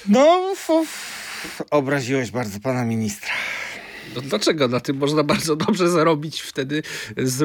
No, 0.07 0.49
f, 0.53 0.69
f, 0.69 1.61
obraziłeś 1.69 2.31
bardzo 2.31 2.59
pana 2.59 2.85
ministra. 2.85 3.33
No 4.15 4.21
dlaczego? 4.21 4.67
Na 4.67 4.79
tym 4.79 4.97
można 4.97 5.23
bardzo 5.23 5.55
dobrze 5.55 5.89
zarobić. 5.89 6.41
Wtedy 6.41 6.83
jest 7.17 7.37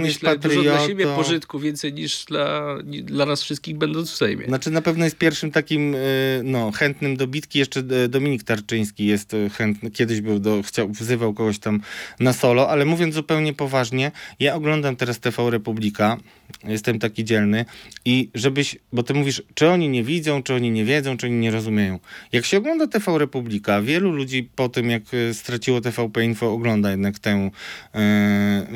myślę, 0.00 0.38
dużo 0.38 0.62
dla 0.62 0.86
siebie 0.86 1.06
pożytku, 1.06 1.58
więcej 1.58 1.92
niż 1.92 2.24
dla, 2.24 2.76
dla 3.02 3.26
nas 3.26 3.42
wszystkich 3.42 3.78
będąc 3.78 4.10
w 4.10 4.16
Sejmie. 4.16 4.46
Znaczy 4.46 4.70
na 4.70 4.82
pewno 4.82 5.04
jest 5.04 5.16
pierwszym 5.16 5.50
takim 5.50 5.94
y, 5.94 6.40
no, 6.44 6.70
chętnym 6.70 7.16
do 7.16 7.26
bitki. 7.26 7.58
Jeszcze 7.58 7.80
y, 8.04 8.08
Dominik 8.08 8.44
Tarczyński 8.44 9.06
jest 9.06 9.34
y, 9.34 9.50
chętny. 9.50 9.90
Kiedyś 9.90 10.20
był 10.20 10.38
do, 10.38 10.62
chciał, 10.62 10.88
wzywał 10.88 11.34
kogoś 11.34 11.58
tam 11.58 11.80
na 12.20 12.32
solo, 12.32 12.68
ale 12.68 12.84
mówiąc 12.84 13.14
zupełnie 13.14 13.52
poważnie, 13.52 14.12
ja 14.40 14.54
oglądam 14.54 14.96
teraz 14.96 15.20
TV 15.20 15.50
Republika. 15.50 16.16
Jestem 16.64 16.98
taki 16.98 17.24
dzielny 17.24 17.64
i 18.04 18.30
żebyś, 18.34 18.78
bo 18.92 19.02
ty 19.02 19.14
mówisz, 19.14 19.42
czy 19.54 19.68
oni 19.68 19.88
nie 19.88 20.04
widzą, 20.04 20.42
czy 20.42 20.54
oni 20.54 20.70
nie 20.70 20.84
wiedzą, 20.84 21.16
czy 21.16 21.26
oni 21.26 21.36
nie 21.36 21.50
rozumieją. 21.50 21.98
Jak 22.32 22.44
się 22.44 22.58
ogląda 22.58 22.86
TV 22.86 23.18
Republika, 23.18 23.82
wielu 23.82 24.12
ludzi 24.12 24.48
po 24.56 24.68
tym, 24.68 24.90
jak 24.90 25.02
straciło 25.32 25.80
TVP 25.80 26.09
Info, 26.16 26.52
ogląda 26.52 26.90
jednak 26.90 27.18
tę, 27.18 27.50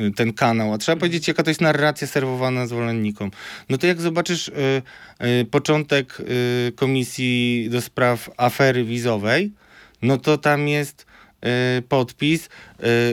y, 0.07 0.13
ten 0.17 0.33
kanał. 0.33 0.73
A 0.73 0.79
trzeba 0.79 0.97
powiedzieć, 0.97 1.29
jaka 1.29 1.43
to 1.43 1.51
jest 1.51 1.61
narracja 1.61 2.07
serwowana 2.07 2.67
zwolennikom. 2.67 3.31
No 3.69 3.79
to 3.79 3.87
jak 3.87 4.01
zobaczysz 4.01 4.49
y, 4.49 4.53
y, 5.41 5.45
początek 5.45 6.23
komisji 6.75 7.69
do 7.71 7.81
spraw 7.81 8.31
afery 8.37 8.85
wizowej, 8.85 9.53
no 10.03 10.19
to 10.19 10.39
tam 10.39 10.69
jest 10.69 11.07
podpis 11.89 12.49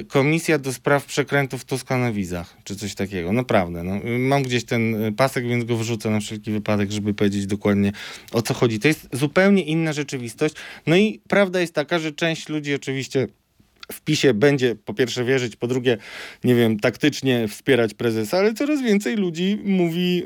Komisja 0.08 0.58
do 0.58 0.74
spraw 0.74 1.06
przekrętów 1.06 1.66
Tuska 1.66 1.98
na 1.98 2.12
wizach, 2.12 2.58
czy 2.64 2.76
coś 2.76 2.96
takiego. 2.96 3.32
Naprawdę. 3.32 3.84
No, 3.84 4.00
mam 4.20 4.44
gdzieś 4.44 4.66
ten 4.66 5.14
pasek, 5.16 5.48
więc 5.48 5.64
go 5.64 5.78
wrzucę 5.78 6.10
na 6.10 6.20
wszelki 6.20 6.52
wypadek, 6.52 6.92
żeby 6.92 7.14
powiedzieć 7.14 7.46
dokładnie 7.46 7.92
o 8.32 8.42
co 8.42 8.54
chodzi. 8.54 8.80
To 8.80 8.88
jest 8.88 9.10
zupełnie 9.14 9.64
inna 9.64 9.94
rzeczywistość. 9.94 10.56
No 10.88 10.96
i 10.96 11.22
prawda 11.28 11.62
jest 11.62 11.74
taka, 11.74 12.00
że 12.00 12.12
część 12.12 12.50
ludzi 12.50 12.76
oczywiście 12.76 13.28
w 13.94 14.02
PiSie 14.02 14.34
będzie 14.34 14.76
po 14.76 14.94
pierwsze 14.94 15.24
wierzyć, 15.24 15.56
po 15.56 15.68
drugie, 15.68 15.98
nie 16.44 16.56
wiem, 16.56 16.80
taktycznie 16.80 17.48
wspierać 17.48 17.94
prezesa, 17.94 18.38
ale 18.38 18.54
coraz 18.54 18.82
więcej 18.82 19.16
ludzi 19.16 19.60
mówi 19.64 20.18
yy, 20.18 20.26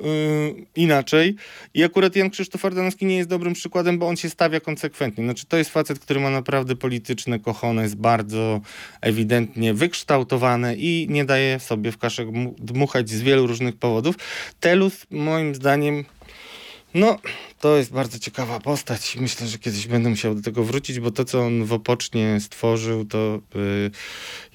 inaczej. 0.76 1.36
I 1.74 1.84
akurat 1.84 2.16
Jan 2.16 2.30
Krzysztof 2.30 2.66
Ardanowski 2.66 3.06
nie 3.06 3.18
jest 3.18 3.30
dobrym 3.30 3.54
przykładem, 3.54 4.00
bo 4.00 4.08
on 4.08 4.16
się 4.16 4.30
stawia 4.30 4.60
konsekwentnie. 4.60 5.24
Znaczy, 5.24 5.46
to 5.46 5.58
jest 5.58 5.70
facet, 5.70 6.00
który 6.00 6.20
ma 6.20 6.30
naprawdę 6.30 6.76
polityczne 6.76 7.40
kochone, 7.40 7.84
jest 7.84 7.96
bardzo 7.96 8.62
ewidentnie 9.02 9.74
wykształtowane 9.74 10.76
i 10.76 11.08
nie 11.10 11.26
daje 11.26 11.60
sobie 11.60 11.92
w 11.92 11.98
kaszę 11.98 12.26
dmu- 12.26 12.56
dmuchać 12.58 13.10
z 13.10 13.22
wielu 13.22 13.48
różnych 13.48 13.76
powodów. 13.76 14.16
Telus, 14.60 15.06
moim 15.10 15.56
zdaniem, 15.56 16.06
no, 16.94 17.18
to 17.66 17.78
jest 17.78 17.94
bardzo 17.94 18.20
ciekawa 18.20 18.60
postać. 18.60 19.18
Myślę, 19.22 19.48
że 19.48 19.58
kiedyś 19.58 19.88
będę 19.88 20.10
musiał 20.10 20.36
do 20.36 20.42
tego 20.42 20.64
wrócić, 20.64 21.00
bo 21.00 21.12
to, 21.12 21.26
co 21.26 21.42
on 21.42 21.66
w 21.66 21.74
Opocznie 21.74 22.40
stworzył, 22.40 23.06
to 23.06 23.40
y, 23.56 23.92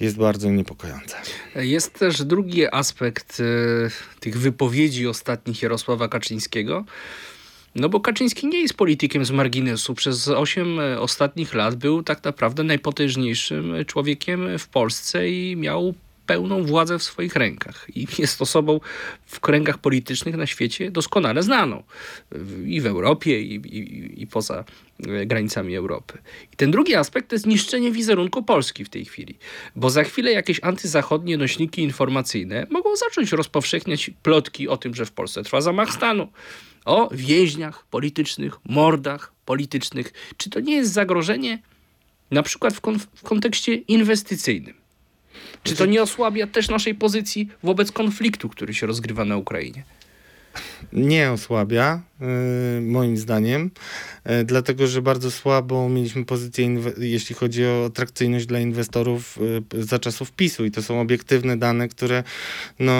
jest 0.00 0.16
bardzo 0.16 0.50
niepokojące. 0.50 1.16
Jest 1.54 1.92
też 1.92 2.22
drugi 2.22 2.66
aspekt 2.72 3.40
e, 3.40 4.20
tych 4.20 4.38
wypowiedzi 4.38 5.06
ostatnich 5.06 5.62
Jarosława 5.62 6.08
Kaczyńskiego. 6.08 6.84
No 7.74 7.88
bo 7.88 8.00
Kaczyński 8.00 8.46
nie 8.46 8.61
jest 8.61 8.74
politykiem 8.74 9.24
z 9.24 9.30
marginesu. 9.30 9.94
Przez 9.94 10.28
8 10.28 10.78
ostatnich 10.98 11.54
lat 11.54 11.74
był 11.74 12.02
tak 12.02 12.24
naprawdę 12.24 12.62
najpotężniejszym 12.62 13.74
człowiekiem 13.86 14.58
w 14.58 14.68
Polsce 14.68 15.30
i 15.30 15.56
miał 15.56 15.94
pełną 16.31 16.64
władzę 16.64 16.99
w 16.99 17.03
swoich 17.03 17.37
rękach. 17.37 17.87
I 17.95 18.07
jest 18.18 18.43
osobą 18.43 18.81
w 19.26 19.41
kręgach 19.41 19.78
politycznych 19.78 20.37
na 20.37 20.47
świecie 20.47 20.91
doskonale 20.91 21.43
znaną. 21.43 21.83
I 22.66 22.81
w 22.81 22.87
Europie, 22.87 23.41
i, 23.41 23.55
i, 23.55 24.22
i 24.22 24.26
poza 24.26 24.64
e, 25.09 25.26
granicami 25.26 25.76
Europy. 25.76 26.18
I 26.53 26.57
ten 26.57 26.70
drugi 26.70 26.95
aspekt 26.95 27.28
to 27.28 27.35
jest 27.35 27.47
niszczenie 27.47 27.93
wizerunku 27.93 28.43
Polski 28.43 28.85
w 28.85 28.89
tej 28.89 29.05
chwili. 29.05 29.39
Bo 29.76 29.91
za 29.91 30.05
chwilę 30.05 30.33
jakieś 30.33 30.61
antyzachodnie 30.62 31.37
nośniki 31.37 31.83
informacyjne 31.83 32.66
mogą 32.70 32.97
zacząć 32.97 33.33
rozpowszechniać 33.33 34.11
plotki 34.22 34.68
o 34.68 34.76
tym, 34.76 34.95
że 34.95 35.07
w 35.07 35.12
Polsce 35.12 35.43
trwa 35.43 35.61
zamach 35.61 35.93
stanu. 35.93 36.28
O 36.85 37.09
więźniach 37.12 37.87
politycznych, 37.87 38.55
mordach 38.64 39.33
politycznych. 39.45 40.12
Czy 40.37 40.51
to 40.51 40.61
nie 40.61 40.74
jest 40.76 40.93
zagrożenie 40.93 41.62
na 42.31 42.43
przykład 42.43 42.74
w, 42.74 42.81
w 43.14 43.22
kontekście 43.22 43.74
inwestycyjnym? 43.74 44.80
Czy 45.62 45.76
to 45.76 45.86
nie 45.86 46.03
osłabia 46.03 46.47
też 46.47 46.68
naszej 46.68 46.95
pozycji 46.95 47.49
wobec 47.62 47.93
konfliktu, 47.93 48.49
który 48.49 48.74
się 48.74 48.86
rozgrywa 48.86 49.24
na 49.24 49.36
Ukrainie? 49.36 49.84
Nie 50.93 51.30
osłabia, 51.30 52.03
y, 52.78 52.80
moim 52.80 53.16
zdaniem, 53.16 53.70
y, 54.41 54.45
dlatego 54.45 54.86
że 54.86 55.03
bardzo 55.03 55.30
słabo 55.30 55.88
mieliśmy 55.88 56.24
pozycję, 56.24 56.80
jeśli 56.99 57.34
chodzi 57.34 57.66
o 57.66 57.84
atrakcyjność 57.86 58.47
dla 58.47 58.61
inwestorów 58.61 59.38
y, 59.74 59.84
za 59.84 59.99
czasów 59.99 60.32
PiSu. 60.32 60.64
I 60.64 60.70
to 60.70 60.82
są 60.82 61.01
obiektywne 61.01 61.57
dane, 61.57 61.88
które 61.88 62.24
no, 62.78 62.93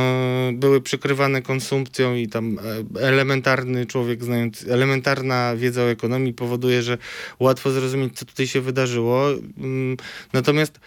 były 0.53 0.81
przykrywane 0.81 1.43
konsumpcją 1.43 2.15
i 2.15 2.29
tam 2.29 2.59
e, 2.59 3.01
elementarny 3.01 3.87
człowiek, 3.87 4.25
znając, 4.25 4.67
elementarna 4.69 5.57
wiedza 5.57 5.83
o 5.83 5.91
ekonomii 5.91 6.35
powoduje, 6.35 6.83
że 6.83 6.99
łatwo 7.41 7.71
zrozumieć, 7.71 8.19
co 8.19 8.25
tutaj 8.25 8.47
się 8.47 8.61
wydarzyło. 8.61 9.29
Mm, 9.59 9.97
Natomiast 10.33 10.81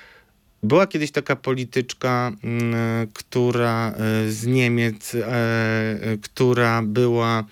była 0.63 0.87
kiedyś 0.87 1.11
taka 1.11 1.35
polityczka, 1.35 2.31
mm, 2.43 3.07
która 3.13 3.91
e, 3.91 4.31
z 4.31 4.45
Niemiec, 4.45 5.15
e, 5.15 5.19
e, 5.21 6.17
która 6.17 6.81
była 6.81 7.43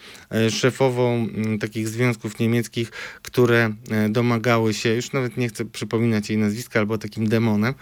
szefową 0.49 1.13
mm, 1.15 1.59
takich 1.59 1.87
związków 1.87 2.39
niemieckich, 2.39 2.91
które 3.21 3.73
domagały 4.09 4.73
się, 4.73 4.95
już 4.95 5.11
nawet 5.11 5.37
nie 5.37 5.49
chcę 5.49 5.65
przypominać 5.65 6.29
jej 6.29 6.37
nazwiska, 6.37 6.79
albo 6.79 6.97
takim 6.97 7.29
demonem, 7.29 7.73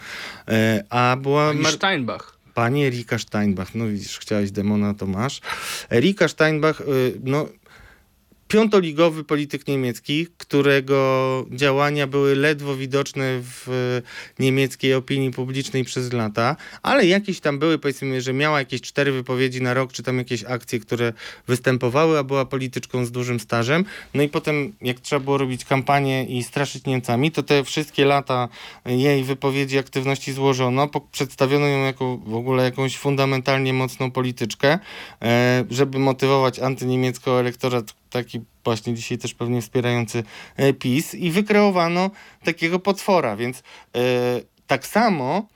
a 0.90 1.16
była 1.22 1.52
mar- 1.54 1.72
Steinbach. 1.72 2.36
Pani 2.54 2.84
Erika 2.84 3.18
Steinbach, 3.18 3.74
no 3.74 3.86
widzisz, 3.86 4.18
chciałeś 4.18 4.50
demona, 4.50 4.94
to 4.94 5.06
masz. 5.06 5.40
Erika 5.90 6.28
Steinbach, 6.28 6.82
no 7.24 7.48
piątoligowy 8.50 9.24
polityk 9.24 9.68
niemiecki, 9.68 10.26
którego 10.38 11.46
działania 11.50 12.06
były 12.06 12.36
ledwo 12.36 12.76
widoczne 12.76 13.40
w 13.42 13.68
y, 14.38 14.42
niemieckiej 14.42 14.94
opinii 14.94 15.30
publicznej 15.30 15.84
przez 15.84 16.12
lata, 16.12 16.56
ale 16.82 17.06
jakieś 17.06 17.40
tam 17.40 17.58
były, 17.58 17.78
powiedzmy, 17.78 18.20
że 18.20 18.32
miała 18.32 18.58
jakieś 18.58 18.80
cztery 18.80 19.12
wypowiedzi 19.12 19.62
na 19.62 19.74
rok, 19.74 19.92
czy 19.92 20.02
tam 20.02 20.18
jakieś 20.18 20.44
akcje, 20.44 20.80
które 20.80 21.12
występowały, 21.46 22.18
a 22.18 22.24
była 22.24 22.44
polityczką 22.44 23.04
z 23.04 23.10
dużym 23.10 23.40
stażem. 23.40 23.84
No 24.14 24.22
i 24.22 24.28
potem, 24.28 24.72
jak 24.82 25.00
trzeba 25.00 25.20
było 25.20 25.38
robić 25.38 25.64
kampanię 25.64 26.24
i 26.24 26.42
straszyć 26.42 26.84
Niemcami, 26.84 27.30
to 27.30 27.42
te 27.42 27.64
wszystkie 27.64 28.04
lata 28.04 28.48
jej 28.86 29.24
wypowiedzi, 29.24 29.78
aktywności 29.78 30.32
złożono, 30.32 30.88
przedstawiono 31.12 31.66
ją 31.66 31.84
jako 31.84 32.16
w 32.16 32.34
ogóle 32.34 32.64
jakąś 32.64 32.98
fundamentalnie 32.98 33.72
mocną 33.72 34.10
polityczkę, 34.10 34.78
e, 35.22 35.64
żeby 35.70 35.98
motywować 35.98 36.58
antyniemiecko 36.58 37.40
elektorat, 37.40 37.99
taki 38.10 38.40
właśnie 38.64 38.94
dzisiaj 38.94 39.18
też 39.18 39.34
pewnie 39.34 39.62
wspierający 39.62 40.22
e, 40.56 40.72
PiS 40.72 41.14
i 41.14 41.30
wykreowano 41.30 42.10
takiego 42.44 42.78
potwora, 42.78 43.36
więc 43.36 43.58
e, 43.58 44.02
tak 44.66 44.86
samo 44.86 45.48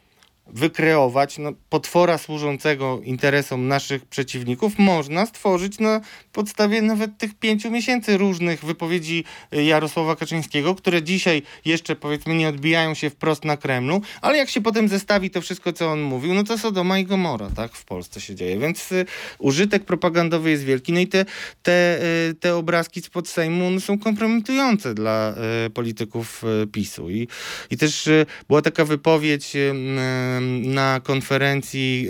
wykreować 0.47 1.39
no, 1.39 1.53
potwora 1.69 2.19
służącego 2.19 3.01
interesom 3.05 3.69
naszych 3.69 4.07
przeciwników 4.07 4.79
można 4.79 5.27
stworzyć 5.27 5.79
na 5.79 6.01
podstawie 6.33 6.83
nawet 6.83 7.19
tych 7.19 7.35
pięciu 7.35 7.71
miesięcy 7.71 8.19
różnych 8.19 8.65
wypowiedzi 8.65 9.25
y, 9.55 9.65
Jarosława 9.65 10.17
Kaczyńskiego, 10.17 10.75
które 10.75 11.03
dzisiaj 11.03 11.43
jeszcze 11.65 11.97
powiedzmy 11.97 12.35
nie 12.35 12.49
odbijają 12.49 12.95
się 12.95 13.11
wprost 13.11 13.45
na 13.45 13.57
Kremlu, 13.57 14.01
ale 14.21 14.39
jak 14.39 14.51
się 14.51 14.61
potem 14.61 14.89
zestawi 14.89 15.31
to 15.31 15.41
wszystko, 15.41 15.73
co 15.73 15.91
on 15.91 16.01
mówił, 16.01 16.35
no 16.35 16.45
to 16.45 16.59
Sodoma 16.59 16.99
i 16.99 17.05
Gomora, 17.05 17.51
tak, 17.57 17.73
w 17.73 17.85
Polsce 17.85 18.21
się 18.21 18.35
dzieje, 18.35 18.59
więc 18.59 18.93
y, 18.93 19.07
użytek 19.39 19.85
propagandowy 19.85 20.51
jest 20.51 20.65
wielki, 20.65 20.93
no 20.93 21.01
i 21.01 21.07
te, 21.07 21.25
te, 21.63 21.99
y, 22.31 22.35
te 22.35 22.57
obrazki 22.57 23.03
spod 23.03 23.29
Sejmu 23.29 23.71
no, 23.71 23.81
są 23.81 23.99
kompromitujące 23.99 24.95
dla 24.95 25.35
y, 25.67 25.71
polityków 25.71 26.45
y, 26.63 26.67
PiSu. 26.67 27.11
I, 27.11 27.29
i 27.71 27.77
też 27.77 28.07
y, 28.07 28.27
była 28.49 28.63
taka 28.63 28.85
wypowiedź 28.85 29.57
na 30.63 31.01
konferencji 31.01 32.09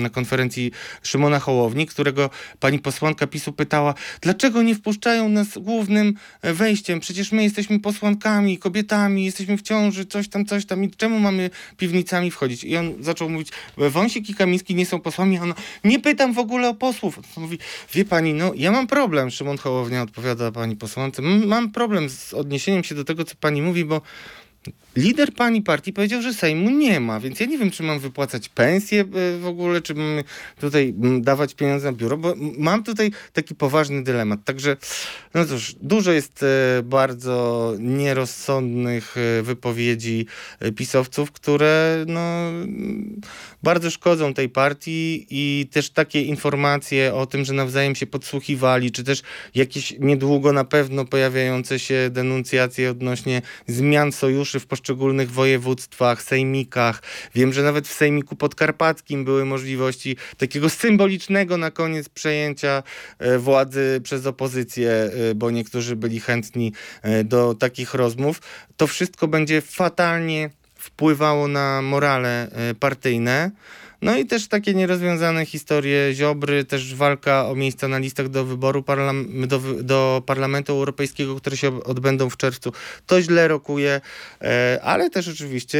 na 0.00 0.10
konferencji 0.10 0.70
Szymona 1.02 1.38
Hołowni, 1.38 1.86
którego 1.86 2.30
pani 2.60 2.78
posłanka 2.78 3.26
PiSu 3.26 3.52
pytała, 3.52 3.94
dlaczego 4.20 4.62
nie 4.62 4.74
wpuszczają 4.74 5.28
nas 5.28 5.58
głównym 5.58 6.14
e, 6.42 6.52
wejściem? 6.54 7.00
Przecież 7.00 7.32
my 7.32 7.42
jesteśmy 7.42 7.80
posłankami, 7.80 8.58
kobietami, 8.58 9.24
jesteśmy 9.24 9.56
w 9.58 9.62
ciąży, 9.62 10.06
coś 10.06 10.28
tam, 10.28 10.46
coś 10.46 10.66
tam 10.66 10.84
i 10.84 10.90
czemu 10.90 11.18
mamy 11.20 11.50
piwnicami 11.76 12.30
wchodzić? 12.30 12.64
I 12.64 12.76
on 12.76 12.94
zaczął 13.00 13.28
mówić, 13.28 13.48
Wąsik 13.76 14.30
i 14.30 14.34
Kamiński 14.34 14.74
nie 14.74 14.86
są 14.86 15.00
posłami, 15.00 15.38
a 15.38 15.42
ona, 15.42 15.54
nie 15.84 16.00
pytam 16.00 16.32
w 16.32 16.38
ogóle 16.38 16.68
o 16.68 16.74
posłów. 16.74 17.18
On 17.36 17.42
mówi, 17.42 17.58
wie 17.94 18.04
pani, 18.04 18.34
no 18.34 18.52
ja 18.56 18.72
mam 18.72 18.86
problem, 18.86 19.30
Szymon 19.30 19.58
Hołownia 19.58 20.02
odpowiada 20.02 20.52
pani 20.52 20.76
posłance, 20.76 21.22
"M- 21.22 21.46
mam 21.46 21.70
problem 21.72 22.10
z 22.10 22.34
odniesieniem 22.34 22.84
się 22.84 22.94
do 22.94 23.04
tego, 23.04 23.24
co 23.24 23.34
pani 23.40 23.62
mówi, 23.62 23.84
bo 23.84 24.00
Lider 24.96 25.34
pani 25.34 25.62
partii 25.62 25.92
powiedział, 25.92 26.22
że 26.22 26.34
Sejmu 26.34 26.70
nie 26.70 27.00
ma, 27.00 27.20
więc 27.20 27.40
ja 27.40 27.46
nie 27.46 27.58
wiem, 27.58 27.70
czy 27.70 27.82
mam 27.82 27.98
wypłacać 27.98 28.48
pensję 28.48 29.00
e, 29.00 29.38
w 29.38 29.46
ogóle, 29.46 29.80
czy 29.80 29.94
mam 29.94 30.22
tutaj 30.60 30.94
mm, 31.02 31.22
dawać 31.22 31.54
pieniądze 31.54 31.90
na 31.90 31.96
biuro, 31.96 32.16
bo 32.16 32.34
mam 32.58 32.84
tutaj 32.84 33.10
taki 33.32 33.54
poważny 33.54 34.04
dylemat. 34.04 34.44
Także, 34.44 34.76
no 35.34 35.44
cóż, 35.44 35.74
dużo 35.80 36.12
jest 36.12 36.42
e, 36.42 36.82
bardzo 36.82 37.74
nierozsądnych 37.78 39.16
e, 39.16 39.42
wypowiedzi 39.42 40.26
pisowców, 40.76 41.32
które 41.32 42.04
no, 42.08 42.48
mm, 42.48 43.20
bardzo 43.62 43.90
szkodzą 43.90 44.34
tej 44.34 44.48
partii 44.48 45.26
i 45.30 45.68
też 45.72 45.90
takie 45.90 46.22
informacje 46.22 47.14
o 47.14 47.26
tym, 47.26 47.44
że 47.44 47.52
nawzajem 47.52 47.94
się 47.94 48.06
podsłuchiwali, 48.06 48.90
czy 48.90 49.04
też 49.04 49.22
jakieś 49.54 49.94
niedługo 49.98 50.52
na 50.52 50.64
pewno 50.64 51.04
pojawiające 51.04 51.78
się 51.78 52.10
denuncjacje 52.10 52.90
odnośnie 52.90 53.42
zmian 53.66 54.12
sojuszy 54.12 54.60
w 54.60 54.66
poszczególnych 54.66 54.81
województwach, 55.30 56.22
sejmikach. 56.22 57.02
Wiem, 57.34 57.52
że 57.52 57.62
nawet 57.62 57.88
w 57.88 57.92
sejmiku 57.92 58.36
podkarpackim 58.36 59.24
były 59.24 59.44
możliwości 59.44 60.16
takiego 60.36 60.70
symbolicznego 60.70 61.56
na 61.56 61.70
koniec 61.70 62.08
przejęcia 62.08 62.82
e, 63.18 63.38
władzy 63.38 64.00
przez 64.04 64.26
opozycję, 64.26 64.90
e, 64.90 65.34
bo 65.34 65.50
niektórzy 65.50 65.96
byli 65.96 66.20
chętni 66.20 66.72
e, 67.02 67.24
do 67.24 67.54
takich 67.54 67.94
rozmów. 67.94 68.42
To 68.76 68.86
wszystko 68.86 69.28
będzie 69.28 69.60
fatalnie 69.60 70.50
wpływało 70.76 71.48
na 71.48 71.82
morale 71.82 72.50
partyjne. 72.80 73.50
No 74.02 74.16
i 74.16 74.26
też 74.26 74.48
takie 74.48 74.74
nierozwiązane 74.74 75.46
historie 75.46 76.14
Ziobry, 76.14 76.64
też 76.64 76.94
walka 76.94 77.48
o 77.48 77.54
miejsca 77.54 77.88
na 77.88 77.98
listach 77.98 78.28
do 78.28 78.44
wyboru 78.44 78.80
parlam- 78.80 79.46
do, 79.46 79.60
do 79.82 80.22
Parlamentu 80.26 80.72
Europejskiego, 80.72 81.36
które 81.36 81.56
się 81.56 81.82
odbędą 81.82 82.30
w 82.30 82.36
czerwcu. 82.36 82.72
To 83.06 83.22
źle 83.22 83.48
rokuje, 83.48 84.00
e, 84.40 84.80
ale 84.82 85.10
też 85.10 85.28
oczywiście 85.28 85.78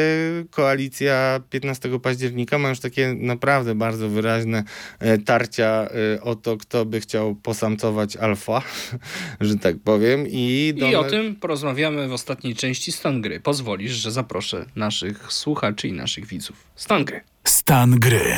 koalicja 0.50 1.40
15 1.50 1.98
października 2.00 2.58
ma 2.58 2.68
już 2.68 2.80
takie 2.80 3.14
naprawdę 3.14 3.74
bardzo 3.74 4.08
wyraźne 4.08 4.64
e, 4.98 5.18
tarcia 5.18 5.88
e, 6.16 6.20
o 6.22 6.34
to, 6.34 6.56
kto 6.56 6.84
by 6.84 7.00
chciał 7.00 7.34
posamcować 7.34 8.16
alfa, 8.16 8.62
że 9.40 9.56
tak 9.56 9.76
powiem. 9.84 10.26
I, 10.28 10.74
I 10.90 10.94
o 10.94 11.04
tym 11.04 11.36
porozmawiamy 11.36 12.08
w 12.08 12.12
ostatniej 12.12 12.54
części 12.54 12.92
Stan 12.92 13.20
Gry. 13.20 13.40
Pozwolisz, 13.40 13.92
że 13.92 14.10
zaproszę 14.10 14.66
naszych 14.76 15.32
słuchaczy 15.32 15.88
i 15.88 15.92
naszych 15.92 16.26
widzów. 16.26 16.56
Stan 16.76 17.04
Gry. 17.04 17.31
Stan 17.44 17.98
gry. 17.98 18.34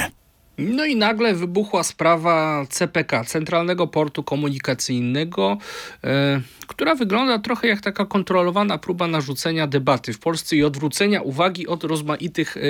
No 0.59 0.85
i 0.85 0.97
nagle 0.97 1.35
wybuchła 1.35 1.83
sprawa 1.83 2.67
CPK, 2.71 3.25
Centralnego 3.25 3.87
Portu 3.87 4.23
Komunikacyjnego, 4.23 5.59
e, 6.05 6.41
która 6.67 6.95
wygląda 6.95 7.39
trochę 7.39 7.69
jak 7.69 7.81
taka 7.81 8.07
kontrolowana 8.07 8.79
próba 8.79 9.07
narzucenia 9.07 9.67
debaty 9.67 10.13
w 10.13 10.19
Polsce 10.19 10.57
i 10.57 10.65
odwrócenia 10.65 11.23
uwagi 11.23 11.67
od 11.67 11.85
rozmaitych 11.85 12.57
e, 12.57 12.61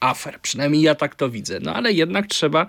afer. 0.00 0.40
Przynajmniej 0.40 0.82
ja 0.82 0.94
tak 0.94 1.14
to 1.14 1.30
widzę. 1.30 1.58
No 1.62 1.74
ale 1.74 1.92
jednak 1.92 2.26
trzeba 2.26 2.66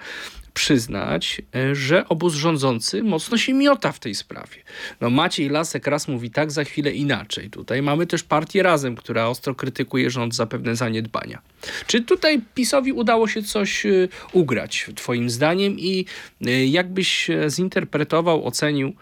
przyznać, 0.53 1.41
e, 1.55 1.75
że 1.75 2.07
obóz 2.07 2.33
rządzący 2.33 3.03
mocno 3.03 3.37
się 3.37 3.53
miota 3.53 3.91
w 3.91 3.99
tej 3.99 4.15
sprawie. 4.15 4.63
No 5.01 5.09
Maciej 5.09 5.49
Lasek 5.49 5.87
raz 5.87 6.07
mówi 6.07 6.31
tak, 6.31 6.51
za 6.51 6.63
chwilę 6.63 6.91
inaczej. 6.91 7.49
Tutaj 7.49 7.81
mamy 7.81 8.07
też 8.07 8.23
partię 8.23 8.63
Razem, 8.63 8.95
która 8.95 9.27
ostro 9.27 9.55
krytykuje 9.55 10.09
rząd 10.09 10.35
za 10.35 10.45
pewne 10.45 10.75
zaniedbania. 10.75 11.41
Czy 11.87 12.01
tutaj 12.01 12.41
PiSowi 12.55 12.93
udało 12.93 13.27
się 13.27 13.43
coś 13.43 13.85
y, 13.85 14.09
ugrać, 14.33 14.89
twoim 14.95 15.29
zdaniem? 15.29 15.79
I 15.79 16.05
y, 16.47 16.65
jakbyś 16.65 17.29
e, 17.29 17.49
zinterpretował, 17.49 18.45
ocenił 18.45 18.93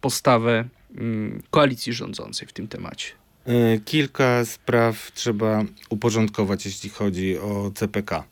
postawę 0.00 0.64
mm, 0.96 1.42
koalicji 1.50 1.92
rządzącej 1.92 2.48
w 2.48 2.52
tym 2.52 2.68
temacie? 2.68 3.18
Kilka 3.84 4.44
spraw 4.44 5.12
trzeba 5.12 5.64
uporządkować, 5.90 6.66
jeśli 6.66 6.90
chodzi 6.90 7.38
o 7.38 7.70
CPK. 7.74 8.24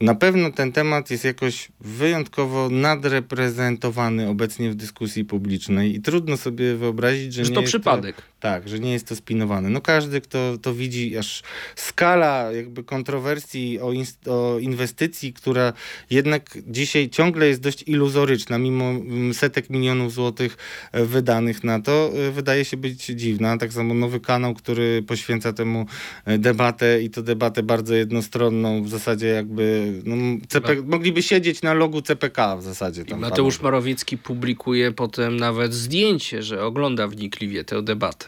Na 0.00 0.14
pewno 0.14 0.50
ten 0.50 0.72
temat 0.72 1.10
jest 1.10 1.24
jakoś 1.24 1.68
wyjątkowo 1.80 2.68
nadreprezentowany 2.70 4.28
obecnie 4.28 4.70
w 4.70 4.74
dyskusji 4.74 5.24
publicznej 5.24 5.96
i 5.96 6.00
trudno 6.00 6.36
sobie 6.36 6.76
wyobrazić, 6.76 7.34
że, 7.34 7.44
Że 7.44 7.50
nie 7.50 7.54
to 7.54 7.60
jest 7.60 7.70
przypadek. 7.70 8.16
To, 8.16 8.22
tak, 8.40 8.68
że 8.68 8.78
nie 8.78 8.92
jest 8.92 9.08
to 9.08 9.16
spinowane. 9.16 9.70
No 9.70 9.80
każdy, 9.80 10.20
kto 10.20 10.58
to 10.62 10.74
widzi, 10.74 11.18
aż 11.18 11.42
skala 11.76 12.52
jakby 12.52 12.84
kontrowersji 12.84 13.80
o, 13.80 13.92
inst- 13.92 14.30
o 14.30 14.58
inwestycji, 14.58 15.32
która 15.32 15.72
jednak 16.10 16.58
dzisiaj 16.66 17.10
ciągle 17.10 17.48
jest 17.48 17.60
dość 17.60 17.82
iluzoryczna, 17.86 18.58
mimo 18.58 18.84
mm, 18.84 19.34
setek 19.34 19.70
milionów 19.70 20.12
złotych 20.12 20.56
e, 20.92 21.04
wydanych 21.04 21.64
na 21.64 21.80
to, 21.80 22.10
e, 22.28 22.30
wydaje 22.30 22.64
się 22.64 22.76
być 22.76 23.06
dziwna. 23.06 23.58
Tak 23.58 23.72
samo 23.72 23.94
nowy 23.94 24.20
kanał, 24.20 24.54
który 24.54 25.02
poświęca 25.02 25.52
temu 25.52 25.86
e, 26.24 26.38
debatę 26.38 27.02
i 27.02 27.10
to 27.10 27.22
debatę 27.22 27.62
bardzo 27.62 27.94
jednostronną, 27.94 28.82
w 28.82 28.88
zasadzie 28.88 29.26
jakby 29.26 29.83
no, 30.04 30.16
CP, 30.48 30.82
mogliby 30.82 31.22
siedzieć 31.22 31.62
na 31.62 31.74
logu 31.74 32.02
CPK 32.02 32.56
w 32.56 32.62
zasadzie. 32.62 33.04
Tam 33.04 33.20
Mateusz 33.20 33.56
panowie. 33.56 33.62
Morawiecki 33.62 34.18
publikuje 34.18 34.92
potem 34.92 35.36
nawet 35.36 35.74
zdjęcie, 35.74 36.42
że 36.42 36.64
ogląda 36.64 37.08
wnikliwie 37.08 37.64
tę 37.64 37.82
debatę. 37.82 38.26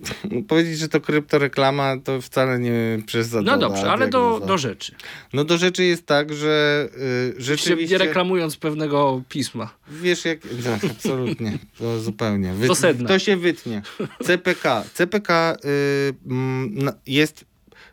No, 0.00 0.42
Powiedzieć, 0.48 0.78
że 0.78 0.88
to 0.88 1.00
kryptoreklama, 1.00 1.96
to 2.04 2.20
wcale 2.20 2.58
nie 2.58 2.98
przesadzona 3.06 3.52
No 3.52 3.58
dobrze, 3.58 3.90
ale 3.90 4.08
do, 4.08 4.40
do 4.46 4.58
rzeczy. 4.58 4.94
No 5.32 5.44
do 5.44 5.58
rzeczy 5.58 5.84
jest 5.84 6.06
tak, 6.06 6.34
że 6.34 6.88
y, 7.38 7.42
Rzeczywiście... 7.42 7.98
reklamując 7.98 8.56
pewnego 8.56 9.22
pisma. 9.28 9.74
Wiesz 9.88 10.24
jak... 10.24 10.38
No, 10.44 10.90
absolutnie, 10.90 11.58
to 11.78 12.00
zupełnie. 12.00 12.52
Wy... 12.52 12.68
To. 12.68 12.74
To 13.08 13.18
się 13.18 13.36
wytnie. 13.36 13.82
CPK. 14.24 14.84
CPK 14.94 15.56
y, 15.64 16.14
jest 17.06 17.44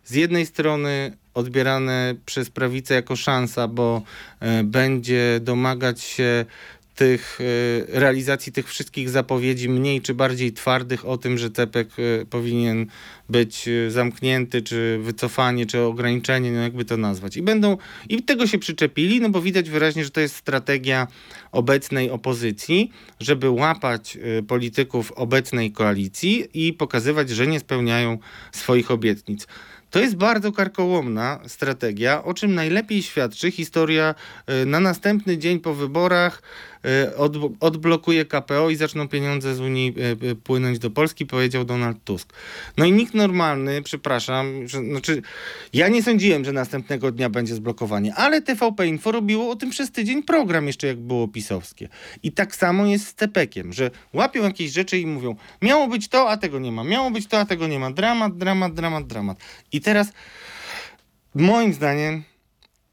z 0.05 0.15
jednej 0.15 0.45
strony 0.45 1.17
odbierane 1.33 2.15
przez 2.25 2.49
prawicę 2.49 2.93
jako 2.93 3.15
szansa, 3.15 3.67
bo 3.67 4.01
y, 4.59 4.63
będzie 4.63 5.39
domagać 5.41 6.01
się 6.01 6.45
tych 6.95 7.41
y, 7.41 7.85
realizacji 7.87 8.51
tych 8.51 8.67
wszystkich 8.69 9.09
zapowiedzi 9.09 9.69
mniej 9.69 10.01
czy 10.01 10.13
bardziej 10.13 10.53
twardych 10.53 11.05
o 11.05 11.17
tym, 11.17 11.37
że 11.37 11.51
CPK 11.51 11.99
y, 11.99 12.25
powinien 12.29 12.85
być 13.29 13.69
zamknięty, 13.87 14.61
czy 14.61 14.99
wycofanie, 15.01 15.65
czy 15.65 15.79
ograniczenie, 15.79 16.51
no 16.51 16.61
jakby 16.61 16.85
to 16.85 16.97
nazwać. 16.97 17.37
I 17.37 17.41
będą, 17.41 17.77
i 18.09 18.23
tego 18.23 18.47
się 18.47 18.59
przyczepili, 18.59 19.21
no 19.21 19.29
bo 19.29 19.41
widać 19.41 19.69
wyraźnie, 19.69 20.03
że 20.03 20.09
to 20.09 20.21
jest 20.21 20.35
strategia 20.35 21.07
obecnej 21.51 22.09
opozycji, 22.09 22.91
żeby 23.19 23.49
łapać 23.49 24.17
polityków 24.47 25.11
obecnej 25.11 25.71
koalicji 25.71 26.47
i 26.53 26.73
pokazywać, 26.73 27.29
że 27.29 27.47
nie 27.47 27.59
spełniają 27.59 28.17
swoich 28.51 28.91
obietnic. 28.91 29.47
To 29.93 29.99
jest 29.99 30.15
bardzo 30.15 30.51
karkołomna 30.51 31.39
strategia, 31.47 32.23
o 32.23 32.33
czym 32.33 32.55
najlepiej 32.55 33.03
świadczy 33.03 33.51
historia 33.51 34.15
y, 34.61 34.65
na 34.65 34.79
następny 34.79 35.37
dzień 35.37 35.59
po 35.59 35.73
wyborach 35.73 36.41
od, 37.17 37.33
odblokuje 37.59 38.25
KPO 38.25 38.69
i 38.69 38.75
zaczną 38.75 39.07
pieniądze 39.07 39.55
z 39.55 39.59
Unii 39.59 39.93
y, 40.23 40.27
y, 40.27 40.35
płynąć 40.35 40.79
do 40.79 40.91
Polski, 40.91 41.25
powiedział 41.25 41.65
Donald 41.65 42.03
Tusk. 42.03 42.33
No 42.77 42.85
i 42.85 42.91
nikt 42.91 43.13
normalny, 43.13 43.81
przepraszam, 43.81 44.67
że, 44.67 44.79
znaczy 44.79 45.21
ja 45.73 45.87
nie 45.87 46.03
sądziłem, 46.03 46.45
że 46.45 46.51
następnego 46.51 47.11
dnia 47.11 47.29
będzie 47.29 47.55
zblokowanie, 47.55 48.15
ale 48.15 48.41
TVP 48.41 48.87
Info 48.87 49.11
robiło 49.11 49.49
o 49.49 49.55
tym 49.55 49.69
przez 49.69 49.91
tydzień 49.91 50.23
program 50.23 50.67
jeszcze 50.67 50.87
jak 50.87 50.99
było 50.99 51.27
pisowskie. 51.27 51.89
I 52.23 52.31
tak 52.31 52.55
samo 52.55 52.85
jest 52.85 53.07
z 53.07 53.15
Tepekiem, 53.15 53.73
że 53.73 53.91
łapią 54.13 54.43
jakieś 54.43 54.71
rzeczy 54.71 54.99
i 54.99 55.05
mówią, 55.05 55.35
miało 55.61 55.87
być 55.87 56.07
to, 56.07 56.29
a 56.29 56.37
tego 56.37 56.59
nie 56.59 56.71
ma, 56.71 56.83
miało 56.83 57.11
być 57.11 57.27
to, 57.27 57.39
a 57.39 57.45
tego 57.45 57.67
nie 57.67 57.79
ma. 57.79 57.91
Dramat, 57.91 58.37
dramat, 58.37 58.73
dramat, 58.73 59.07
dramat. 59.07 59.37
I 59.71 59.81
teraz 59.81 60.07
moim 61.35 61.73
zdaniem 61.73 62.23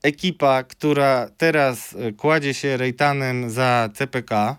ekipa, 0.02 0.62
która 0.62 1.30
teraz 1.36 1.92
y, 1.92 2.12
kładzie 2.12 2.54
się 2.54 2.76
rejtanem 2.76 3.50
za 3.50 3.88
CPK, 3.94 4.56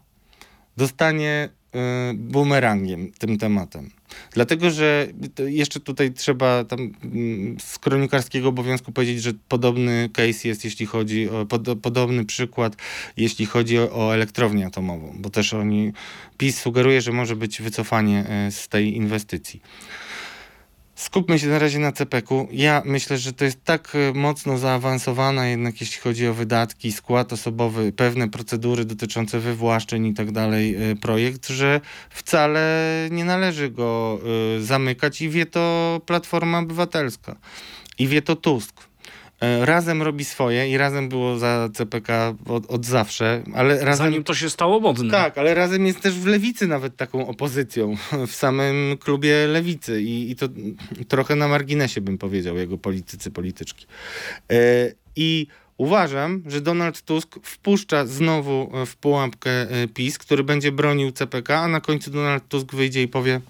dostanie 0.77 1.49
y, 1.75 1.79
bumerangiem 2.13 3.11
tym 3.11 3.37
tematem. 3.37 3.89
Dlatego, 4.33 4.69
że 4.69 5.07
jeszcze 5.47 5.79
tutaj 5.79 6.13
trzeba 6.13 6.63
tam 6.63 6.79
mm, 7.03 7.59
z 7.59 7.79
kronikarskiego 7.79 8.49
obowiązku 8.49 8.91
powiedzieć, 8.91 9.21
że 9.21 9.33
podobny 9.47 10.09
case 10.13 10.47
jest, 10.47 10.65
jeśli 10.65 10.85
chodzi 10.85 11.29
o 11.29 11.45
pod, 11.45 11.61
podobny 11.81 12.25
przykład, 12.25 12.75
jeśli 13.17 13.45
chodzi 13.45 13.79
o, 13.79 13.91
o 13.91 14.13
elektrownię 14.13 14.65
atomową, 14.65 15.15
bo 15.19 15.29
też 15.29 15.53
oni 15.53 15.93
PiS 16.37 16.59
sugeruje, 16.59 17.01
że 17.01 17.11
może 17.11 17.35
być 17.35 17.61
wycofanie 17.61 18.25
y, 18.47 18.51
z 18.51 18.67
tej 18.67 18.95
inwestycji. 18.95 19.61
Skupmy 21.01 21.39
się 21.39 21.47
na 21.47 21.59
razie 21.59 21.79
na 21.79 21.91
CPK-u. 21.91 22.47
Ja 22.51 22.81
myślę, 22.85 23.17
że 23.17 23.33
to 23.33 23.45
jest 23.45 23.63
tak 23.63 23.95
e, 23.95 24.13
mocno 24.13 24.57
zaawansowana 24.57 25.47
jednak 25.47 25.81
jeśli 25.81 26.01
chodzi 26.01 26.27
o 26.27 26.33
wydatki, 26.33 26.91
skład 26.91 27.33
osobowy, 27.33 27.91
pewne 27.91 28.29
procedury 28.29 28.85
dotyczące 28.85 29.39
wywłaszczeń 29.39 30.05
i 30.05 30.13
tak 30.13 30.31
dalej 30.31 30.75
e, 30.75 30.95
projekt, 30.95 31.47
że 31.47 31.81
wcale 32.09 32.87
nie 33.11 33.25
należy 33.25 33.69
go 33.69 34.19
e, 34.57 34.61
zamykać 34.61 35.21
i 35.21 35.29
wie 35.29 35.45
to 35.45 36.01
Platforma 36.05 36.59
Obywatelska 36.59 37.35
i 37.99 38.07
wie 38.07 38.21
to 38.21 38.35
Tusk. 38.35 38.90
E, 39.41 39.65
razem 39.65 40.01
robi 40.01 40.25
swoje 40.25 40.69
i 40.69 40.77
razem 40.77 41.09
było 41.09 41.37
za 41.37 41.69
CPK 41.73 42.35
od, 42.45 42.65
od 42.65 42.85
zawsze, 42.85 43.43
ale 43.53 43.85
razem... 43.85 44.05
Zanim 44.05 44.23
to 44.23 44.33
się 44.33 44.49
stało 44.49 44.79
modne. 44.79 45.11
Tak, 45.11 45.37
ale 45.37 45.53
razem 45.53 45.85
jest 45.85 46.01
też 46.01 46.13
w 46.13 46.25
lewicy 46.25 46.67
nawet 46.67 46.95
taką 46.95 47.27
opozycją, 47.27 47.95
w 48.27 48.35
samym 48.35 48.97
klubie 48.97 49.47
lewicy 49.47 50.01
i, 50.01 50.31
i 50.31 50.35
to 50.35 50.47
trochę 51.07 51.35
na 51.35 51.47
marginesie 51.47 52.01
bym 52.01 52.17
powiedział, 52.17 52.57
jego 52.57 52.77
politycy, 52.77 53.31
polityczki. 53.31 53.85
E, 54.51 54.91
I 55.15 55.47
uważam, 55.77 56.43
że 56.47 56.61
Donald 56.61 57.01
Tusk 57.01 57.35
wpuszcza 57.43 58.05
znowu 58.05 58.71
w 58.85 58.95
pułapkę 58.95 59.51
e, 59.51 59.87
PiS, 59.87 60.17
który 60.17 60.43
będzie 60.43 60.71
bronił 60.71 61.11
CPK, 61.11 61.59
a 61.59 61.67
na 61.67 61.81
końcu 61.81 62.11
Donald 62.11 62.47
Tusk 62.47 62.75
wyjdzie 62.75 63.01
i 63.01 63.07
powie 63.07 63.41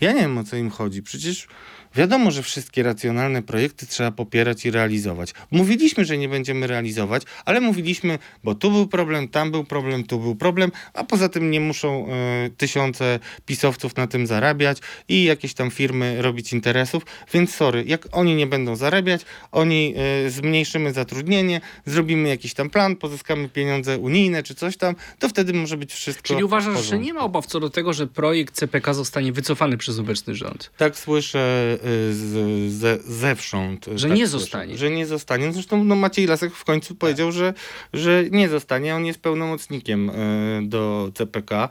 ja 0.00 0.12
nie 0.12 0.20
wiem 0.20 0.38
o 0.38 0.44
co 0.44 0.56
im 0.56 0.70
chodzi, 0.70 1.02
przecież 1.02 1.48
Wiadomo, 1.94 2.30
że 2.30 2.42
wszystkie 2.42 2.82
racjonalne 2.82 3.42
projekty 3.42 3.86
trzeba 3.86 4.10
popierać 4.10 4.66
i 4.66 4.70
realizować. 4.70 5.34
Mówiliśmy, 5.50 6.04
że 6.04 6.18
nie 6.18 6.28
będziemy 6.28 6.66
realizować, 6.66 7.22
ale 7.44 7.60
mówiliśmy, 7.60 8.18
bo 8.44 8.54
tu 8.54 8.70
był 8.70 8.86
problem, 8.86 9.28
tam 9.28 9.50
był 9.50 9.64
problem, 9.64 10.04
tu 10.04 10.18
był 10.18 10.36
problem, 10.36 10.72
a 10.94 11.04
poza 11.04 11.28
tym 11.28 11.50
nie 11.50 11.60
muszą 11.60 12.06
y, 12.46 12.50
tysiące 12.50 13.18
pisowców 13.46 13.96
na 13.96 14.06
tym 14.06 14.26
zarabiać 14.26 14.78
i 15.08 15.24
jakieś 15.24 15.54
tam 15.54 15.70
firmy 15.70 16.22
robić 16.22 16.52
interesów, 16.52 17.02
więc 17.32 17.54
sorry, 17.54 17.84
jak 17.86 18.06
oni 18.12 18.34
nie 18.34 18.46
będą 18.46 18.76
zarabiać, 18.76 19.22
oni 19.52 19.94
y, 20.26 20.30
zmniejszymy 20.30 20.92
zatrudnienie, 20.92 21.60
zrobimy 21.86 22.28
jakiś 22.28 22.54
tam 22.54 22.70
plan, 22.70 22.96
pozyskamy 22.96 23.48
pieniądze 23.48 23.98
unijne 23.98 24.42
czy 24.42 24.54
coś 24.54 24.76
tam, 24.76 24.94
to 25.18 25.28
wtedy 25.28 25.52
może 25.52 25.76
być 25.76 25.92
wszystko. 25.92 26.28
Czyli 26.28 26.44
uważasz, 26.44 26.84
że 26.84 26.98
nie 26.98 27.14
ma 27.14 27.20
obaw 27.20 27.46
co 27.46 27.60
do 27.60 27.70
tego, 27.70 27.92
że 27.92 28.06
projekt 28.06 28.54
CPK 28.54 28.94
zostanie 28.94 29.32
wycofany 29.32 29.76
przez 29.76 29.98
obecny 29.98 30.34
rząd? 30.34 30.70
Tak 30.76 30.98
słyszę 30.98 31.79
Z, 31.82 32.72
ze, 32.72 32.98
zewsząd. 32.98 33.86
Że 33.94 34.08
tak 34.08 34.16
nie 34.16 34.26
słyszę, 34.26 34.38
zostanie. 34.38 34.78
Że 34.78 34.90
nie 34.90 35.06
zostanie. 35.06 35.52
Zresztą 35.52 35.84
no, 35.84 35.96
Maciej 35.96 36.26
Lasek 36.26 36.54
w 36.54 36.64
końcu 36.64 36.94
powiedział, 36.94 37.32
że, 37.32 37.54
że 37.92 38.24
nie 38.30 38.48
zostanie. 38.48 38.94
On 38.94 39.06
jest 39.06 39.20
pełnomocnikiem 39.20 40.10
y, 40.10 40.60
do 40.62 41.12
CPK. 41.14 41.68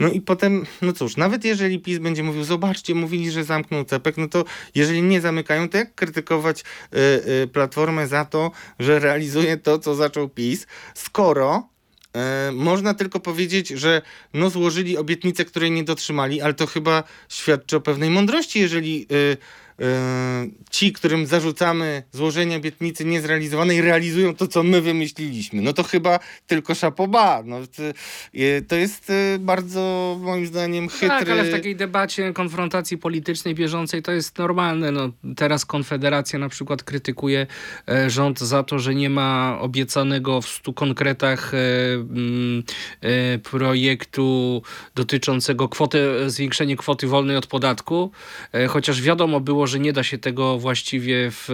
No 0.00 0.08
i 0.08 0.20
potem, 0.20 0.66
no 0.82 0.92
cóż, 0.92 1.16
nawet 1.16 1.44
jeżeli 1.44 1.78
PiS 1.78 1.98
będzie 1.98 2.22
mówił, 2.22 2.44
zobaczcie, 2.44 2.94
mówili, 2.94 3.30
że 3.30 3.44
zamkną 3.44 3.84
CPK, 3.84 4.20
no 4.20 4.28
to 4.28 4.44
jeżeli 4.74 5.02
nie 5.02 5.20
zamykają, 5.20 5.68
to 5.68 5.78
jak 5.78 5.94
krytykować 5.94 6.60
y, 6.60 6.98
y, 7.42 7.48
Platformę 7.48 8.06
za 8.06 8.24
to, 8.24 8.50
że 8.78 8.98
realizuje 8.98 9.56
to, 9.56 9.78
co 9.78 9.94
zaczął 9.94 10.28
PiS, 10.28 10.66
skoro 10.94 11.50
E, 11.50 11.69
można 12.52 12.94
tylko 12.94 13.20
powiedzieć, 13.20 13.68
że 13.68 14.02
no 14.34 14.50
złożyli 14.50 14.96
obietnicę, 14.96 15.44
której 15.44 15.70
nie 15.70 15.84
dotrzymali, 15.84 16.40
ale 16.40 16.54
to 16.54 16.66
chyba 16.66 17.02
świadczy 17.28 17.76
o 17.76 17.80
pewnej 17.80 18.10
mądrości, 18.10 18.60
jeżeli 18.60 19.06
y, 19.12 19.36
E, 19.69 19.69
ci, 20.70 20.92
którym 20.92 21.26
zarzucamy 21.26 22.02
złożenie 22.12 22.56
obietnicy 22.56 23.04
niezrealizowanej, 23.04 23.80
realizują 23.80 24.34
to, 24.34 24.46
co 24.46 24.62
my 24.62 24.80
wymyśliliśmy. 24.80 25.62
No 25.62 25.72
to 25.72 25.82
chyba 25.82 26.18
tylko 26.46 26.74
szapoba. 26.74 27.42
No, 27.44 27.60
to, 27.60 27.82
to 28.68 28.76
jest 28.76 29.10
e, 29.10 29.38
bardzo, 29.38 30.16
moim 30.20 30.46
zdaniem, 30.46 30.88
chytry... 30.88 31.08
Tak, 31.08 31.28
ale 31.28 31.44
w 31.44 31.50
takiej 31.50 31.76
debacie, 31.76 32.32
konfrontacji 32.32 32.98
politycznej 32.98 33.54
bieżącej 33.54 34.02
to 34.02 34.12
jest 34.12 34.38
normalne. 34.38 34.92
No, 34.92 35.10
teraz 35.36 35.66
Konfederacja 35.66 36.38
na 36.38 36.48
przykład 36.48 36.82
krytykuje 36.82 37.46
e, 37.88 38.10
rząd 38.10 38.40
za 38.40 38.62
to, 38.62 38.78
że 38.78 38.94
nie 38.94 39.10
ma 39.10 39.58
obiecanego 39.60 40.40
w 40.40 40.48
stu 40.48 40.72
konkretach 40.72 41.52
mm, 41.54 42.62
projektu 43.42 44.62
dotyczącego 44.94 45.68
kwoty, 45.68 46.30
zwiększenia 46.30 46.76
kwoty 46.76 47.06
wolnej 47.06 47.36
od 47.36 47.46
podatku, 47.46 48.10
chociaż 48.68 49.02
wiadomo 49.02 49.40
było, 49.40 49.66
że 49.70 49.78
nie 49.78 49.92
da 49.92 50.02
się 50.02 50.18
tego 50.18 50.58
właściwie 50.58 51.30
w, 51.30 51.48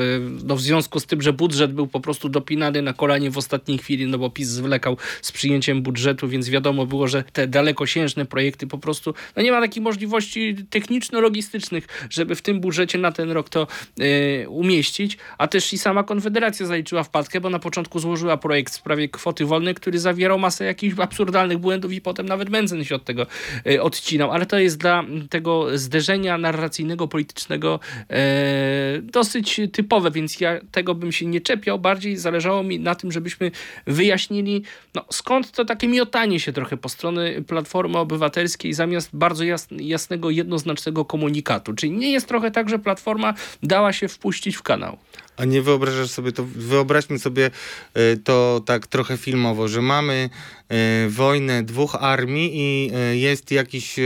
no 0.44 0.56
w 0.56 0.60
związku 0.60 1.00
z 1.00 1.06
tym, 1.06 1.22
że 1.22 1.32
budżet 1.32 1.72
był 1.72 1.86
po 1.86 2.00
prostu 2.00 2.28
dopinany 2.28 2.82
na 2.82 2.92
kolanie 2.92 3.30
w 3.30 3.38
ostatniej 3.38 3.78
chwili, 3.78 4.06
no 4.06 4.18
bo 4.18 4.30
PiS 4.30 4.48
zwlekał 4.48 4.96
z 5.22 5.32
przyjęciem 5.32 5.82
budżetu, 5.82 6.28
więc 6.28 6.48
wiadomo 6.48 6.86
było, 6.86 7.08
że 7.08 7.24
te 7.32 7.46
dalekosiężne 7.46 8.26
projekty 8.26 8.66
po 8.66 8.78
prostu, 8.78 9.14
no 9.36 9.42
nie 9.42 9.52
ma 9.52 9.60
takich 9.60 9.82
możliwości 9.82 10.56
techniczno-logistycznych, 10.70 11.86
żeby 12.10 12.34
w 12.34 12.42
tym 12.42 12.60
budżecie 12.60 12.98
na 12.98 13.12
ten 13.12 13.30
rok 13.30 13.48
to 13.48 13.66
y, 14.00 14.46
umieścić, 14.48 15.18
a 15.38 15.48
też 15.48 15.72
i 15.72 15.78
sama 15.78 16.02
Konfederacja 16.04 16.66
zaliczyła 16.66 17.02
wpadkę, 17.02 17.40
bo 17.40 17.50
na 17.50 17.58
początku 17.58 17.98
złożyła 17.98 18.36
projekt 18.36 18.72
w 18.72 18.76
sprawie 18.76 19.08
kwoty 19.08 19.44
wolnej, 19.44 19.74
który 19.74 19.98
zawierał 19.98 20.38
masę 20.38 20.64
jakichś 20.64 20.98
absurdalnych 20.98 21.58
błędów 21.58 21.92
i 21.92 22.00
potem 22.00 22.26
nawet 22.26 22.48
Menzen 22.48 22.84
się 22.84 22.94
od 22.94 23.04
tego 23.04 23.26
y, 23.66 23.82
odcinał, 23.82 24.30
ale 24.32 24.46
to 24.46 24.58
jest 24.58 24.78
dla 24.78 25.04
tego 25.30 25.78
zderzenia 25.78 26.38
narracyjnego, 26.38 27.08
politycznego 27.08 27.80
dosyć 29.02 29.60
typowe, 29.72 30.10
więc 30.10 30.40
ja 30.40 30.60
tego 30.70 30.94
bym 30.94 31.12
się 31.12 31.26
nie 31.26 31.40
czepiał. 31.40 31.78
Bardziej 31.78 32.16
zależało 32.16 32.62
mi 32.62 32.80
na 32.80 32.94
tym, 32.94 33.12
żebyśmy 33.12 33.50
wyjaśnili, 33.86 34.62
no, 34.94 35.04
skąd 35.10 35.52
to 35.52 35.64
takie 35.64 35.88
miotanie 35.88 36.40
się 36.40 36.52
trochę 36.52 36.76
po 36.76 36.88
strony 36.88 37.42
Platformy 37.42 37.98
Obywatelskiej 37.98 38.72
zamiast 38.72 39.10
bardzo 39.12 39.44
jasnego, 39.70 40.30
jednoznacznego 40.30 41.04
komunikatu. 41.04 41.74
Czyli 41.74 41.92
nie 41.92 42.12
jest 42.12 42.28
trochę 42.28 42.50
tak, 42.50 42.68
że 42.68 42.78
Platforma 42.78 43.34
dała 43.62 43.92
się 43.92 44.08
wpuścić 44.08 44.56
w 44.56 44.62
kanał. 44.62 44.98
A 45.36 45.44
nie 45.44 45.62
wyobrażasz 45.62 46.10
sobie 46.10 46.32
to, 46.32 46.44
wyobraźmy 46.44 47.18
sobie 47.18 47.50
e, 47.94 48.16
to 48.16 48.62
tak 48.66 48.86
trochę 48.86 49.16
filmowo, 49.16 49.68
że 49.68 49.82
mamy 49.82 50.30
e, 50.68 51.08
wojnę 51.08 51.62
dwóch 51.62 51.94
armii 51.94 52.50
i 52.54 52.90
e, 52.94 53.16
jest 53.16 53.50
jakiś 53.50 53.96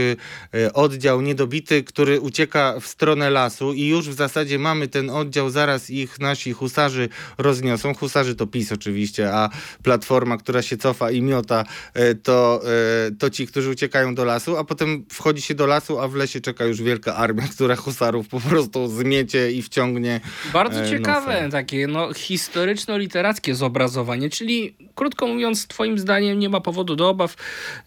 oddział 0.73 1.21
niedobity, 1.21 1.83
który 1.83 2.19
ucieka 2.19 2.79
w 2.79 2.87
stronę 2.87 3.29
lasu 3.29 3.73
i 3.73 3.87
już 3.87 4.09
w 4.09 4.13
zasadzie 4.13 4.59
mamy 4.59 4.87
ten 4.87 5.09
oddział, 5.09 5.49
zaraz 5.49 5.89
ich 5.89 6.19
nasi 6.19 6.53
husarzy 6.53 7.09
rozniosą. 7.37 7.93
Husarzy 7.93 8.35
to 8.35 8.47
PiS 8.47 8.71
oczywiście, 8.71 9.33
a 9.33 9.49
Platforma, 9.83 10.37
która 10.37 10.61
się 10.61 10.77
cofa 10.77 11.11
i 11.11 11.21
miota, 11.21 11.63
to, 12.23 12.61
to 13.19 13.29
ci, 13.29 13.47
którzy 13.47 13.69
uciekają 13.69 14.15
do 14.15 14.25
lasu, 14.25 14.57
a 14.57 14.63
potem 14.63 15.05
wchodzi 15.11 15.41
się 15.41 15.55
do 15.55 15.67
lasu, 15.67 15.99
a 15.99 16.07
w 16.07 16.15
lesie 16.15 16.41
czeka 16.41 16.65
już 16.65 16.81
wielka 16.81 17.15
armia, 17.15 17.43
która 17.55 17.75
husarów 17.75 18.27
po 18.27 18.39
prostu 18.39 18.87
zmiecie 18.87 19.51
i 19.51 19.61
wciągnie. 19.61 20.21
Bardzo 20.53 20.89
ciekawe 20.89 21.20
ciekawe 21.21 21.49
takie 21.49 21.87
no, 21.87 22.13
historyczno-literackie 22.13 23.55
zobrazowanie, 23.55 24.29
czyli 24.29 24.75
krótko 24.95 25.27
mówiąc, 25.27 25.67
twoim 25.67 25.99
zdaniem 25.99 26.39
nie 26.39 26.49
ma 26.49 26.61
powodu 26.61 26.95
do 26.95 27.09
obaw. 27.09 27.35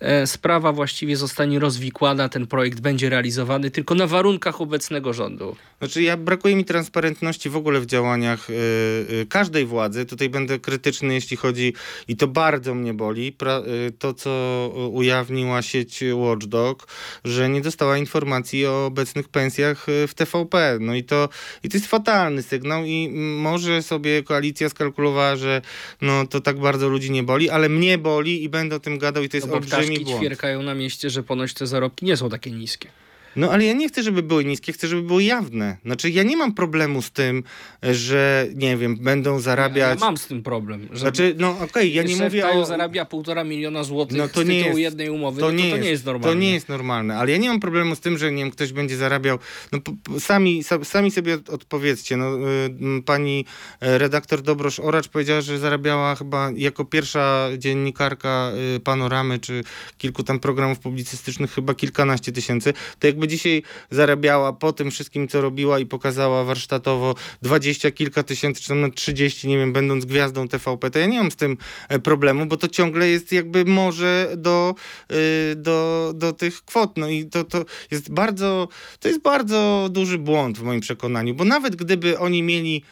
E, 0.00 0.26
sprawa 0.26 0.72
właściwie 0.72 1.16
zostanie 1.16 1.58
rozwikłana, 1.58 2.28
ten 2.28 2.46
projekt 2.46 2.80
będzie 2.80 3.10
realizowany 3.10 3.70
tylko 3.70 3.94
na 3.94 4.06
warunkach 4.06 4.60
obecnego 4.60 5.12
rządu. 5.12 5.56
Znaczy 5.78 6.02
ja 6.02 6.16
brakuje 6.16 6.56
mi 6.56 6.64
transparentności 6.64 7.50
w 7.50 7.56
ogóle 7.56 7.80
w 7.80 7.86
działaniach 7.86 8.50
y, 8.50 8.52
y, 8.52 9.26
każdej 9.28 9.66
władzy. 9.66 10.06
Tutaj 10.06 10.28
będę 10.28 10.58
krytyczny, 10.58 11.14
jeśli 11.14 11.36
chodzi 11.36 11.74
i 12.08 12.16
to 12.16 12.28
bardzo 12.28 12.74
mnie 12.74 12.94
boli, 12.94 13.32
pra, 13.32 13.62
to 13.98 14.14
co 14.14 14.30
ujawniła 14.92 15.62
sieć 15.62 16.04
Watchdog, 16.14 16.88
że 17.24 17.48
nie 17.48 17.60
dostała 17.60 17.98
informacji 17.98 18.66
o 18.66 18.86
obecnych 18.86 19.28
pensjach 19.28 19.86
w 20.08 20.14
TVP. 20.14 20.78
No 20.80 20.94
i 20.94 21.04
to, 21.04 21.28
i 21.62 21.68
to 21.68 21.76
jest 21.76 21.86
fatalny 21.86 22.42
sygnał 22.42 22.84
i 22.84 23.08
może 23.24 23.82
sobie 23.82 24.22
koalicja 24.22 24.68
skalkulowała, 24.68 25.36
że 25.36 25.62
no 26.00 26.26
to 26.26 26.40
tak 26.40 26.58
bardzo 26.58 26.88
ludzi 26.88 27.10
nie 27.10 27.22
boli, 27.22 27.50
ale 27.50 27.68
mnie 27.68 27.98
boli 27.98 28.44
i 28.44 28.48
będę 28.48 28.76
o 28.76 28.80
tym 28.80 28.98
gadał 28.98 29.22
i 29.22 29.28
to 29.28 29.36
jest 29.36 29.46
no 29.46 29.50
bo 29.52 29.58
olbrzymi 29.58 30.00
błąd. 30.00 30.18
ćwierkają 30.18 30.62
na 30.62 30.74
mieście, 30.74 31.10
że 31.10 31.22
ponoć 31.22 31.54
te 31.54 31.66
zarobki 31.66 32.06
nie 32.06 32.16
są 32.16 32.30
takie 32.30 32.50
niskie. 32.50 32.88
No 33.36 33.50
ale 33.50 33.64
ja 33.64 33.72
nie 33.72 33.88
chcę, 33.88 34.02
żeby 34.02 34.22
były 34.22 34.44
niskie, 34.44 34.72
chcę, 34.72 34.88
żeby 34.88 35.02
były 35.02 35.24
jawne. 35.24 35.76
Znaczy 35.84 36.10
ja 36.10 36.22
nie 36.22 36.36
mam 36.36 36.54
problemu 36.54 37.02
z 37.02 37.10
tym, 37.10 37.42
że 37.82 38.46
nie 38.54 38.76
wiem, 38.76 38.96
będą 38.96 39.40
zarabiać... 39.40 40.00
Ja 40.00 40.06
mam 40.06 40.16
z 40.16 40.26
tym 40.26 40.42
problem. 40.42 40.88
Że 40.92 40.98
znaczy, 40.98 41.34
no 41.38 41.50
okej, 41.50 41.66
okay, 41.66 41.88
ja 41.88 42.02
nie 42.02 42.16
mówię 42.16 42.48
o... 42.48 42.66
zarabia 42.66 43.04
półtora 43.04 43.44
miliona 43.44 43.84
złotych 43.84 44.18
no, 44.18 44.28
to 44.28 44.42
nie 44.42 44.58
jest, 44.58 44.78
jednej 44.78 45.10
umowy, 45.10 45.40
to, 45.40 45.46
no, 45.46 45.52
nie 45.52 45.70
to, 45.70 45.76
to 45.76 45.82
nie 45.82 45.90
jest 45.90 46.04
normalne. 46.04 46.34
To 46.34 46.40
nie 46.40 46.54
jest 46.54 46.68
normalne, 46.68 47.16
ale 47.16 47.30
ja 47.30 47.36
nie 47.36 47.48
mam 47.48 47.60
problemu 47.60 47.96
z 47.96 48.00
tym, 48.00 48.18
że 48.18 48.32
nie 48.32 48.42
wiem, 48.42 48.50
ktoś 48.50 48.72
będzie 48.72 48.96
zarabiał... 48.96 49.38
No 49.72 49.78
sami, 50.18 50.64
sami 50.82 51.10
sobie 51.10 51.38
odpowiedzcie. 51.48 52.16
No, 52.16 52.36
y, 52.98 53.02
pani 53.02 53.44
e, 53.80 53.98
redaktor 53.98 54.42
Dobrosz 54.42 54.80
Oracz 54.80 55.08
powiedziała, 55.08 55.40
że 55.40 55.58
zarabiała 55.58 56.14
chyba 56.14 56.50
jako 56.56 56.84
pierwsza 56.84 57.48
dziennikarka 57.58 58.52
y, 58.76 58.80
Panoramy, 58.80 59.38
czy 59.38 59.64
kilku 59.98 60.22
tam 60.22 60.40
programów 60.40 60.78
publicystycznych 60.78 61.52
chyba 61.52 61.74
kilkanaście 61.74 62.32
tysięcy. 62.32 62.72
To 62.98 63.06
jakby 63.06 63.23
jakby 63.24 63.36
dzisiaj 63.36 63.62
zarabiała 63.90 64.52
po 64.52 64.72
tym 64.72 64.90
wszystkim, 64.90 65.28
co 65.28 65.40
robiła 65.40 65.78
i 65.78 65.86
pokazała 65.86 66.44
warsztatowo 66.44 67.14
dwadzieścia 67.42 67.90
kilka 67.90 68.22
tysięcy, 68.22 68.62
czy 68.62 68.68
tam 68.68 68.92
30, 68.92 69.48
nie 69.48 69.58
wiem, 69.58 69.72
będąc 69.72 70.04
gwiazdą 70.04 70.48
TVP, 70.48 70.90
to 70.90 70.98
ja 70.98 71.06
nie 71.06 71.18
mam 71.18 71.30
z 71.30 71.36
tym 71.36 71.56
e, 71.88 71.98
problemu, 71.98 72.46
bo 72.46 72.56
to 72.56 72.68
ciągle 72.68 73.08
jest 73.08 73.32
jakby 73.32 73.64
może 73.64 74.32
do, 74.36 74.74
e, 75.10 75.56
do, 75.56 76.12
do 76.14 76.32
tych 76.32 76.62
kwot. 76.62 76.96
No 76.96 77.08
i 77.08 77.24
to, 77.24 77.44
to 77.44 77.64
jest 77.90 78.12
bardzo, 78.12 78.68
to 79.00 79.08
jest 79.08 79.20
bardzo 79.20 79.88
duży 79.90 80.18
błąd 80.18 80.58
w 80.58 80.62
moim 80.62 80.80
przekonaniu, 80.80 81.34
bo 81.34 81.44
nawet 81.44 81.76
gdyby 81.76 82.18
oni 82.18 82.42
mieli 82.42 82.82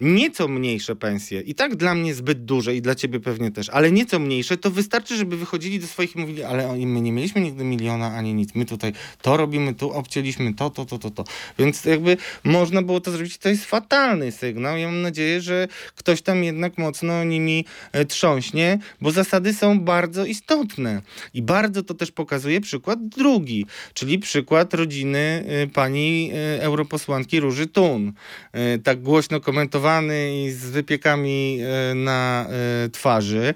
nieco 0.00 0.48
mniejsze 0.48 0.96
pensje, 0.96 1.40
i 1.40 1.54
tak 1.54 1.76
dla 1.76 1.94
mnie 1.94 2.14
zbyt 2.14 2.44
duże 2.44 2.74
i 2.74 2.82
dla 2.82 2.94
ciebie 2.94 3.20
pewnie 3.20 3.50
też, 3.50 3.68
ale 3.68 3.92
nieco 3.92 4.18
mniejsze, 4.18 4.56
to 4.56 4.70
wystarczy, 4.70 5.16
żeby 5.16 5.36
wychodzili 5.36 5.80
do 5.80 5.86
swoich 5.86 6.16
i 6.16 6.18
mówili, 6.18 6.42
ale 6.42 6.76
my 6.76 7.00
nie 7.00 7.12
mieliśmy 7.12 7.40
nigdy 7.40 7.64
miliona 7.64 8.14
ani 8.14 8.34
nic, 8.34 8.54
my 8.54 8.64
tutaj 8.64 8.92
to 9.22 9.36
robimy, 9.36 9.74
tu 9.74 9.92
obcięliśmy 9.92 10.54
to, 10.54 10.70
to, 10.70 10.84
to, 10.84 10.98
to, 10.98 11.10
to. 11.10 11.24
Więc 11.58 11.84
jakby 11.84 12.16
można 12.44 12.82
było 12.82 13.00
to 13.00 13.10
zrobić, 13.10 13.38
to 13.38 13.48
jest 13.48 13.64
fatalny 13.64 14.32
sygnał. 14.32 14.76
Ja 14.76 14.86
mam 14.86 15.02
nadzieję, 15.02 15.40
że 15.40 15.68
ktoś 15.96 16.22
tam 16.22 16.44
jednak 16.44 16.78
mocno 16.78 17.24
nimi 17.24 17.64
e, 17.92 18.04
trząśnie, 18.04 18.78
bo 19.00 19.10
zasady 19.10 19.54
są 19.54 19.80
bardzo 19.80 20.24
istotne. 20.24 21.02
I 21.34 21.42
bardzo 21.42 21.82
to 21.82 21.94
też 21.94 22.12
pokazuje 22.12 22.60
przykład 22.60 23.06
drugi, 23.08 23.66
czyli 23.94 24.18
przykład 24.18 24.74
rodziny 24.74 25.44
y, 25.64 25.68
pani 25.68 26.30
y, 26.58 26.62
europosłanki 26.62 27.40
Róży 27.40 27.66
Tun. 27.66 28.12
Tak 28.84 29.02
głośno 29.02 29.40
komentowany 29.42 30.44
i 30.44 30.50
z 30.50 30.70
wypiekami 30.70 31.58
y, 31.92 31.94
na 31.94 32.46
y, 32.86 32.90
twarzy, 32.90 33.54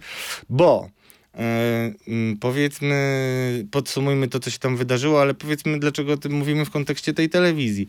bo 0.51 0.89
mm, 1.33 2.37
powiedzmy, 2.41 3.67
podsumujmy 3.71 4.29
to, 4.29 4.41
co 4.41 4.51
się 4.51 4.59
tam 4.59 4.77
wydarzyło, 4.77 5.21
ale 5.21 5.35
powiedzmy, 5.35 5.79
dlaczego 5.79 6.13
o 6.13 6.17
tym 6.17 6.33
mówimy 6.33 6.65
w 6.65 6.71
kontekście 6.71 7.15
tej 7.15 7.29
telewizji. 7.29 7.87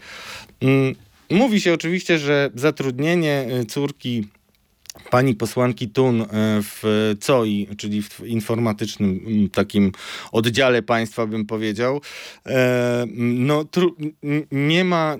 Mm, 0.62 0.96
Mówi 1.30 1.62
się 1.62 1.74
oczywiście, 1.74 2.20
że 2.20 2.50
zatrudnienie 2.56 3.48
córki 3.68 4.28
pani 5.10 5.36
posłanki 5.36 5.90
Tun 5.90 6.22
e, 6.22 6.26
w 6.62 7.14
COI, 7.28 7.68
czyli 7.78 8.02
w 8.02 8.20
informatycznym 8.26 9.20
takim 9.54 9.92
oddziale 10.32 10.82
państwa, 10.82 11.28
bym 11.28 11.46
powiedział, 11.46 12.02
e, 12.46 13.06
no 13.18 13.66
nie 14.52 14.84
ma 14.84 15.18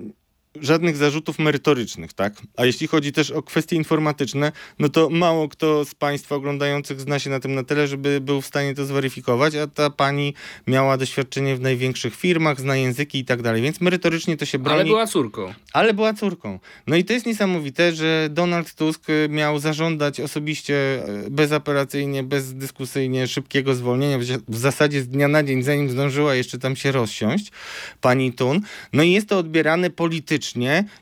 żadnych 0.60 0.96
zarzutów 0.96 1.38
merytorycznych, 1.38 2.12
tak? 2.12 2.32
A 2.56 2.64
jeśli 2.64 2.86
chodzi 2.86 3.12
też 3.12 3.30
o 3.30 3.42
kwestie 3.42 3.76
informatyczne, 3.76 4.52
no 4.78 4.88
to 4.88 5.10
mało 5.10 5.48
kto 5.48 5.84
z 5.84 5.94
Państwa 5.94 6.34
oglądających 6.34 7.00
zna 7.00 7.18
się 7.18 7.30
na 7.30 7.40
tym 7.40 7.54
na 7.54 7.62
tyle, 7.62 7.88
żeby 7.88 8.20
był 8.20 8.40
w 8.40 8.46
stanie 8.46 8.74
to 8.74 8.84
zweryfikować, 8.84 9.54
a 9.54 9.66
ta 9.66 9.90
pani 9.90 10.34
miała 10.66 10.96
doświadczenie 10.96 11.56
w 11.56 11.60
największych 11.60 12.16
firmach, 12.16 12.60
zna 12.60 12.76
języki 12.76 13.18
i 13.18 13.24
tak 13.24 13.42
dalej, 13.42 13.62
więc 13.62 13.80
merytorycznie 13.80 14.36
to 14.36 14.44
się 14.44 14.58
broni. 14.58 14.80
Ale 14.80 14.84
była 14.84 15.06
córką. 15.06 15.54
Ale 15.72 15.94
była 15.94 16.14
córką. 16.14 16.58
No 16.86 16.96
i 16.96 17.04
to 17.04 17.12
jest 17.12 17.26
niesamowite, 17.26 17.92
że 17.92 18.28
Donald 18.30 18.74
Tusk 18.74 19.10
y, 19.10 19.28
miał 19.30 19.58
zażądać 19.58 20.20
osobiście, 20.20 21.02
y, 21.26 21.30
bezapelacyjnie, 21.30 22.22
bezdyskusyjnie 22.22 23.26
szybkiego 23.26 23.74
zwolnienia, 23.74 24.18
w 24.48 24.56
zasadzie 24.56 25.02
z 25.02 25.08
dnia 25.08 25.28
na 25.28 25.42
dzień, 25.42 25.62
zanim 25.62 25.90
zdążyła 25.90 26.34
jeszcze 26.34 26.58
tam 26.58 26.76
się 26.76 26.92
rozsiąść, 26.92 27.52
pani 28.00 28.32
Tun. 28.32 28.60
No 28.92 29.02
i 29.02 29.12
jest 29.12 29.28
to 29.28 29.38
odbierane 29.38 29.90
politycznie 29.90 30.37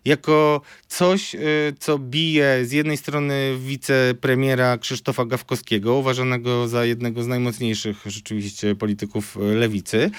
jako 0.05 0.61
coś, 0.89 1.35
y, 1.35 1.39
co 1.79 1.99
bije 1.99 2.65
z 2.65 2.73
jednej 2.73 2.97
strony 2.97 3.57
wicepremiera 3.59 4.79
Krzysztofa 4.79 5.25
Gawkowskiego, 5.25 5.95
uważanego 5.95 6.69
za 6.69 6.85
jednego 6.85 7.23
z 7.23 7.27
najmocniejszych 7.27 8.03
rzeczywiście 8.07 8.75
polityków 8.75 9.37
y, 9.37 9.41
lewicy, 9.41 10.11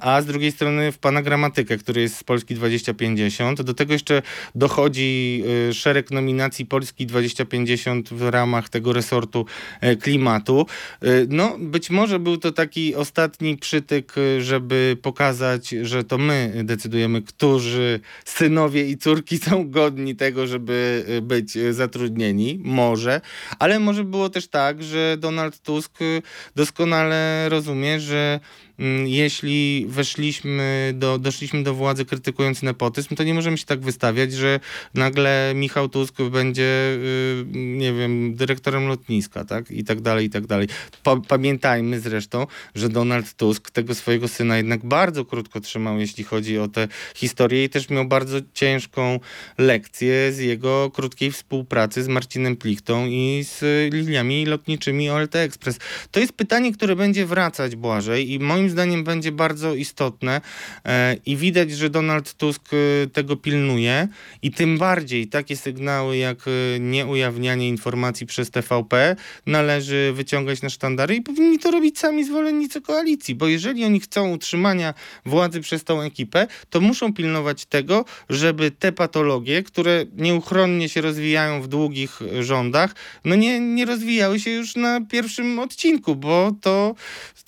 a 0.00 0.22
z 0.22 0.26
drugiej 0.26 0.52
strony 0.52 0.92
w 0.92 0.98
pana 0.98 1.22
gramatykę, 1.22 1.78
który 1.78 2.00
jest 2.00 2.16
z 2.16 2.24
Polski 2.24 2.54
2050. 2.54 3.62
Do 3.62 3.74
tego 3.74 3.92
jeszcze 3.92 4.22
dochodzi 4.54 5.42
y, 5.70 5.74
szereg 5.74 6.10
nominacji 6.10 6.66
Polski 6.66 7.06
2050 7.06 8.08
w 8.14 8.28
ramach 8.28 8.68
tego 8.68 8.92
resortu 8.92 9.46
e, 9.80 9.96
klimatu. 9.96 10.66
No, 11.28 11.56
być 11.58 11.90
może 11.90 12.18
był 12.18 12.36
to 12.36 12.52
taki 12.52 12.94
ostatni 12.94 13.56
przytyk, 13.56 14.12
żeby 14.38 14.96
pokazać, 15.02 15.68
że 15.68 16.04
to 16.04 16.18
my 16.18 16.52
decydujemy, 16.64 17.22
którzy 17.22 18.00
synowie 18.24 18.88
i 18.88 18.96
córki 18.96 19.38
są 19.38 19.70
godni 19.70 20.16
tego, 20.16 20.46
żeby 20.46 21.04
być 21.22 21.58
zatrudnieni. 21.70 22.60
Może. 22.64 23.20
Ale 23.58 23.78
może 23.78 24.04
było 24.04 24.30
też 24.30 24.48
tak, 24.48 24.82
że 24.82 25.16
Donald 25.18 25.62
Tusk 25.62 25.98
doskonale 26.56 27.48
rozumie, 27.48 28.00
że 28.00 28.40
jeśli 29.04 29.86
weszliśmy 29.88 30.92
do, 30.94 31.18
doszliśmy 31.18 31.62
do 31.62 31.74
władzy 31.74 32.04
krytykując 32.04 32.62
nepotyzm, 32.62 33.14
to 33.14 33.24
nie 33.24 33.34
możemy 33.34 33.58
się 33.58 33.64
tak 33.64 33.80
wystawiać, 33.80 34.32
że 34.32 34.60
nagle 34.94 35.52
Michał 35.54 35.88
Tusk 35.88 36.14
będzie, 36.22 36.62
y, 36.62 37.44
nie 37.54 37.92
wiem, 37.92 38.34
dyrektorem 38.34 38.88
lotniska, 38.88 39.44
tak? 39.44 39.70
I 39.70 39.84
tak 39.84 40.00
dalej, 40.00 40.26
i 40.26 40.30
tak 40.30 40.46
dalej. 40.46 40.68
Pa, 41.02 41.16
pamiętajmy 41.16 42.00
zresztą, 42.00 42.46
że 42.74 42.88
Donald 42.88 43.34
Tusk 43.34 43.70
tego 43.70 43.94
swojego 43.94 44.28
syna 44.28 44.56
jednak 44.56 44.86
bardzo 44.86 45.24
krótko 45.24 45.60
trzymał, 45.60 45.98
jeśli 45.98 46.24
chodzi 46.24 46.58
o 46.58 46.68
tę 46.68 46.88
historię 47.14 47.64
i 47.64 47.68
też 47.68 47.90
miał 47.90 48.04
bardzo 48.04 48.38
ciężką 48.54 49.20
lekcję 49.58 50.32
z 50.32 50.38
jego 50.38 50.90
krótkiej 50.90 51.30
współpracy 51.32 52.02
z 52.02 52.08
Marcinem 52.08 52.56
Plichtą 52.56 53.06
i 53.06 53.44
z 53.44 53.64
liniami 53.94 54.46
lotniczymi 54.46 55.10
OLT 55.10 55.36
Express. 55.36 55.78
To 56.10 56.20
jest 56.20 56.32
pytanie, 56.32 56.72
które 56.72 56.96
będzie 56.96 57.26
wracać, 57.26 57.76
Błażej, 57.76 58.32
i 58.32 58.38
moim 58.38 58.65
zdaniem 58.70 59.04
będzie 59.04 59.32
bardzo 59.32 59.74
istotne 59.74 60.40
e, 60.84 61.16
i 61.26 61.36
widać, 61.36 61.70
że 61.70 61.90
Donald 61.90 62.34
Tusk 62.34 62.62
e, 62.72 63.06
tego 63.06 63.36
pilnuje 63.36 64.08
i 64.42 64.50
tym 64.50 64.78
bardziej 64.78 65.26
takie 65.28 65.56
sygnały 65.56 66.16
jak 66.16 66.38
e, 66.48 66.80
nieujawnianie 66.80 67.68
informacji 67.68 68.26
przez 68.26 68.50
TVP 68.50 69.16
należy 69.46 70.12
wyciągać 70.14 70.62
na 70.62 70.70
sztandary 70.70 71.14
i 71.14 71.22
powinni 71.22 71.58
to 71.58 71.70
robić 71.70 71.98
sami 71.98 72.24
zwolennicy 72.24 72.80
koalicji, 72.80 73.34
bo 73.34 73.46
jeżeli 73.46 73.84
oni 73.84 74.00
chcą 74.00 74.30
utrzymania 74.30 74.94
władzy 75.26 75.60
przez 75.60 75.84
tą 75.84 76.02
ekipę, 76.02 76.46
to 76.70 76.80
muszą 76.80 77.14
pilnować 77.14 77.66
tego, 77.66 78.04
żeby 78.28 78.70
te 78.70 78.92
patologie, 78.92 79.62
które 79.62 80.04
nieuchronnie 80.16 80.88
się 80.88 81.00
rozwijają 81.00 81.62
w 81.62 81.68
długich 81.68 82.20
rządach, 82.40 82.94
no 83.24 83.34
nie, 83.34 83.60
nie 83.60 83.84
rozwijały 83.84 84.40
się 84.40 84.50
już 84.50 84.76
na 84.76 85.00
pierwszym 85.00 85.58
odcinku, 85.58 86.16
bo 86.16 86.52
to 86.60 86.94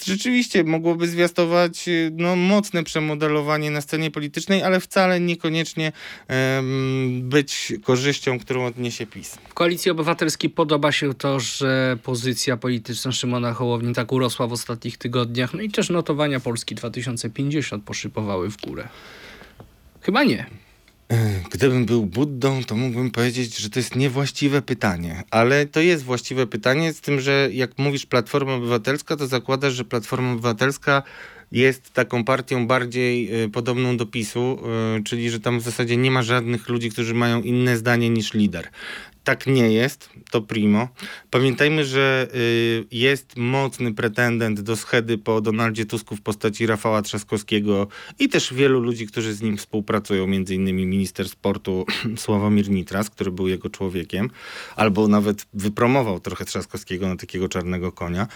rzeczywiście 0.04 0.64
mogłoby 0.64 1.07
zwiastować 1.08 1.88
y, 1.88 2.10
no, 2.16 2.36
mocne 2.36 2.84
przemodelowanie 2.84 3.70
na 3.70 3.80
scenie 3.80 4.10
politycznej, 4.10 4.62
ale 4.62 4.80
wcale 4.80 5.20
niekoniecznie 5.20 5.92
em, 6.28 7.20
być 7.22 7.72
korzyścią, 7.84 8.38
którą 8.38 8.66
odniesie 8.66 9.06
PiS. 9.06 9.38
Koalicji 9.54 9.90
Obywatelskiej 9.90 10.50
podoba 10.50 10.92
się 10.92 11.14
to, 11.14 11.40
że 11.40 11.98
pozycja 12.02 12.56
polityczna 12.56 13.12
Szymona 13.12 13.54
Hołowni 13.54 13.94
tak 13.94 14.12
urosła 14.12 14.46
w 14.46 14.52
ostatnich 14.52 14.98
tygodniach. 14.98 15.54
No 15.54 15.60
i 15.62 15.70
też 15.70 15.90
notowania 15.90 16.40
Polski 16.40 16.74
2050 16.74 17.84
poszypowały 17.84 18.50
w 18.50 18.56
górę. 18.56 18.88
Chyba 20.00 20.24
nie. 20.24 20.67
Gdybym 21.50 21.84
był 21.84 22.06
Buddą, 22.06 22.64
to 22.64 22.76
mógłbym 22.76 23.10
powiedzieć, 23.10 23.58
że 23.58 23.70
to 23.70 23.78
jest 23.78 23.96
niewłaściwe 23.96 24.62
pytanie. 24.62 25.22
Ale 25.30 25.66
to 25.66 25.80
jest 25.80 26.04
właściwe 26.04 26.46
pytanie, 26.46 26.92
z 26.92 27.00
tym, 27.00 27.20
że 27.20 27.48
jak 27.52 27.78
mówisz 27.78 28.06
Platforma 28.06 28.54
Obywatelska, 28.54 29.16
to 29.16 29.26
zakładasz, 29.26 29.74
że 29.74 29.84
Platforma 29.84 30.32
Obywatelska 30.32 31.02
jest 31.52 31.92
taką 31.92 32.24
partią 32.24 32.66
bardziej 32.66 33.44
y, 33.44 33.48
podobną 33.48 33.96
do 33.96 34.06
PiSu, 34.06 34.58
y, 34.98 35.02
czyli 35.02 35.30
że 35.30 35.40
tam 35.40 35.60
w 35.60 35.62
zasadzie 35.62 35.96
nie 35.96 36.10
ma 36.10 36.22
żadnych 36.22 36.68
ludzi, 36.68 36.90
którzy 36.90 37.14
mają 37.14 37.42
inne 37.42 37.76
zdanie 37.76 38.10
niż 38.10 38.34
lider. 38.34 38.68
Tak 39.28 39.46
nie 39.46 39.72
jest, 39.72 40.10
to 40.30 40.42
primo. 40.42 40.88
Pamiętajmy, 41.30 41.84
że 41.84 42.28
y, 42.34 42.84
jest 42.90 43.36
mocny 43.36 43.94
pretendent 43.94 44.60
do 44.60 44.76
schedy 44.76 45.18
po 45.18 45.40
Donaldzie 45.40 45.86
Tusku 45.86 46.16
w 46.16 46.20
postaci 46.20 46.66
Rafała 46.66 47.02
Trzaskowskiego 47.02 47.86
i 48.18 48.28
też 48.28 48.54
wielu 48.54 48.80
ludzi, 48.80 49.06
którzy 49.06 49.34
z 49.34 49.42
nim 49.42 49.56
współpracują, 49.56 50.26
między 50.26 50.54
innymi 50.54 50.86
minister 50.86 51.28
sportu 51.28 51.86
Sławomir 52.16 52.70
Nitras, 52.70 53.10
który 53.10 53.30
był 53.30 53.48
jego 53.48 53.70
człowiekiem, 53.70 54.30
albo 54.76 55.08
nawet 55.08 55.46
wypromował 55.54 56.20
trochę 56.20 56.44
Trzaskowskiego 56.44 57.08
na 57.08 57.16
takiego 57.16 57.48
czarnego 57.48 57.92
konia. 57.92 58.26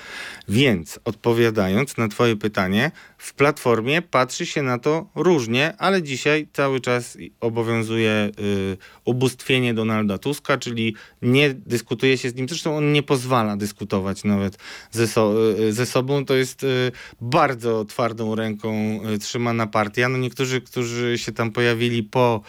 Więc 0.48 1.00
odpowiadając 1.04 1.96
na 1.96 2.08
twoje 2.08 2.36
pytanie, 2.36 2.90
w 3.18 3.34
Platformie 3.34 4.02
patrzy 4.02 4.46
się 4.46 4.62
na 4.62 4.78
to 4.78 5.06
różnie, 5.14 5.74
ale 5.78 6.02
dzisiaj 6.02 6.48
cały 6.52 6.80
czas 6.80 7.18
obowiązuje 7.40 8.30
y, 8.38 8.76
ubóstwienie 9.04 9.74
Donalda 9.74 10.18
Tuska, 10.18 10.58
czyli 10.58 10.81
nie 11.22 11.54
dyskutuje 11.54 12.18
się 12.18 12.30
z 12.30 12.34
nim. 12.34 12.48
Zresztą 12.48 12.76
on 12.76 12.92
nie 12.92 13.02
pozwala 13.02 13.56
dyskutować 13.56 14.24
nawet 14.24 14.58
ze, 14.90 15.06
so, 15.08 15.34
ze 15.70 15.86
sobą. 15.86 16.24
To 16.24 16.34
jest 16.34 16.64
y, 16.64 16.92
bardzo 17.20 17.84
twardą 17.84 18.34
ręką 18.34 19.00
y, 19.14 19.18
trzymana 19.18 19.66
partia. 19.66 20.08
No 20.08 20.18
niektórzy, 20.18 20.60
którzy 20.60 21.18
się 21.18 21.32
tam 21.32 21.50
pojawili 21.50 22.02
po, 22.02 22.42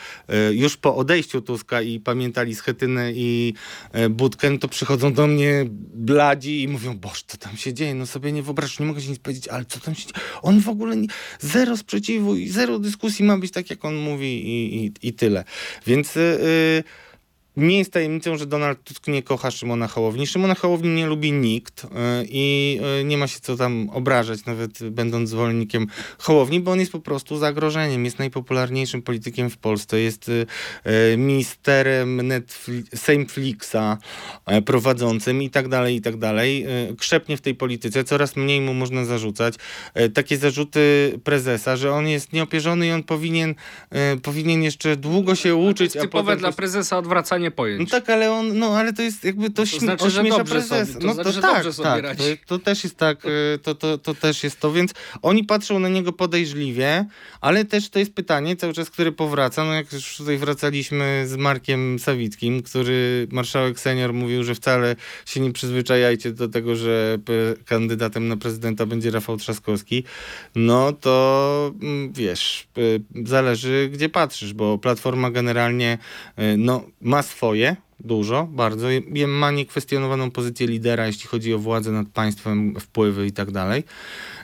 y, 0.50 0.56
już 0.56 0.78
po 0.78 0.96
odejściu 0.96 1.42
Tuska 1.42 1.82
i 1.82 2.00
pamiętali 2.00 2.56
Schetynę 2.56 3.12
i 3.16 3.54
Budkę, 4.10 4.50
no 4.50 4.58
to 4.58 4.68
przychodzą 4.68 5.14
do 5.14 5.28
mnie 5.28 5.66
bladzi 5.94 6.64
i 6.64 6.68
mówią, 6.68 6.98
boż, 6.98 7.24
co 7.24 7.38
tam 7.38 7.58
się 7.58 7.74
dzieje? 7.74 7.96
No 7.96 8.06
sobie 8.06 8.32
nie 8.32 8.44
wyobrażasz, 8.44 8.80
nie 8.80 8.86
mogę 8.86 9.02
się 9.02 9.10
nic 9.10 9.20
powiedzieć, 9.20 9.48
ale 9.48 9.66
co 9.66 9.80
tam 9.80 9.96
się 9.96 10.02
dzieje? 10.02 10.26
On 10.42 10.60
w 10.60 10.70
ogóle 10.70 10.96
nie, 10.96 11.08
zero 11.40 11.78
sprzeciwu 11.78 12.36
i 12.36 12.50
zero 12.50 12.80
dyskusji 12.80 13.26
ma 13.26 13.38
być 13.38 13.52
tak, 13.52 13.70
jak 13.70 13.86
on 13.86 13.96
mówi 13.96 14.48
i, 14.48 14.86
i, 14.86 15.08
i 15.08 15.14
tyle. 15.14 15.44
Więc 15.88 16.18
y, 16.18 16.20
y, 16.20 16.84
nie 17.58 17.78
jest 17.78 17.92
tajemnicą, 17.92 18.38
że 18.38 18.46
Donald 18.46 18.84
Tusk 18.84 19.08
nie 19.08 19.24
kocha 19.24 19.52
Szymona 19.52 19.88
Hołowni. 19.88 20.28
Szymona 20.28 20.56
Hołowni 20.56 20.90
nie 20.90 21.08
lubi 21.08 21.32
nikt 21.32 21.84
y, 21.84 21.88
i 22.30 22.80
y, 23.02 23.04
nie 23.04 23.18
ma 23.18 23.28
się 23.28 23.40
co 23.40 23.58
tam 23.58 23.90
obrażać, 23.90 24.46
nawet 24.46 24.90
będąc 24.90 25.30
zwolennikiem 25.30 25.88
Hołowni, 26.18 26.60
bo 26.60 26.72
on 26.72 26.80
jest 26.80 26.92
po 26.92 27.00
prostu 27.00 27.38
zagrożeniem. 27.38 28.06
Jest 28.06 28.20
najpopularniejszym 28.20 29.02
politykiem 29.02 29.50
w 29.50 29.58
Polsce. 29.58 30.00
Jest 30.00 30.30
y, 30.30 30.46
ministerem 31.18 32.32
y, 32.32 32.44
prowadzącym 34.66 35.42
i 35.42 35.50
tak 35.50 35.68
dalej, 35.68 35.96
i 35.96 36.02
tak 36.02 36.18
dalej. 36.18 36.66
Krzepnie 36.98 37.38
w 37.38 37.42
tej 37.42 37.56
polityce, 37.56 38.04
coraz 38.04 38.36
mniej 38.36 38.62
mu 38.62 38.74
można 38.74 39.06
zarzucać. 39.06 39.56
Takie 40.14 40.38
zarzuty 40.38 41.14
prezesa, 41.24 41.78
że 41.78 41.92
on 41.94 42.08
jest 42.08 42.34
nieopierzony 42.34 42.88
i 42.88 42.92
on 42.92 43.04
powinien, 43.04 43.56
powinien 44.22 44.64
jeszcze 44.64 44.96
długo 44.96 45.36
się 45.36 45.56
uczyć, 45.56 45.94
Typowe 45.94 46.38
dla 46.38 46.52
prezesa 46.52 46.98
odwracanie 46.98 47.43
pojęć. 47.52 47.80
no 47.80 48.00
tak, 48.00 48.10
ale 48.10 48.32
on, 48.32 48.60
no 48.60 48.78
ale 48.78 48.94
to 48.94 49.02
jest 49.02 49.24
jakby 49.24 49.50
to, 49.50 49.66
śmie- 49.66 49.80
znaczy, 49.80 50.10
że 50.10 50.24
dobrze 50.24 50.44
prezesa. 50.46 50.86
sobie- 50.86 51.00
to 51.02 51.08
no 51.08 51.14
znaczy, 51.14 51.30
to 51.30 51.34
że 51.36 51.42
tak, 51.42 51.54
dobrze 51.56 51.74
sobie 51.74 51.90
tak, 51.90 52.04
radzi. 52.04 52.24
to, 52.24 52.58
to 52.58 52.66
też 52.66 52.84
jest 52.84 52.98
tak, 52.98 53.26
y, 53.26 53.60
to, 53.64 53.76
to, 53.76 53.98
to 53.98 54.14
też 54.16 54.44
jest 54.44 54.60
to, 54.60 54.72
więc 54.72 54.94
oni 55.22 55.44
patrzą 55.44 55.80
na 55.80 55.90
niego 55.90 56.14
podejrzliwie, 56.14 57.06
ale 57.42 57.66
też 57.66 57.90
to 57.90 58.00
jest 58.00 58.14
pytanie 58.14 58.56
cały 58.56 58.74
czas, 58.74 58.90
które 58.90 59.12
powraca, 59.12 59.64
no 59.64 59.74
jak 59.74 59.94
już 59.94 60.18
tutaj 60.18 60.38
wracaliśmy 60.38 61.24
z 61.28 61.36
Markiem 61.36 62.00
Sawickim, 62.00 62.62
który 62.64 63.28
marszałek 63.32 63.80
senior 63.80 64.14
mówił, 64.14 64.44
że 64.44 64.56
wcale 64.56 64.96
się 65.26 65.40
nie 65.40 65.52
przyzwyczajajcie 65.54 66.32
do 66.32 66.48
tego, 66.48 66.76
że 66.76 67.18
kandydatem 67.66 68.28
na 68.28 68.38
prezydenta 68.38 68.86
będzie 68.86 69.12
Rafał 69.12 69.38
Trzaskowski, 69.38 70.04
no 70.56 70.92
to 70.94 71.72
mm, 71.82 72.14
wiesz, 72.14 72.68
y, 72.78 73.02
zależy 73.26 73.90
gdzie 73.94 74.10
patrzysz, 74.10 74.54
bo 74.54 74.78
Platforma 74.78 75.32
generalnie 75.32 75.98
y, 76.40 76.58
no, 76.58 76.86
ma 77.02 77.22
swoje, 77.34 77.76
dużo, 78.00 78.48
bardzo, 78.52 78.88
ma 79.28 79.52
niekwestionowaną 79.52 80.32
pozycję 80.32 80.68
lidera, 80.68 81.08
jeśli 81.08 81.28
chodzi 81.28 81.54
o 81.54 81.60
władzę 81.60 81.92
nad 81.92 82.08
państwem, 82.08 82.80
wpływy 82.80 83.28
i 83.28 83.32
tak 83.32 83.52
dalej. 83.52 83.84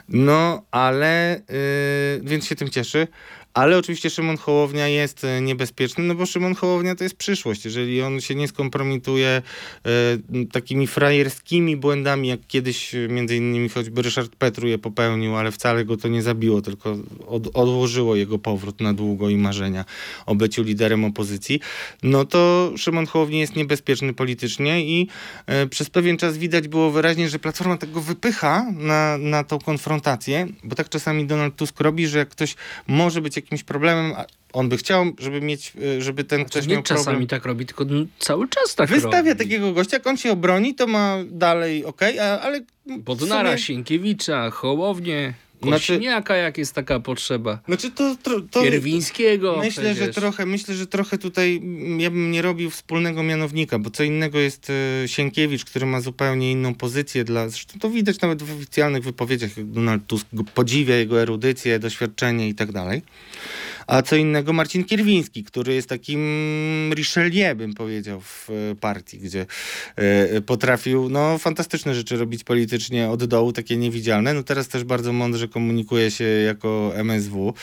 No, 0.08 0.62
ale, 0.70 1.36
y, 1.38 2.20
więc 2.22 2.46
się 2.46 2.56
tym 2.56 2.70
cieszy. 2.70 3.06
Ale 3.54 3.78
oczywiście 3.78 4.10
Szymon 4.10 4.36
Hołownia 4.36 4.88
jest 4.88 5.24
e, 5.24 5.40
niebezpieczny, 5.40 6.04
no 6.04 6.14
bo 6.14 6.26
Szymon 6.26 6.54
Hołownia 6.54 6.94
to 6.94 7.04
jest 7.04 7.16
przyszłość. 7.16 7.64
Jeżeli 7.64 8.02
on 8.02 8.20
się 8.20 8.34
nie 8.34 8.48
skompromituje 8.48 9.28
e, 9.28 9.42
takimi 10.52 10.86
frajerskimi 10.86 11.76
błędami, 11.76 12.28
jak 12.28 12.40
kiedyś 12.46 12.94
e, 12.94 13.08
między 13.08 13.36
innymi 13.36 13.68
choćby 13.68 14.02
Ryszard 14.02 14.36
Petru 14.36 14.68
je 14.68 14.78
popełnił, 14.78 15.36
ale 15.36 15.52
wcale 15.52 15.84
go 15.84 15.96
to 15.96 16.08
nie 16.08 16.22
zabiło, 16.22 16.62
tylko 16.62 16.96
od, 17.26 17.56
odłożyło 17.56 18.16
jego 18.16 18.38
powrót 18.38 18.80
na 18.80 18.94
długo 18.94 19.28
i 19.28 19.36
marzenia 19.36 19.84
o 20.26 20.34
byciu 20.34 20.62
liderem 20.62 21.04
opozycji, 21.04 21.60
no 22.02 22.24
to 22.24 22.72
Szymon 22.76 23.06
Hołownia 23.06 23.38
jest 23.38 23.56
niebezpieczny 23.56 24.14
politycznie 24.14 24.84
i 24.84 25.08
przez 25.70 25.90
pewien 25.90 26.16
czas 26.16 26.38
widać 26.38 26.68
było 26.68 26.90
wyraźnie, 26.90 27.28
że 27.28 27.38
Platforma 27.38 27.76
tego 27.76 28.00
wypycha 28.00 28.66
na, 28.72 29.18
na 29.18 29.44
tą 29.44 29.58
konfrontację, 29.58 30.46
bo 30.64 30.74
tak 30.74 30.88
czasami 30.88 31.26
Donald 31.26 31.56
Tusk 31.56 31.80
robi, 31.80 32.06
że 32.06 32.18
jak 32.18 32.28
ktoś 32.28 32.56
może 32.86 33.20
być 33.20 33.39
jakimś 33.44 33.62
problemem, 33.64 34.12
a 34.16 34.24
on 34.52 34.68
by 34.68 34.76
chciał, 34.76 35.04
żeby 35.18 35.40
mieć, 35.40 35.72
e, 35.98 36.02
żeby 36.02 36.24
ten 36.24 36.38
Znaczy, 36.40 36.50
ktoś 36.50 36.66
nie 36.66 36.74
miał 36.74 36.82
czasami 36.82 37.04
problem. 37.04 37.26
tak 37.26 37.44
robi, 37.44 37.66
tylko 37.66 37.84
cały 38.18 38.48
czas 38.48 38.74
tak 38.74 38.88
Wystawia 38.90 39.32
robi. 39.32 39.44
takiego 39.44 39.72
gościa, 39.72 39.96
jak 39.96 40.06
on 40.06 40.16
się 40.16 40.32
obroni, 40.32 40.74
to 40.74 40.86
ma 40.86 41.16
dalej 41.30 41.84
okej, 41.84 42.18
a 42.18 42.40
ale 42.40 42.60
Bodnara, 42.86 43.50
sumie- 43.50 43.58
Sienkiewicza, 43.58 44.50
Hołownię, 44.50 45.34
Znaczy- 45.62 45.94
Kośniaka, 45.94 46.36
jak 46.36 46.58
jest 46.58 46.74
taka 46.74 47.00
potrzeba. 47.00 47.58
Znaczy 47.66 47.90
to, 47.90 48.16
to, 48.22 48.40
to 48.40 48.62
Kierwińskiego 48.62 49.56
Myślę, 49.58 49.88
że 49.88 49.94
przecież. 49.94 50.14
trochę, 50.14 50.46
myślę, 50.46 50.74
że 50.74 50.86
trochę 50.86 51.18
tutaj 51.18 51.62
ja 51.98 52.10
bym 52.10 52.30
nie 52.30 52.42
robił 52.42 52.70
wspólnego 52.70 53.22
mianownika, 53.22 53.78
bo 53.78 53.90
co 53.90 54.02
innego 54.02 54.38
jest 54.38 54.70
e, 55.04 55.08
Sienkiewicz, 55.08 55.64
który 55.64 55.86
ma 55.86 56.00
zupełnie 56.00 56.52
inną 56.52 56.74
pozycję 56.74 57.24
dla. 57.24 57.48
Zresztą 57.48 57.78
to 57.78 57.90
widać 57.90 58.20
nawet 58.20 58.42
w 58.42 58.56
oficjalnych 58.56 59.02
wypowiedziach, 59.02 59.56
jak 59.56 59.66
Donald 59.66 60.06
Tusk 60.06 60.26
podziwia 60.54 60.96
jego 60.96 61.22
erudycję, 61.22 61.78
doświadczenie 61.78 62.48
i 62.48 62.54
tak 62.54 62.72
dalej. 62.72 63.02
A 63.90 64.02
co 64.02 64.16
innego 64.16 64.52
Marcin 64.52 64.84
Kierwiński, 64.84 65.44
który 65.44 65.74
jest 65.74 65.88
takim 65.88 66.20
Richelieu, 66.94 67.56
bym 67.56 67.74
powiedział, 67.74 68.20
w 68.20 68.50
e, 68.50 68.74
partii, 68.74 69.18
gdzie 69.18 69.46
e, 69.96 70.40
potrafił 70.40 71.08
no, 71.08 71.38
fantastyczne 71.38 71.94
rzeczy 71.94 72.16
robić 72.16 72.44
politycznie 72.44 73.08
od 73.08 73.24
dołu, 73.24 73.52
takie 73.52 73.76
niewidzialne. 73.76 74.34
No 74.34 74.42
teraz 74.42 74.68
też 74.68 74.84
bardzo 74.84 75.12
mądrze 75.12 75.48
komunikuje 75.48 76.10
się 76.10 76.24
jako 76.24 76.92
MSW. 76.94 77.54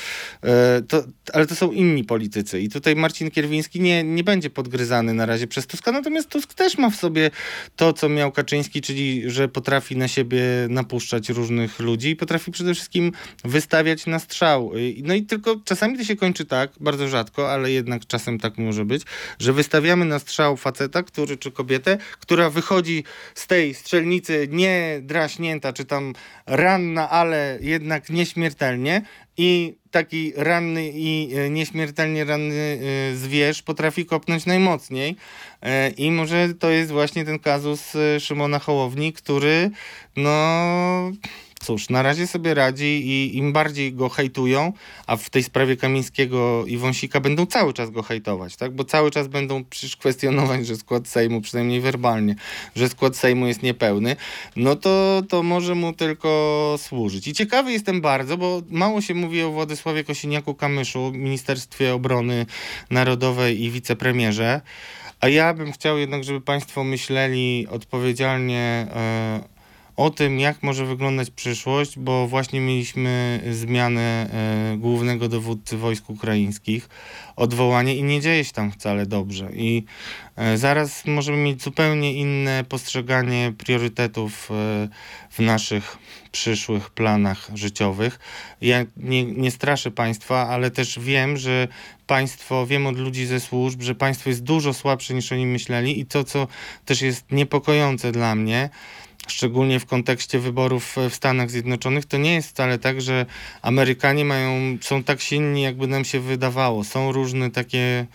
E, 0.43 0.81
to, 0.87 1.03
ale 1.33 1.47
to 1.47 1.55
są 1.55 1.71
inni 1.71 2.03
politycy 2.03 2.59
i 2.59 2.69
tutaj 2.69 2.95
Marcin 2.95 3.31
Kierwiński 3.31 3.79
nie, 3.79 4.03
nie 4.03 4.23
będzie 4.23 4.49
podgryzany 4.49 5.13
na 5.13 5.25
razie 5.25 5.47
przez 5.47 5.67
Tuska, 5.67 5.91
natomiast 5.91 6.29
Tusk 6.29 6.53
też 6.53 6.77
ma 6.77 6.89
w 6.89 6.95
sobie 6.95 7.31
to, 7.75 7.93
co 7.93 8.09
miał 8.09 8.31
Kaczyński, 8.31 8.81
czyli 8.81 9.23
że 9.25 9.47
potrafi 9.47 9.97
na 9.97 10.07
siebie 10.07 10.41
napuszczać 10.69 11.29
różnych 11.29 11.79
ludzi 11.79 12.09
i 12.09 12.15
potrafi 12.15 12.51
przede 12.51 12.73
wszystkim 12.73 13.11
wystawiać 13.45 14.05
na 14.05 14.19
strzał. 14.19 14.71
No 15.03 15.13
i 15.13 15.23
tylko 15.23 15.55
czasami 15.65 15.97
to 15.97 16.03
się 16.03 16.16
kończy 16.17 16.45
tak, 16.45 16.71
bardzo 16.79 17.07
rzadko, 17.07 17.51
ale 17.51 17.71
jednak 17.71 18.07
czasem 18.07 18.39
tak 18.39 18.57
może 18.57 18.85
być, 18.85 19.03
że 19.39 19.53
wystawiamy 19.53 20.05
na 20.05 20.19
strzał 20.19 20.57
faceta, 20.57 21.03
który 21.03 21.37
czy 21.37 21.51
kobietę, 21.51 21.97
która 22.19 22.49
wychodzi 22.49 23.03
z 23.35 23.47
tej 23.47 23.73
strzelnicy 23.73 24.47
nie 24.51 24.99
draśnięta, 25.01 25.73
czy 25.73 25.85
tam 25.85 26.13
ranna, 26.45 27.09
ale 27.09 27.57
jednak 27.61 28.09
nieśmiertelnie 28.09 29.01
i 29.37 29.77
taki 29.91 30.33
ranny 30.35 30.91
i 30.93 31.29
e, 31.35 31.49
nieśmiertelnie 31.49 32.25
ranny 32.25 32.79
e, 33.11 33.15
zwierz 33.15 33.61
potrafi 33.61 34.05
kopnąć 34.05 34.45
najmocniej. 34.45 35.15
E, 35.61 35.89
I 35.89 36.11
może 36.11 36.53
to 36.53 36.69
jest 36.69 36.91
właśnie 36.91 37.25
ten 37.25 37.39
kazus 37.39 37.93
Szymona 38.19 38.59
Hołowni, 38.59 39.13
który 39.13 39.71
no 40.15 41.11
cóż, 41.63 41.89
na 41.89 42.01
razie 42.01 42.27
sobie 42.27 42.53
radzi 42.53 42.85
i 42.85 43.37
im 43.37 43.53
bardziej 43.53 43.93
go 43.93 44.09
hejtują, 44.09 44.73
a 45.07 45.17
w 45.17 45.29
tej 45.29 45.43
sprawie 45.43 45.77
Kamińskiego 45.77 46.65
i 46.65 46.77
Wąsika 46.77 47.19
będą 47.19 47.45
cały 47.45 47.73
czas 47.73 47.89
go 47.89 48.03
hejtować, 48.03 48.55
tak? 48.55 48.75
Bo 48.75 48.83
cały 48.83 49.11
czas 49.11 49.27
będą 49.27 49.63
przecież 49.63 49.95
kwestionować, 49.95 50.67
że 50.67 50.75
skład 50.75 51.07
Sejmu, 51.07 51.41
przynajmniej 51.41 51.81
werbalnie, 51.81 52.35
że 52.75 52.89
skład 52.89 53.15
Sejmu 53.17 53.47
jest 53.47 53.63
niepełny, 53.63 54.15
no 54.55 54.75
to, 54.75 55.21
to 55.29 55.43
może 55.43 55.75
mu 55.75 55.93
tylko 55.93 56.75
służyć. 56.77 57.27
I 57.27 57.33
ciekawy 57.33 57.71
jestem 57.71 58.01
bardzo, 58.01 58.37
bo 58.37 58.61
mało 58.69 59.01
się 59.01 59.13
mówi 59.13 59.43
o 59.43 59.51
Władysławie 59.51 60.03
Kosiniaku-Kamyszu, 60.03 61.13
Ministerstwie 61.13 61.93
Obrony 61.93 62.45
Narodowej 62.89 63.63
i 63.63 63.71
wicepremierze, 63.71 64.61
a 65.19 65.27
ja 65.27 65.53
bym 65.53 65.71
chciał 65.71 65.97
jednak, 65.97 66.23
żeby 66.23 66.41
Państwo 66.41 66.83
myśleli 66.83 67.67
odpowiedzialnie 67.69 68.87
e, 68.95 69.56
o 69.97 70.09
tym, 70.09 70.39
jak 70.39 70.63
może 70.63 70.85
wyglądać 70.85 71.31
przyszłość, 71.31 71.99
bo 71.99 72.27
właśnie 72.27 72.59
mieliśmy 72.59 73.41
zmianę 73.51 74.29
e, 74.33 74.77
głównego 74.77 75.27
dowódcy 75.27 75.77
wojsk 75.77 76.09
ukraińskich, 76.09 76.89
odwołanie 77.35 77.95
i 77.95 78.03
nie 78.03 78.21
dzieje 78.21 78.45
się 78.45 78.53
tam 78.53 78.71
wcale 78.71 79.05
dobrze. 79.05 79.49
I 79.53 79.83
e, 80.35 80.57
zaraz 80.57 81.05
możemy 81.05 81.37
mieć 81.37 81.63
zupełnie 81.63 82.13
inne 82.13 82.63
postrzeganie 82.69 83.53
priorytetów 83.57 84.51
e, 84.51 84.87
w 85.29 85.39
naszych 85.39 85.97
przyszłych 86.31 86.89
planach 86.89 87.49
życiowych. 87.53 88.19
Ja 88.61 88.85
nie, 88.97 89.25
nie 89.25 89.51
straszę 89.51 89.91
państwa, 89.91 90.47
ale 90.47 90.71
też 90.71 90.99
wiem, 90.99 91.37
że 91.37 91.67
państwo, 92.07 92.65
wiem 92.65 92.87
od 92.87 92.97
ludzi 92.97 93.25
ze 93.25 93.39
służb, 93.39 93.81
że 93.81 93.95
państwo 93.95 94.29
jest 94.29 94.43
dużo 94.43 94.73
słabsze 94.73 95.13
niż 95.13 95.31
oni 95.31 95.45
myśleli 95.45 95.99
i 95.99 96.05
to, 96.05 96.23
co 96.23 96.47
też 96.85 97.01
jest 97.01 97.31
niepokojące 97.31 98.11
dla 98.11 98.35
mnie, 98.35 98.69
szczególnie 99.27 99.79
w 99.79 99.85
kontekście 99.85 100.39
wyborów 100.39 100.95
w 101.09 101.13
Stanach 101.15 101.51
Zjednoczonych, 101.51 102.05
to 102.05 102.17
nie 102.17 102.33
jest 102.35 102.49
wcale 102.49 102.79
tak, 102.79 103.01
że 103.01 103.25
Amerykanie 103.61 104.25
mają, 104.25 104.77
są 104.81 105.03
tak 105.03 105.21
silni, 105.21 105.61
jakby 105.61 105.87
nam 105.87 106.05
się 106.05 106.19
wydawało. 106.19 106.83
Są 106.83 107.11
różne 107.11 107.51
takie 107.51 108.05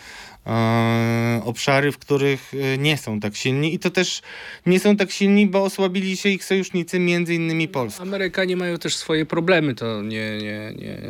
e, 0.46 1.40
obszary, 1.44 1.92
w 1.92 1.98
których 1.98 2.52
e, 2.74 2.78
nie 2.78 2.96
są 2.96 3.20
tak 3.20 3.36
silni 3.36 3.74
i 3.74 3.78
to 3.78 3.90
też 3.90 4.22
nie 4.66 4.80
są 4.80 4.96
tak 4.96 5.10
silni, 5.10 5.46
bo 5.46 5.64
osłabili 5.64 6.16
się 6.16 6.28
ich 6.28 6.44
sojusznicy, 6.44 6.98
między 6.98 7.34
innymi 7.34 7.68
Polska. 7.68 8.02
Amerykanie 8.02 8.56
mają 8.56 8.78
też 8.78 8.96
swoje 8.96 9.26
problemy, 9.26 9.74
to 9.74 10.02
nie, 10.02 10.38
nie, 10.38 10.72
nie. 10.78 11.02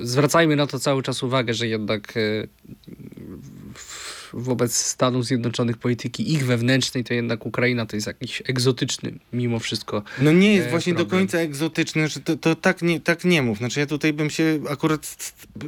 Zwracajmy 0.00 0.56
na 0.56 0.66
to 0.66 0.78
cały 0.78 1.02
czas 1.02 1.22
uwagę, 1.22 1.54
że 1.54 1.66
jednak 1.68 2.14
e, 2.16 2.20
w- 3.74 4.07
wobec 4.32 4.76
Stanów 4.76 5.26
Zjednoczonych 5.26 5.78
polityki 5.78 6.32
ich 6.32 6.46
wewnętrznej, 6.46 7.04
to 7.04 7.14
jednak 7.14 7.46
Ukraina 7.46 7.86
to 7.86 7.96
jest 7.96 8.06
jakiś 8.06 8.42
egzotyczny 8.46 9.12
mimo 9.32 9.58
wszystko. 9.58 10.02
No 10.20 10.32
nie 10.32 10.54
jest 10.54 10.66
e, 10.66 10.70
właśnie 10.70 10.92
do 10.92 10.98
problem. 10.98 11.20
końca 11.20 11.38
egzotyczne, 11.38 12.08
że 12.08 12.20
to, 12.20 12.36
to 12.36 12.54
tak, 12.54 12.82
nie, 12.82 13.00
tak 13.00 13.24
nie 13.24 13.42
mów. 13.42 13.58
Znaczy 13.58 13.80
ja 13.80 13.86
tutaj 13.86 14.12
bym 14.12 14.30
się 14.30 14.60
akurat... 14.70 15.16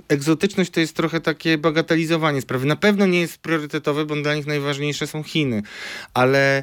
Egzotyczność 0.09 0.71
to 0.71 0.81
jest 0.81 0.97
trochę 0.97 1.21
takie 1.21 1.59
bagatelizowanie 1.59 2.41
sprawy. 2.41 2.67
Na 2.67 2.77
pewno 2.77 3.07
nie 3.07 3.21
jest 3.21 3.39
priorytetowe, 3.39 4.05
bo 4.05 4.17
dla 4.17 4.35
nich 4.35 4.47
najważniejsze 4.47 5.07
są 5.07 5.23
Chiny. 5.23 5.63
Ale 6.15 6.63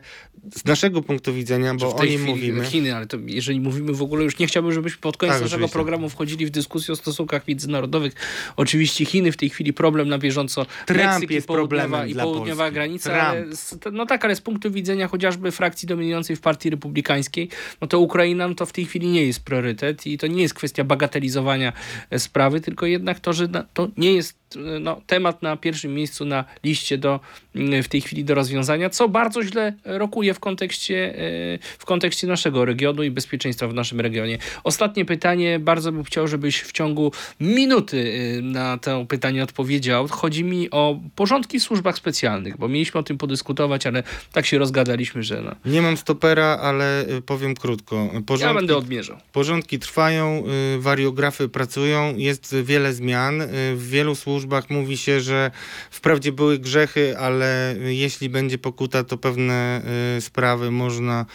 z 0.56 0.66
naszego 0.66 1.02
punktu 1.02 1.34
widzenia, 1.34 1.76
bo 1.76 1.92
w 1.92 1.96
o 1.96 2.06
nim 2.06 2.24
mówimy... 2.24 2.66
Chiny, 2.66 2.96
ale 2.96 3.08
to 3.08 3.18
jeżeli 3.26 3.60
mówimy 3.60 3.94
w 3.94 4.02
ogóle, 4.02 4.24
już 4.24 4.40
nie 4.40 4.48
chciałbym, 4.48 4.72
żebyśmy 4.72 5.02
pod 5.02 5.18
koniec 5.18 5.36
Tak, 5.36 5.42
naszego 5.42 5.56
oczywiście. 5.56 5.74
programu 5.74 6.10
wchodzili 6.10 6.46
w 6.46 6.50
dyskusję 6.50 6.94
o 6.94 6.96
stosunkach 6.96 7.48
międzynarodowych. 7.48 8.14
Oczywiście 8.56 9.06
Chiny 9.06 9.32
w 9.32 9.38
tej 9.38 9.50
chwili 9.50 9.74
problem 9.74 10.10
na 10.10 10.18
bieżąco. 10.18 10.66
Trump 10.86 11.04
Meksyk 11.04 11.32
jest 11.32 11.50
lewa 11.72 12.06
i 12.06 12.16
południowa 12.16 12.64
Polski. 12.64 12.74
granica, 12.74 13.34
z, 13.52 13.76
no 13.92 14.06
tak, 14.06 14.26
ale 14.26 14.36
z 14.36 14.42
punktu 14.42 14.72
widzenia 14.72 15.08
chociażby 15.08 15.52
frakcji 15.52 15.88
dominującej 15.88 16.36
w 16.36 16.42
partii 16.42 16.70
republikańskiej, 16.70 17.50
no 17.82 17.88
to 17.88 18.00
Ukraina 18.00 18.48
no 18.48 18.56
to 18.56 18.66
w 18.66 18.74
tej 18.74 18.86
chwili 18.86 19.08
nie 19.08 19.26
jest 19.26 19.44
priorytet 19.44 20.08
i 20.08 20.18
to 20.18 20.28
nie 20.28 20.42
jest 20.42 20.54
kwestia 20.54 20.84
bagatelizowania 20.84 21.74
e, 22.10 22.20
sprawy, 22.20 22.62
tylko 22.62 22.86
jednak 22.86 23.20
to, 23.20 23.34
że 23.34 23.48
to 23.74 23.88
nie 23.98 24.14
jest 24.14 24.38
no, 24.56 25.02
temat 25.08 25.41
na 25.41 25.58
pierwszym 25.58 25.93
miejscu 25.93 26.26
na 26.26 26.45
liście 26.64 26.98
do, 26.98 27.20
mm, 27.56 27.84
w 27.84 27.88
tej 27.88 28.02
chwili 28.02 28.24
do 28.24 28.36
rozwiązania, 28.36 28.89
co 28.89 29.10
bardzo 29.10 29.43
źle 29.43 29.74
rokuje 29.86 30.34
w 30.34 30.39
kontekście, 30.39 31.16
e, 31.16 31.60
w 31.80 31.86
kontekście 31.86 32.28
naszego 32.28 32.66
regionu 32.66 33.04
i 33.04 33.12
bezpieczeństwa 33.12 33.68
w 33.68 33.74
naszym 33.74 34.02
regionie. 34.02 34.38
Ostatnie 34.64 35.06
pytanie, 35.06 35.60
bardzo 35.60 35.91
bym 35.91 36.04
chciał, 36.04 36.28
żebyś 36.28 36.62
w 36.62 36.72
ciągu 36.72 37.12
minuty 37.39 38.14
e, 38.38 38.41
na 38.41 38.78
to 38.78 39.06
pytanie 39.06 39.43
odpowiedział. 39.43 40.08
Chodzi 40.08 40.43
mi 40.43 40.72
o 40.72 41.00
porządki 41.16 41.60
w 41.60 41.64
służbach 41.64 41.98
specjalnych, 41.98 42.58
bo 42.58 42.68
mieliśmy 42.68 43.00
o 43.00 43.04
tym 43.04 43.18
podyskutować, 43.18 43.88
ale 43.88 44.04
tak 44.32 44.45
się 44.45 44.58
rozgadaliśmy, 44.58 45.24
że 45.24 45.41
no, 45.41 45.72
Nie 45.72 45.82
mam 45.82 45.98
stopera, 45.98 46.60
ale 46.62 47.06
y, 47.10 47.22
powiem 47.22 47.56
krótko. 47.56 48.10
Porządki, 48.26 48.48
ja 48.48 48.54
będę 48.54 48.78
odmierzał. 48.78 49.18
porządki 49.34 49.80
trwają, 49.80 50.43
wariografy 50.80 51.50
pracują, 51.50 52.16
jest 52.18 52.56
wiele 52.64 52.93
zmian. 52.93 53.41
W 53.76 53.89
wielu 53.89 54.16
służbach 54.16 54.37
mówi 54.70 54.98
się, 54.98 55.22
że 55.22 55.52
wprawdzie 55.92 56.32
były 56.32 56.60
grzechy, 56.60 57.18
ale 57.18 57.76
jeśli 57.80 58.30
będzie 58.30 58.58
pokuta, 58.58 59.04
to 59.04 59.18
pewne 59.18 59.82
y, 60.18 60.22
sprawy 60.22 60.72
można 60.72 61.26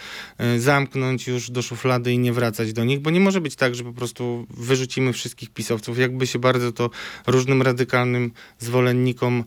y, 0.55 0.59
zamknąć 0.59 1.27
już 1.27 1.51
do 1.51 1.61
szuflady 1.61 2.13
i 2.13 2.19
nie 2.19 2.33
wracać 2.33 2.73
do 2.73 2.83
nich, 2.83 2.99
bo 2.99 3.09
nie 3.09 3.19
może 3.19 3.41
być 3.41 3.55
tak, 3.55 3.75
że 3.75 3.83
po 3.83 3.93
prostu 3.93 4.47
wyrzucimy 4.49 5.13
wszystkich 5.13 5.49
pisowców. 5.49 5.99
Jakby 5.99 6.27
się 6.27 6.39
bardzo 6.39 6.71
to 6.71 6.89
różnym 7.27 7.61
radykalnym 7.61 8.31
zwolennikom 8.59 9.43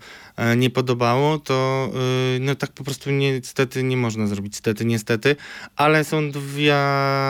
nie 0.56 0.70
podobało, 0.70 1.38
to 1.38 1.90
y, 2.36 2.40
no 2.40 2.54
tak 2.54 2.72
po 2.72 2.84
prostu 2.84 3.10
niestety 3.10 3.82
nie 3.82 3.96
można 3.96 4.26
zrobić. 4.26 4.56
Stety, 4.56 4.84
niestety. 4.84 5.36
Ale 5.76 6.04
są 6.04 6.30
dwie, 6.30 6.76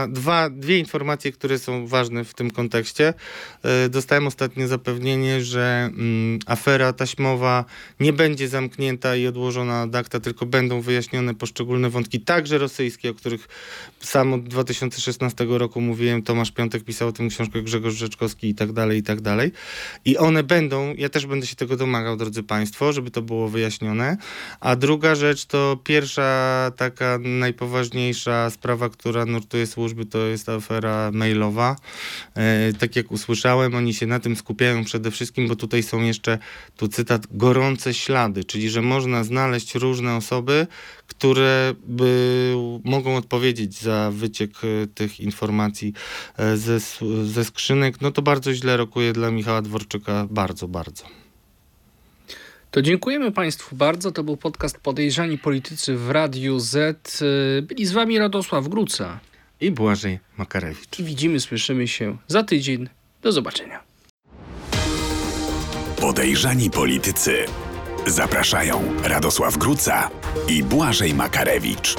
dwa, 0.09 0.51
dwie 0.51 0.79
informacje, 0.79 1.33
które 1.33 1.59
są 1.59 1.87
ważne 1.87 2.25
w 2.25 2.35
tym 2.35 2.51
kontekście. 2.51 3.15
E, 3.63 3.89
Dostałem 3.89 4.27
ostatnio 4.27 4.69
zapewnienie, 4.69 5.41
że 5.41 5.91
mm, 5.93 6.39
afera 6.47 6.93
taśmowa 6.93 7.65
nie 8.01 8.13
będzie 8.13 8.49
zamknięta 8.49 9.17
i 9.17 9.27
odłożona 9.27 9.81
ad 9.81 9.95
acta, 9.95 10.21
tylko 10.21 10.47
będą 10.47 10.81
wyjaśnione 10.81 11.35
poszczególne 11.35 11.91
wątki, 11.91 12.21
także 12.21 12.59
rosyjskie, 12.59 13.11
o 13.11 13.15
których 13.15 13.49
sam 14.01 14.33
od 14.33 14.49
2016 14.49 15.47
roku 15.49 15.81
mówiłem. 15.81 16.23
Tomasz 16.23 16.51
Piątek 16.51 16.85
pisał 16.85 17.09
o 17.09 17.13
tym 17.13 17.29
książkę 17.29 17.63
Grzegorz 17.63 17.95
Rzeczkowski 17.95 18.49
i 18.49 18.55
tak 18.55 18.73
dalej, 18.73 18.99
i 18.99 19.03
tak 19.03 19.21
dalej. 19.21 19.53
I 20.05 20.19
one 20.19 20.43
będą, 20.43 20.95
ja 20.95 21.09
też 21.09 21.27
będę 21.27 21.47
się 21.47 21.57
tego 21.57 21.77
domagał, 21.77 22.17
drodzy 22.17 22.43
Państwo, 22.43 22.93
żeby 22.97 23.11
to 23.11 23.23
było 23.23 23.49
wyjaśnione. 23.49 24.17
A 24.61 24.77
druga 24.77 25.15
rzecz 25.15 25.45
to 25.45 25.79
pierwsza 25.85 26.73
taka 26.77 27.19
najpoważniejsza 27.23 28.51
sprawa, 28.51 28.89
która 28.89 29.25
nurtuje 29.27 29.67
służby, 29.67 30.07
to 30.07 30.19
jest 30.19 30.49
afera 30.49 31.11
mailowa. 31.13 31.77
E, 32.35 32.73
tak 32.73 32.97
jak 32.97 33.13
usłyszałem, 33.13 33.75
oni 33.75 33.95
się 33.95 34.07
na 34.07 34.21
tym 34.21 34.37
skupiają 34.37 34.85
przede 34.85 35.11
wszystkim, 35.11 35.49
bo 35.49 35.57
tutaj 35.57 35.83
są 35.83 36.03
jeszcze, 36.03 36.39
tu 36.77 36.89
cytat, 36.89 37.27
gorące 37.31 37.95
ślady, 37.95 38.45
czyli 38.45 38.71
że 38.71 38.83
można 38.83 39.25
znaleźć 39.25 39.75
różne 39.75 40.17
osoby, 40.17 40.67
które 41.07 41.75
by 41.87 42.55
mogą 42.85 43.17
odpowiedzieć 43.17 43.81
za 43.81 44.11
wyciek 44.15 44.51
e, 44.65 44.87
tych 44.87 45.21
informacji 45.21 45.93
e, 46.37 46.57
ze, 46.57 46.81
ze 47.25 47.45
skrzynek. 47.45 48.01
No 48.01 48.11
to 48.11 48.23
bardzo 48.23 48.55
źle 48.55 48.77
rokuje 48.77 49.13
dla 49.13 49.31
Michała 49.31 49.63
Dworczyka, 49.63 50.27
bardzo, 50.31 50.69
bardzo. 50.69 51.26
To 52.71 52.83
dziękujemy 52.83 53.33
Państwu 53.33 53.77
bardzo. 53.77 54.13
To 54.13 54.25
był 54.25 54.37
podcast 54.37 54.79
Podejrzani 54.79 55.39
Politycy 55.39 55.97
w 55.97 56.11
Radiu 56.11 56.59
Z. 56.59 57.21
Byli 57.63 57.87
z 57.87 57.93
Wami 57.93 58.19
Radosław 58.19 58.69
Gruca. 58.69 59.21
I 59.61 59.71
Błażej 59.71 60.19
Makarewicz. 60.37 60.99
I 60.99 61.05
widzimy, 61.05 61.41
słyszymy 61.41 61.89
się 61.89 62.17
za 62.29 62.43
tydzień. 62.43 62.89
Do 63.23 63.33
zobaczenia. 63.33 63.81
Podejrzani 66.01 66.71
politycy. 66.71 67.37
Zapraszają 68.07 68.83
Radosław 69.03 69.59
Gruca 69.59 70.11
i 70.49 70.63
Błażej 70.63 71.15
Makarewicz. 71.15 71.97